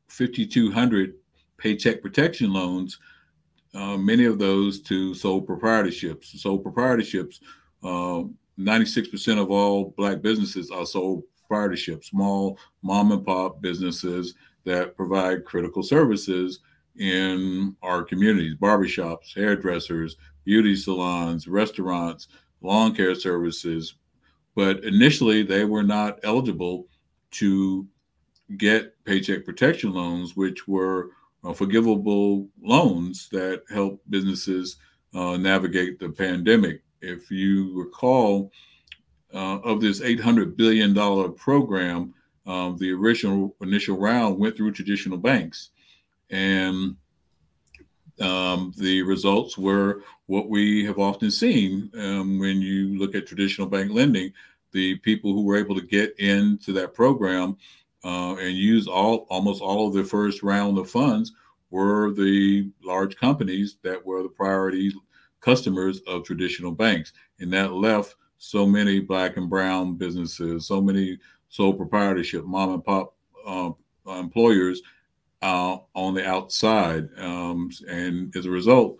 5,200 0.07 1.13
paycheck 1.57 2.01
protection 2.01 2.51
loans, 2.51 2.99
uh, 3.75 3.97
many 3.97 4.25
of 4.25 4.39
those 4.39 4.81
to 4.81 5.13
sole 5.13 5.45
proprietorships. 5.45 6.25
Sole 6.39 6.61
proprietorships, 6.61 7.39
uh, 7.83 8.27
96% 8.59 9.39
of 9.39 9.51
all 9.51 9.93
Black 9.97 10.21
businesses 10.21 10.71
are 10.71 10.85
sole 10.85 11.23
proprietorships, 11.49 12.05
small 12.05 12.57
mom 12.81 13.11
and 13.11 13.25
pop 13.25 13.61
businesses 13.61 14.35
that 14.65 14.95
provide 14.95 15.45
critical 15.45 15.83
services 15.83 16.59
in 16.97 17.75
our 17.81 18.03
communities 18.03 18.55
barbershops, 18.55 19.33
hairdressers, 19.35 20.17
beauty 20.43 20.75
salons, 20.75 21.47
restaurants, 21.47 22.27
lawn 22.61 22.93
care 22.93 23.15
services. 23.15 23.95
But 24.55 24.83
initially, 24.83 25.43
they 25.43 25.65
were 25.65 25.83
not 25.83 26.19
eligible 26.23 26.87
to 27.31 27.87
get 28.57 28.93
paycheck 29.05 29.45
protection 29.45 29.93
loans, 29.93 30.35
which 30.35 30.67
were 30.67 31.11
uh, 31.43 31.53
forgivable 31.53 32.49
loans 32.61 33.29
that 33.31 33.63
help 33.69 34.01
businesses 34.09 34.77
uh, 35.13 35.37
navigate 35.37 35.99
the 35.99 36.09
pandemic. 36.09 36.83
If 37.01 37.31
you 37.31 37.73
recall, 37.77 38.51
uh, 39.33 39.59
of 39.59 39.81
this 39.81 40.01
$800 40.01 40.57
billion 40.57 40.93
program, 41.35 42.13
um, 42.45 42.77
the 42.77 42.91
original 42.91 43.55
initial 43.61 43.97
round 43.97 44.37
went 44.37 44.57
through 44.57 44.71
traditional 44.71 45.17
banks. 45.17 45.69
And 46.29 46.95
um, 48.21 48.73
the 48.77 49.01
results 49.01 49.57
were 49.57 50.03
what 50.27 50.49
we 50.49 50.85
have 50.85 50.99
often 50.99 51.31
seen 51.31 51.89
um, 51.97 52.39
when 52.39 52.61
you 52.61 52.97
look 52.97 53.15
at 53.15 53.27
traditional 53.27 53.67
bank 53.67 53.91
lending. 53.91 54.31
The 54.71 54.95
people 54.97 55.33
who 55.33 55.43
were 55.43 55.57
able 55.57 55.75
to 55.75 55.85
get 55.85 56.17
into 56.19 56.71
that 56.73 56.93
program 56.93 57.57
uh, 58.05 58.35
and 58.35 58.55
use 58.55 58.87
all 58.87 59.27
almost 59.29 59.61
all 59.61 59.87
of 59.87 59.93
the 59.93 60.03
first 60.03 60.43
round 60.43 60.77
of 60.77 60.89
funds 60.89 61.33
were 61.69 62.11
the 62.11 62.69
large 62.83 63.15
companies 63.15 63.77
that 63.83 64.05
were 64.05 64.23
the 64.23 64.29
priority 64.29 64.93
customers 65.39 66.01
of 66.07 66.23
traditional 66.23 66.71
banks, 66.71 67.13
and 67.39 67.51
that 67.51 67.73
left 67.73 68.15
so 68.37 68.65
many 68.65 68.99
black 68.99 69.37
and 69.37 69.49
brown 69.49 69.95
businesses, 69.95 70.67
so 70.67 70.81
many 70.81 71.17
sole 71.49 71.73
proprietorship, 71.73 72.45
mom 72.45 72.73
and 72.73 72.83
pop 72.83 73.13
uh, 73.45 73.71
employers 74.07 74.81
uh, 75.41 75.77
on 75.95 76.13
the 76.13 76.25
outside, 76.25 77.09
um, 77.17 77.69
and 77.89 78.35
as 78.35 78.45
a 78.45 78.49
result, 78.49 78.97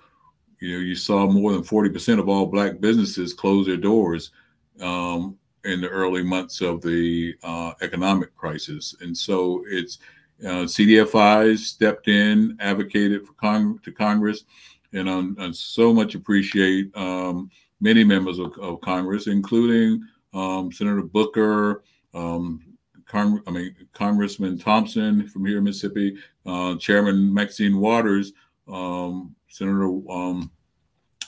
you 0.59 0.73
know 0.73 0.79
you 0.79 0.95
saw 0.95 1.27
more 1.27 1.53
than 1.53 1.63
forty 1.63 1.89
percent 1.89 2.19
of 2.19 2.29
all 2.29 2.45
black 2.45 2.79
businesses 2.79 3.33
close 3.33 3.67
their 3.67 3.77
doors 3.77 4.31
um, 4.79 5.37
in 5.65 5.81
the 5.81 5.89
early 5.89 6.23
months 6.23 6.61
of 6.61 6.81
the 6.81 7.35
uh, 7.43 7.73
economic 7.81 8.35
crisis, 8.35 8.95
and 9.01 9.15
so 9.15 9.63
it's 9.67 9.99
uh, 10.43 10.65
CDFIs 10.65 11.59
stepped 11.59 12.07
in, 12.07 12.57
advocated 12.59 13.27
for 13.27 13.33
Cong- 13.33 13.79
to 13.83 13.91
Congress, 13.91 14.45
and 14.93 15.09
I 15.39 15.51
so 15.51 15.93
much 15.93 16.15
appreciate 16.15 16.95
um, 16.97 17.51
many 17.79 18.03
members 18.03 18.39
of, 18.39 18.57
of, 18.57 18.81
Congress, 18.81 19.27
including 19.27 20.03
um, 20.33 20.71
Senator 20.71 21.03
Booker, 21.03 21.83
um, 22.13 22.61
Cong- 23.05 23.43
I 23.45 23.51
mean 23.51 23.75
Congressman 23.93 24.57
Thompson 24.57 25.27
from 25.27 25.45
here 25.45 25.59
in 25.59 25.63
Mississippi, 25.63 26.17
uh, 26.45 26.75
Chairman 26.75 27.33
Maxine 27.33 27.77
Waters, 27.77 28.33
um, 28.67 29.35
Senator 29.47 29.85
um, 30.09 30.51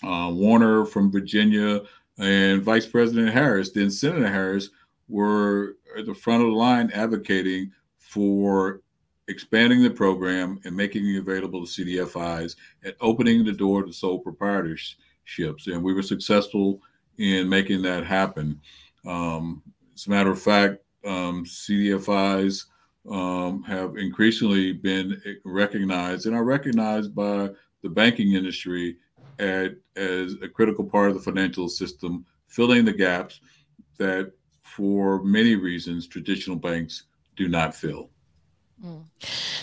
uh, 0.04 0.30
Warner 0.32 0.86
from 0.86 1.12
Virginia, 1.12 1.82
and 2.20 2.62
Vice 2.62 2.86
President 2.86 3.34
Harris, 3.34 3.72
then 3.72 3.90
Senator 3.90 4.28
Harris, 4.28 4.70
were 5.10 5.76
at 5.98 6.06
the 6.06 6.14
front 6.14 6.44
of 6.44 6.50
the 6.50 6.56
line 6.56 6.92
advocating 6.92 7.72
for 8.00 8.82
expanding 9.28 9.82
the 9.82 9.90
program 9.90 10.60
and 10.66 10.76
making 10.76 11.08
it 11.08 11.18
available 11.18 11.66
to 11.66 11.72
CDFIs 11.72 12.56
and 12.84 12.94
opening 13.02 13.44
the 13.44 13.52
door 13.52 13.84
to 13.84 13.94
sole 13.94 14.24
proprietorships. 14.24 15.68
And 15.68 15.84
we 15.84 15.94
were 15.94 16.02
successful 16.02 16.82
in 17.18 17.48
making 17.48 17.82
that 17.84 18.06
happen. 18.06 18.60
Um, 19.06 19.62
as 19.96 20.08
a 20.08 20.10
matter 20.10 20.32
of 20.32 20.42
fact, 20.42 20.78
um, 21.06 21.46
CDFIs 21.46 22.66
um, 23.10 23.64
have 23.64 23.98
increasingly 23.98 24.72
been 24.72 25.22
recognized 25.44 26.26
and 26.26 26.36
are 26.36 26.44
recognized 26.44 27.14
by 27.14 27.50
the 27.82 27.90
banking 27.90 28.34
industry 28.34 28.98
at, 29.40 29.76
as 29.96 30.36
a 30.42 30.48
critical 30.48 30.86
part 30.86 31.10
of 31.10 31.16
the 31.16 31.22
financial 31.22 31.68
system, 31.68 32.26
filling 32.48 32.86
the 32.86 32.94
gaps 32.94 33.42
that, 33.98 34.32
for 34.62 35.22
many 35.24 35.56
reasons, 35.56 36.08
traditional 36.08 36.56
banks 36.56 37.04
do 37.36 37.48
not 37.48 37.76
fill. 37.76 38.10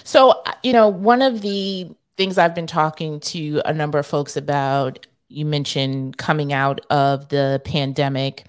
So, 0.05 0.31
uh, 0.47 0.53
you 0.63 0.73
know, 0.73 0.89
one 0.89 1.23
of 1.23 1.43
the 1.43 1.91
things 2.17 2.39
I've 2.39 2.55
been 2.55 2.67
talking 2.67 3.21
to 3.21 3.63
a 3.65 3.73
number 3.73 3.99
of 3.99 4.07
folks 4.07 4.37
about, 4.37 5.07
you 5.29 5.45
mentioned 5.45 6.17
coming 6.17 6.53
out 6.53 6.81
of 6.91 7.29
the 7.29 7.61
pandemic. 7.65 8.47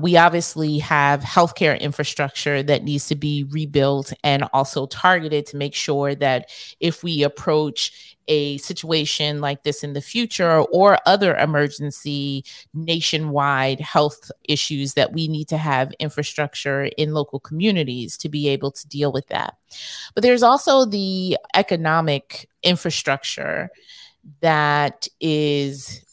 We 0.00 0.16
obviously 0.16 0.78
have 0.78 1.20
healthcare 1.22 1.78
infrastructure 1.78 2.62
that 2.62 2.84
needs 2.84 3.06
to 3.08 3.14
be 3.14 3.44
rebuilt 3.44 4.12
and 4.24 4.44
also 4.52 4.86
targeted 4.86 5.46
to 5.46 5.56
make 5.56 5.74
sure 5.74 6.14
that 6.16 6.50
if 6.80 7.02
we 7.02 7.22
approach 7.22 8.16
a 8.28 8.58
situation 8.58 9.40
like 9.40 9.64
this 9.64 9.82
in 9.82 9.92
the 9.92 10.00
future 10.00 10.60
or 10.60 10.98
other 11.04 11.36
emergency 11.36 12.44
nationwide 12.72 13.80
health 13.80 14.30
issues 14.44 14.94
that 14.94 15.12
we 15.12 15.26
need 15.26 15.48
to 15.48 15.56
have 15.56 15.92
infrastructure 15.98 16.84
in 16.96 17.12
local 17.12 17.40
communities 17.40 18.16
to 18.16 18.28
be 18.28 18.48
able 18.48 18.70
to 18.70 18.86
deal 18.86 19.12
with 19.12 19.26
that. 19.26 19.56
But 20.14 20.22
there's 20.22 20.44
also 20.44 20.84
the 20.84 21.36
economic 21.56 22.48
infrastructure 22.62 23.70
that 24.40 25.08
is 25.20 26.04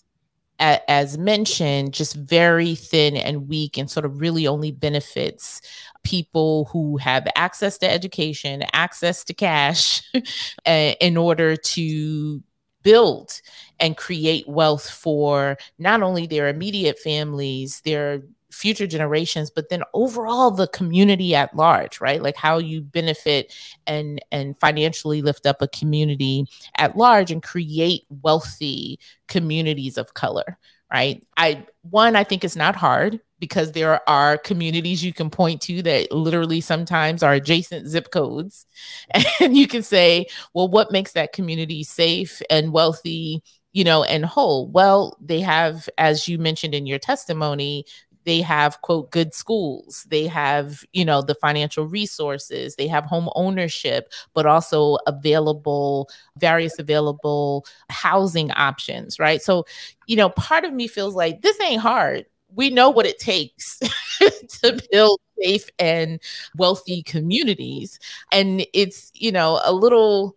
as 0.59 1.17
mentioned, 1.17 1.93
just 1.93 2.15
very 2.15 2.75
thin 2.75 3.15
and 3.15 3.47
weak 3.47 3.77
and 3.77 3.89
sort 3.89 4.05
of 4.05 4.19
really 4.21 4.47
only 4.47 4.71
benefits 4.71 5.61
people 6.03 6.65
who 6.71 6.97
have 6.97 7.27
access 7.35 7.77
to 7.79 7.89
education, 7.89 8.63
access 8.73 9.23
to 9.25 9.33
cash 9.33 10.01
uh, 10.65 10.93
in 10.99 11.17
order 11.17 11.55
to 11.55 12.41
build 12.83 13.41
and 13.79 13.97
create 13.97 14.47
wealth 14.47 14.89
for 14.89 15.57
not 15.77 16.01
only 16.01 16.25
their 16.25 16.47
immediate 16.47 16.97
families, 16.99 17.81
their 17.81 18.21
future 18.51 18.87
generations 18.87 19.49
but 19.49 19.69
then 19.69 19.83
overall 19.93 20.51
the 20.51 20.67
community 20.67 21.35
at 21.35 21.55
large 21.55 21.99
right? 22.01 22.21
Like 22.21 22.35
how 22.35 22.57
you 22.57 22.81
benefit 22.81 23.53
and 23.85 24.21
and 24.31 24.59
financially 24.59 25.21
lift 25.21 25.45
up 25.45 25.61
a 25.61 25.67
community 25.67 26.45
at 26.77 26.97
large 26.97 27.31
and 27.31 27.43
create 27.43 28.03
wealthy 28.21 28.99
communities 29.27 29.97
of 29.97 30.13
color 30.13 30.57
right? 30.91 31.25
I 31.35 31.65
one 31.81 32.15
i 32.15 32.23
think 32.23 32.43
it's 32.43 32.55
not 32.55 32.75
hard 32.75 33.19
because 33.39 33.71
there 33.71 34.07
are 34.09 34.37
communities 34.37 35.03
you 35.03 35.13
can 35.13 35.29
point 35.29 35.61
to 35.61 35.81
that 35.83 36.11
literally 36.11 36.61
sometimes 36.61 37.23
are 37.23 37.33
adjacent 37.33 37.87
zip 37.87 38.11
codes. 38.11 38.65
And 39.39 39.55
you 39.55 39.67
can 39.67 39.83
say 39.83 40.27
well 40.53 40.67
what 40.67 40.91
makes 40.91 41.13
that 41.13 41.33
community 41.33 41.83
safe 41.83 42.41
and 42.49 42.73
wealthy 42.73 43.43
you 43.73 43.83
know 43.83 44.03
and 44.03 44.25
whole? 44.25 44.67
Well 44.69 45.17
they 45.21 45.41
have 45.41 45.87
as 45.97 46.27
you 46.27 46.39
mentioned 46.39 46.73
in 46.73 46.85
your 46.87 46.99
testimony 46.99 47.85
they 48.27 48.41
have 48.41 48.81
quote 48.83 49.09
good 49.11 49.33
schools. 49.33 50.05
They 50.09 50.27
have 50.27 50.83
you 50.93 51.05
know 51.05 51.23
the 51.23 51.35
financial 51.35 51.87
resources. 51.87 52.75
They 52.75 52.87
have 52.87 53.05
home 53.05 53.29
ownership 53.35 54.11
but 54.35 54.45
also 54.45 54.97
available 55.07 56.09
various 56.37 56.77
available 56.79 57.65
housing 57.89 58.51
options 58.51 59.19
right? 59.19 59.41
So 59.41 59.65
you 60.07 60.17
know 60.17 60.29
part 60.29 60.65
of 60.65 60.73
me 60.73 60.87
feels 60.87 61.15
like 61.15 61.41
this 61.41 61.59
ain't 61.61 61.81
hard. 61.81 62.25
We 62.53 62.69
know 62.69 62.89
what 62.89 63.05
it 63.05 63.19
takes 63.19 63.79
to 64.19 64.79
build 64.91 65.19
safe 65.43 65.69
and 65.79 66.19
wealthy 66.57 67.03
communities. 67.03 67.99
And 68.31 68.65
it's 68.73 69.11
you 69.15 69.31
know 69.31 69.61
a 69.63 69.73
little 69.73 70.35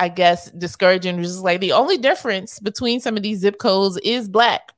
I 0.00 0.08
guess 0.08 0.50
discouraging. 0.52 1.18
Is 1.20 1.40
like 1.42 1.60
the 1.60 1.72
only 1.72 1.98
difference 1.98 2.60
between 2.60 3.00
some 3.00 3.16
of 3.16 3.22
these 3.22 3.40
zip 3.40 3.58
codes 3.58 3.98
is 4.04 4.28
black. 4.28 4.72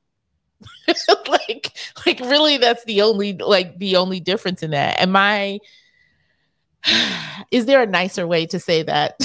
like 1.27 1.71
like 2.05 2.19
really 2.19 2.57
that's 2.57 2.83
the 2.85 3.01
only 3.01 3.33
like 3.33 3.77
the 3.79 3.95
only 3.95 4.19
difference 4.19 4.63
in 4.63 4.71
that. 4.71 4.99
Am 4.99 5.15
I 5.15 5.59
is 7.51 7.65
there 7.65 7.81
a 7.81 7.87
nicer 7.87 8.27
way 8.27 8.45
to 8.47 8.59
say 8.59 8.83
that? 8.83 9.19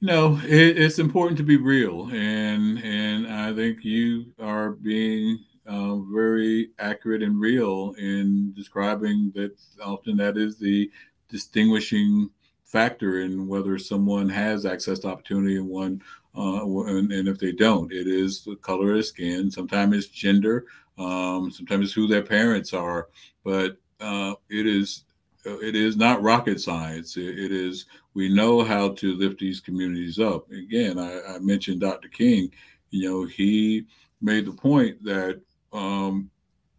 no, 0.00 0.38
it, 0.44 0.78
it's 0.78 0.98
important 0.98 1.38
to 1.38 1.44
be 1.44 1.56
real 1.56 2.08
and 2.12 2.78
and 2.82 3.26
I 3.26 3.54
think 3.54 3.84
you 3.84 4.26
are 4.38 4.72
being 4.72 5.38
uh, 5.66 5.96
very 6.12 6.70
accurate 6.78 7.22
and 7.22 7.40
real 7.40 7.94
in 7.98 8.52
describing 8.54 9.32
that 9.34 9.58
often 9.82 10.16
that 10.18 10.36
is 10.36 10.58
the 10.58 10.90
distinguishing 11.28 12.30
factor 12.74 13.20
in 13.20 13.46
whether 13.46 13.78
someone 13.78 14.28
has 14.28 14.66
access 14.66 14.98
to 14.98 15.06
opportunity 15.06 15.56
and 15.58 15.68
one 15.68 16.02
uh, 16.36 16.66
and, 16.86 17.12
and, 17.12 17.28
if 17.28 17.38
they 17.38 17.52
don't. 17.52 17.92
It 17.92 18.08
is 18.08 18.42
the 18.42 18.56
color 18.56 18.96
of 18.96 19.06
skin 19.06 19.48
sometimes 19.48 19.94
it's 19.96 20.08
gender 20.08 20.66
um, 20.98 21.52
sometimes 21.52 21.86
it's 21.86 21.94
who 21.94 22.08
their 22.08 22.24
parents 22.24 22.74
are 22.74 23.08
but 23.44 23.76
uh, 24.00 24.34
it 24.50 24.66
is 24.66 25.04
uh, 25.46 25.58
it 25.58 25.76
is 25.76 25.96
not 25.96 26.22
rocket 26.22 26.60
science. 26.60 27.16
It, 27.16 27.38
it 27.38 27.52
is 27.52 27.86
we 28.14 28.34
know 28.34 28.64
how 28.64 28.88
to 29.00 29.14
lift 29.14 29.38
these 29.38 29.60
communities 29.60 30.18
up. 30.18 30.50
Again 30.50 30.98
I, 30.98 31.20
I 31.34 31.38
mentioned 31.38 31.80
dr 31.80 32.08
king. 32.08 32.50
You 32.90 33.08
know 33.08 33.24
he 33.24 33.86
made 34.20 34.46
the 34.46 34.52
point 34.52 35.00
that 35.04 35.40
um, 35.72 36.28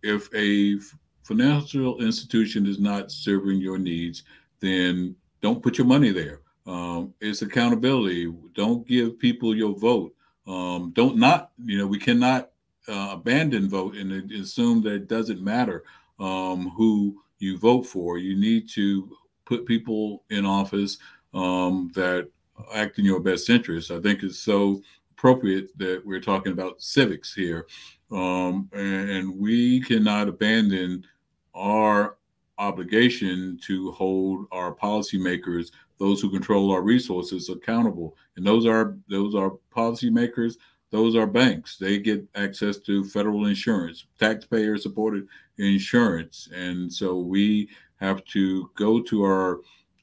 if 0.03 0.27
a 0.35 0.77
financial 1.23 2.01
institution 2.01 2.65
is 2.65 2.79
not 2.79 3.13
serving 3.13 3.61
your 3.61 3.77
needs 3.77 4.23
then 4.59 5.15
don't 5.45 5.61
put 5.61 5.77
your 5.77 5.85
money 5.85 6.09
there. 6.09 6.39
Um, 6.65 7.13
it's 7.21 7.43
accountability. 7.43 8.33
Don't 8.55 8.87
give 8.87 9.19
people 9.19 9.55
your 9.55 9.77
vote. 9.77 10.11
Um, 10.47 10.91
don't 10.95 11.17
not, 11.17 11.51
you 11.63 11.77
know, 11.77 11.85
we 11.85 11.99
cannot 11.99 12.49
uh, 12.87 13.09
abandon 13.11 13.69
vote 13.69 13.93
and 13.95 14.31
assume 14.31 14.81
that 14.81 14.93
it 14.93 15.07
doesn't 15.07 15.43
matter 15.43 15.83
um, 16.19 16.71
who 16.75 17.21
you 17.37 17.59
vote 17.59 17.85
for. 17.85 18.17
You 18.17 18.35
need 18.35 18.67
to 18.69 19.15
put 19.45 19.67
people 19.67 20.23
in 20.31 20.47
office 20.47 20.97
um, 21.35 21.91
that 21.93 22.27
act 22.73 22.97
in 22.97 23.05
your 23.05 23.19
best 23.19 23.47
interest. 23.51 23.91
I 23.91 23.99
think 24.01 24.23
it's 24.23 24.39
so 24.39 24.81
appropriate 25.11 25.77
that 25.77 26.01
we're 26.03 26.21
talking 26.21 26.53
about 26.53 26.81
civics 26.81 27.35
here. 27.35 27.67
Um, 28.11 28.67
and, 28.73 29.09
and 29.11 29.39
we 29.39 29.79
cannot 29.81 30.27
abandon 30.27 31.05
our 31.53 32.17
obligation 32.57 33.59
to 33.63 33.91
hold 33.91 34.47
our 34.51 34.73
policymakers, 34.73 35.71
those 35.97 36.21
who 36.21 36.29
control 36.29 36.71
our 36.71 36.81
resources, 36.81 37.49
accountable. 37.49 38.15
And 38.35 38.45
those 38.45 38.65
are 38.65 38.97
those 39.09 39.35
are 39.35 39.53
policymakers. 39.75 40.55
Those 40.91 41.15
are 41.15 41.27
banks. 41.27 41.77
They 41.77 41.97
get 41.99 42.23
access 42.35 42.77
to 42.79 43.03
federal 43.03 43.47
insurance, 43.47 44.05
taxpayer 44.19 44.77
supported 44.77 45.27
insurance, 45.57 46.47
and 46.53 46.91
so 46.91 47.17
we 47.17 47.69
have 47.97 48.23
to 48.25 48.69
go 48.75 49.01
to 49.01 49.23
our 49.23 49.59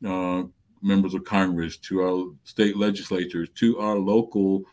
uh, 0.07 0.45
members 0.83 1.15
of 1.15 1.25
Congress, 1.25 1.77
to 1.79 2.03
our 2.03 2.33
state 2.45 2.77
legislatures, 2.77 3.49
to 3.55 3.79
our 3.79 3.97
local 3.97 4.65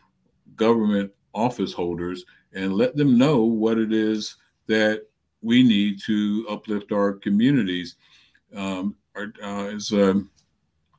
government 0.56 1.10
office 1.32 1.72
holders, 1.72 2.24
and 2.52 2.74
let 2.74 2.96
them 2.96 3.16
know 3.16 3.44
what 3.44 3.78
it 3.78 3.92
is 3.92 4.36
that 4.66 5.06
we 5.42 5.62
need 5.62 6.00
to 6.06 6.46
uplift 6.48 6.92
our 6.92 7.14
communities. 7.14 7.96
Um, 8.54 8.96
our, 9.16 9.32
uh, 9.42 9.74
as, 9.74 9.92
um, 9.92 10.30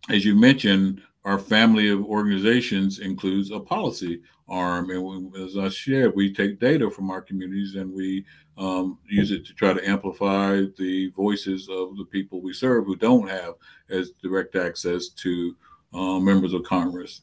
as 0.09 0.25
you 0.25 0.35
mentioned, 0.35 1.01
our 1.25 1.37
family 1.37 1.89
of 1.89 2.03
organizations 2.03 2.99
includes 2.99 3.51
a 3.51 3.59
policy 3.59 4.21
arm. 4.49 4.89
And 4.89 5.03
we, 5.03 5.43
as 5.43 5.57
I 5.57 5.69
shared, 5.69 6.15
we 6.15 6.33
take 6.33 6.59
data 6.59 6.89
from 6.89 7.11
our 7.11 7.21
communities 7.21 7.75
and 7.75 7.93
we 7.93 8.25
um, 8.57 8.99
use 9.07 9.31
it 9.31 9.45
to 9.45 9.53
try 9.53 9.73
to 9.73 9.89
amplify 9.89 10.63
the 10.77 11.11
voices 11.15 11.69
of 11.69 11.97
the 11.97 12.05
people 12.05 12.41
we 12.41 12.53
serve 12.53 12.85
who 12.85 12.95
don't 12.95 13.29
have 13.29 13.53
as 13.89 14.11
direct 14.21 14.55
access 14.55 15.09
to 15.09 15.55
uh, 15.93 16.19
members 16.19 16.53
of 16.53 16.63
Congress 16.63 17.21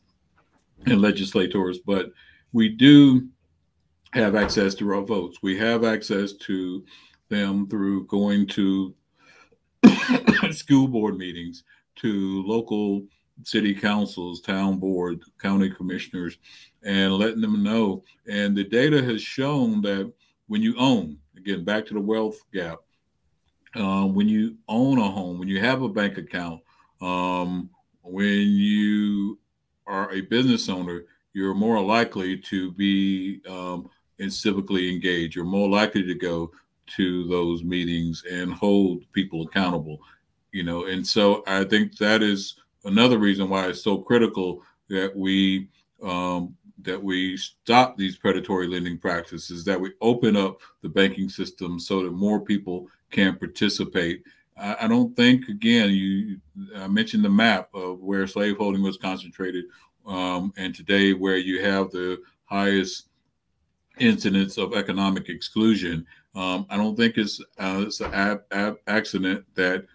and 0.86 1.00
legislators. 1.00 1.78
But 1.78 2.12
we 2.52 2.68
do 2.68 3.28
have 4.12 4.34
access 4.34 4.74
to 4.76 4.90
our 4.94 5.02
votes. 5.02 5.38
We 5.42 5.56
have 5.58 5.84
access 5.84 6.32
to 6.32 6.84
them 7.28 7.68
through 7.68 8.06
going 8.06 8.46
to 8.48 8.94
school 10.50 10.88
board 10.88 11.16
meetings, 11.16 11.64
to 11.96 12.42
local 12.46 13.04
city 13.44 13.74
councils, 13.74 14.40
town 14.40 14.78
board, 14.78 15.22
county 15.40 15.70
commissioners, 15.70 16.38
and 16.82 17.14
letting 17.14 17.40
them 17.40 17.62
know. 17.62 18.02
And 18.28 18.56
the 18.56 18.64
data 18.64 19.02
has 19.02 19.22
shown 19.22 19.82
that 19.82 20.12
when 20.46 20.62
you 20.62 20.74
own, 20.78 21.18
again, 21.36 21.64
back 21.64 21.86
to 21.86 21.94
the 21.94 22.00
wealth 22.00 22.38
gap, 22.52 22.78
uh, 23.74 24.04
when 24.04 24.28
you 24.28 24.56
own 24.68 24.98
a 24.98 25.08
home, 25.08 25.38
when 25.38 25.48
you 25.48 25.60
have 25.60 25.82
a 25.82 25.88
bank 25.88 26.18
account, 26.18 26.60
um, 27.00 27.70
when 28.02 28.48
you 28.48 29.38
are 29.86 30.10
a 30.12 30.22
business 30.22 30.68
owner, 30.68 31.04
you're 31.34 31.54
more 31.54 31.80
likely 31.82 32.36
to 32.36 32.72
be 32.72 33.40
um, 33.48 33.88
and 34.18 34.30
civically 34.30 34.90
engaged. 34.90 35.36
You're 35.36 35.44
more 35.44 35.68
likely 35.68 36.02
to 36.04 36.14
go 36.14 36.50
to 36.96 37.26
those 37.28 37.62
meetings 37.64 38.24
and 38.30 38.52
hold 38.52 39.10
people 39.12 39.42
accountable 39.42 40.00
you 40.52 40.62
know? 40.62 40.86
And 40.86 41.06
so 41.06 41.42
i 41.46 41.64
think 41.64 41.96
that 41.98 42.22
is 42.22 42.56
another 42.84 43.18
reason 43.18 43.48
why 43.48 43.66
it's 43.68 43.82
so 43.82 43.98
critical 43.98 44.62
that 44.88 45.14
we 45.14 45.68
um, 46.02 46.54
that 46.82 47.02
we 47.02 47.36
stop 47.36 47.96
these 47.96 48.16
predatory 48.16 48.68
lending 48.68 48.98
practices 48.98 49.64
that 49.64 49.80
we 49.80 49.92
open 50.00 50.36
up 50.36 50.58
the 50.82 50.88
banking 50.88 51.28
system 51.28 51.78
so 51.80 52.04
that 52.04 52.12
more 52.12 52.40
people 52.40 52.86
can 53.10 53.36
participate. 53.36 54.22
I, 54.56 54.76
I 54.82 54.88
don't 54.88 55.14
think 55.16 55.48
again 55.48 55.90
you 55.90 56.40
I 56.76 56.88
mentioned 56.88 57.24
the 57.24 57.30
map 57.30 57.68
of 57.74 58.00
where 58.00 58.26
slaveholding 58.26 58.82
was 58.82 58.96
concentrated 58.96 59.64
um, 60.06 60.52
and 60.56 60.74
today 60.74 61.12
where 61.12 61.36
you 61.36 61.62
have 61.62 61.90
the 61.90 62.18
highest 62.44 63.08
incidents 63.98 64.56
of 64.58 64.74
economic 64.74 65.28
exclusion 65.28 66.06
um, 66.34 66.66
I 66.70 66.76
don't 66.76 66.96
think 66.96 67.16
it's 67.16 67.40
uh, 67.58 67.84
it's 67.86 68.00
an 68.00 68.12
ab- 68.12 68.44
ab- 68.52 68.78
accident 68.86 69.44
that 69.54 69.86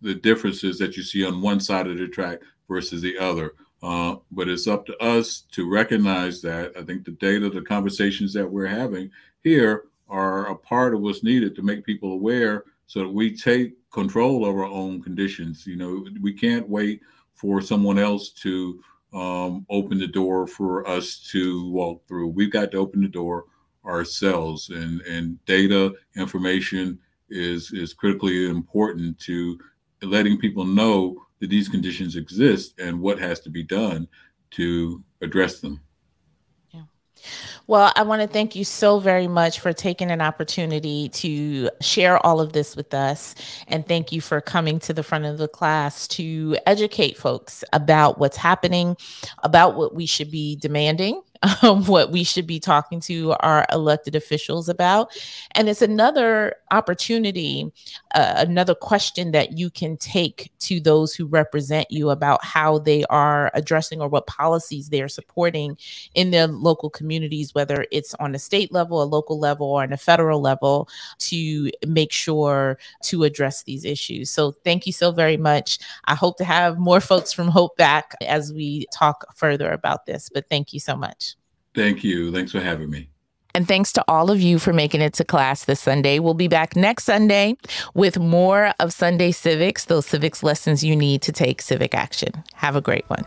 the 0.00 0.14
differences 0.14 0.78
that 0.78 0.96
you 0.96 1.02
see 1.02 1.24
on 1.24 1.40
one 1.40 1.60
side 1.60 1.86
of 1.86 1.98
the 1.98 2.08
track 2.08 2.40
versus 2.68 3.02
the 3.02 3.16
other. 3.18 3.54
Uh, 3.82 4.16
but 4.30 4.48
it's 4.48 4.66
up 4.66 4.86
to 4.86 4.96
us 4.98 5.42
to 5.52 5.68
recognize 5.68 6.40
that. 6.42 6.72
I 6.78 6.82
think 6.82 7.04
the 7.04 7.12
data, 7.12 7.50
the 7.50 7.62
conversations 7.62 8.32
that 8.34 8.48
we're 8.48 8.66
having 8.66 9.10
here 9.42 9.84
are 10.08 10.46
a 10.46 10.56
part 10.56 10.94
of 10.94 11.00
what's 11.00 11.24
needed 11.24 11.56
to 11.56 11.62
make 11.62 11.84
people 11.84 12.12
aware 12.12 12.64
so 12.86 13.00
that 13.00 13.08
we 13.08 13.36
take 13.36 13.74
control 13.90 14.46
of 14.46 14.54
our 14.54 14.66
own 14.66 15.02
conditions. 15.02 15.66
You 15.66 15.76
know, 15.76 16.04
we 16.20 16.32
can't 16.32 16.68
wait 16.68 17.00
for 17.34 17.60
someone 17.60 17.98
else 17.98 18.30
to 18.30 18.80
um, 19.12 19.66
open 19.68 19.98
the 19.98 20.06
door 20.06 20.46
for 20.46 20.86
us 20.88 21.18
to 21.32 21.68
walk 21.70 22.06
through. 22.06 22.28
We've 22.28 22.52
got 22.52 22.70
to 22.72 22.78
open 22.78 23.02
the 23.02 23.08
door 23.08 23.46
ourselves 23.86 24.70
and 24.70 25.00
and 25.02 25.44
data 25.44 25.92
information 26.16 26.98
is 27.30 27.72
is 27.72 27.92
critically 27.92 28.48
important 28.48 29.18
to 29.18 29.58
letting 30.02 30.38
people 30.38 30.64
know 30.64 31.16
that 31.40 31.50
these 31.50 31.68
conditions 31.68 32.16
exist 32.16 32.74
and 32.78 33.00
what 33.00 33.18
has 33.18 33.40
to 33.40 33.50
be 33.50 33.62
done 33.62 34.06
to 34.50 35.02
address 35.20 35.60
them 35.60 35.80
yeah 36.72 36.82
well, 37.68 37.92
I 37.94 38.02
want 38.02 38.20
to 38.20 38.26
thank 38.26 38.56
you 38.56 38.64
so 38.64 38.98
very 38.98 39.28
much 39.28 39.60
for 39.60 39.72
taking 39.72 40.10
an 40.10 40.20
opportunity 40.20 41.08
to 41.10 41.70
share 41.80 42.18
all 42.26 42.40
of 42.40 42.52
this 42.52 42.74
with 42.74 42.92
us. 42.92 43.36
And 43.68 43.86
thank 43.86 44.10
you 44.10 44.20
for 44.20 44.40
coming 44.40 44.80
to 44.80 44.92
the 44.92 45.04
front 45.04 45.26
of 45.26 45.38
the 45.38 45.46
class 45.46 46.08
to 46.08 46.56
educate 46.66 47.16
folks 47.16 47.62
about 47.72 48.18
what's 48.18 48.36
happening, 48.36 48.96
about 49.44 49.76
what 49.76 49.94
we 49.94 50.06
should 50.06 50.30
be 50.30 50.56
demanding 50.56 51.22
um, 51.62 51.84
what 51.86 52.10
we 52.10 52.24
should 52.24 52.46
be 52.46 52.60
talking 52.60 53.00
to 53.00 53.32
our 53.40 53.66
elected 53.72 54.14
officials 54.14 54.68
about. 54.68 55.12
And 55.52 55.68
it's 55.68 55.82
another 55.82 56.56
opportunity, 56.70 57.70
uh, 58.14 58.34
another 58.36 58.74
question 58.74 59.32
that 59.32 59.58
you 59.58 59.70
can 59.70 59.96
take 59.96 60.50
to 60.60 60.80
those 60.80 61.14
who 61.14 61.26
represent 61.26 61.90
you 61.90 62.10
about 62.10 62.44
how 62.44 62.78
they 62.78 63.04
are 63.04 63.50
addressing 63.54 64.00
or 64.00 64.08
what 64.08 64.26
policies 64.26 64.88
they 64.88 65.02
are 65.02 65.08
supporting 65.08 65.76
in 66.14 66.30
their 66.30 66.46
local 66.46 66.90
communities, 66.90 67.54
whether 67.54 67.86
it's 67.90 68.14
on 68.14 68.34
a 68.34 68.38
state 68.38 68.72
level, 68.72 69.02
a 69.02 69.04
local 69.04 69.38
level, 69.38 69.66
or 69.66 69.82
on 69.82 69.92
a 69.92 69.96
federal 69.96 70.40
level, 70.40 70.88
to 71.18 71.70
make 71.86 72.12
sure 72.12 72.78
to 73.02 73.24
address 73.24 73.62
these 73.64 73.84
issues. 73.84 74.30
So 74.30 74.52
thank 74.64 74.86
you 74.86 74.92
so 74.92 75.12
very 75.12 75.36
much. 75.36 75.78
I 76.04 76.14
hope 76.14 76.36
to 76.38 76.44
have 76.44 76.78
more 76.78 77.00
folks 77.00 77.32
from 77.32 77.48
Hope 77.48 77.76
back 77.76 78.14
as 78.22 78.52
we 78.52 78.86
talk 78.92 79.24
further 79.34 79.70
about 79.70 80.06
this, 80.06 80.30
but 80.32 80.48
thank 80.48 80.72
you 80.72 80.80
so 80.80 80.96
much. 80.96 81.31
Thank 81.74 82.04
you. 82.04 82.32
Thanks 82.32 82.52
for 82.52 82.60
having 82.60 82.90
me. 82.90 83.08
And 83.54 83.68
thanks 83.68 83.92
to 83.92 84.04
all 84.08 84.30
of 84.30 84.40
you 84.40 84.58
for 84.58 84.72
making 84.72 85.02
it 85.02 85.12
to 85.14 85.24
class 85.24 85.66
this 85.66 85.80
Sunday. 85.80 86.18
We'll 86.18 86.34
be 86.34 86.48
back 86.48 86.74
next 86.74 87.04
Sunday 87.04 87.56
with 87.94 88.18
more 88.18 88.72
of 88.80 88.92
Sunday 88.92 89.30
Civics, 89.30 89.84
those 89.84 90.06
civics 90.06 90.42
lessons 90.42 90.82
you 90.82 90.96
need 90.96 91.20
to 91.22 91.32
take 91.32 91.60
civic 91.60 91.94
action. 91.94 92.30
Have 92.54 92.76
a 92.76 92.80
great 92.80 93.04
one. 93.08 93.24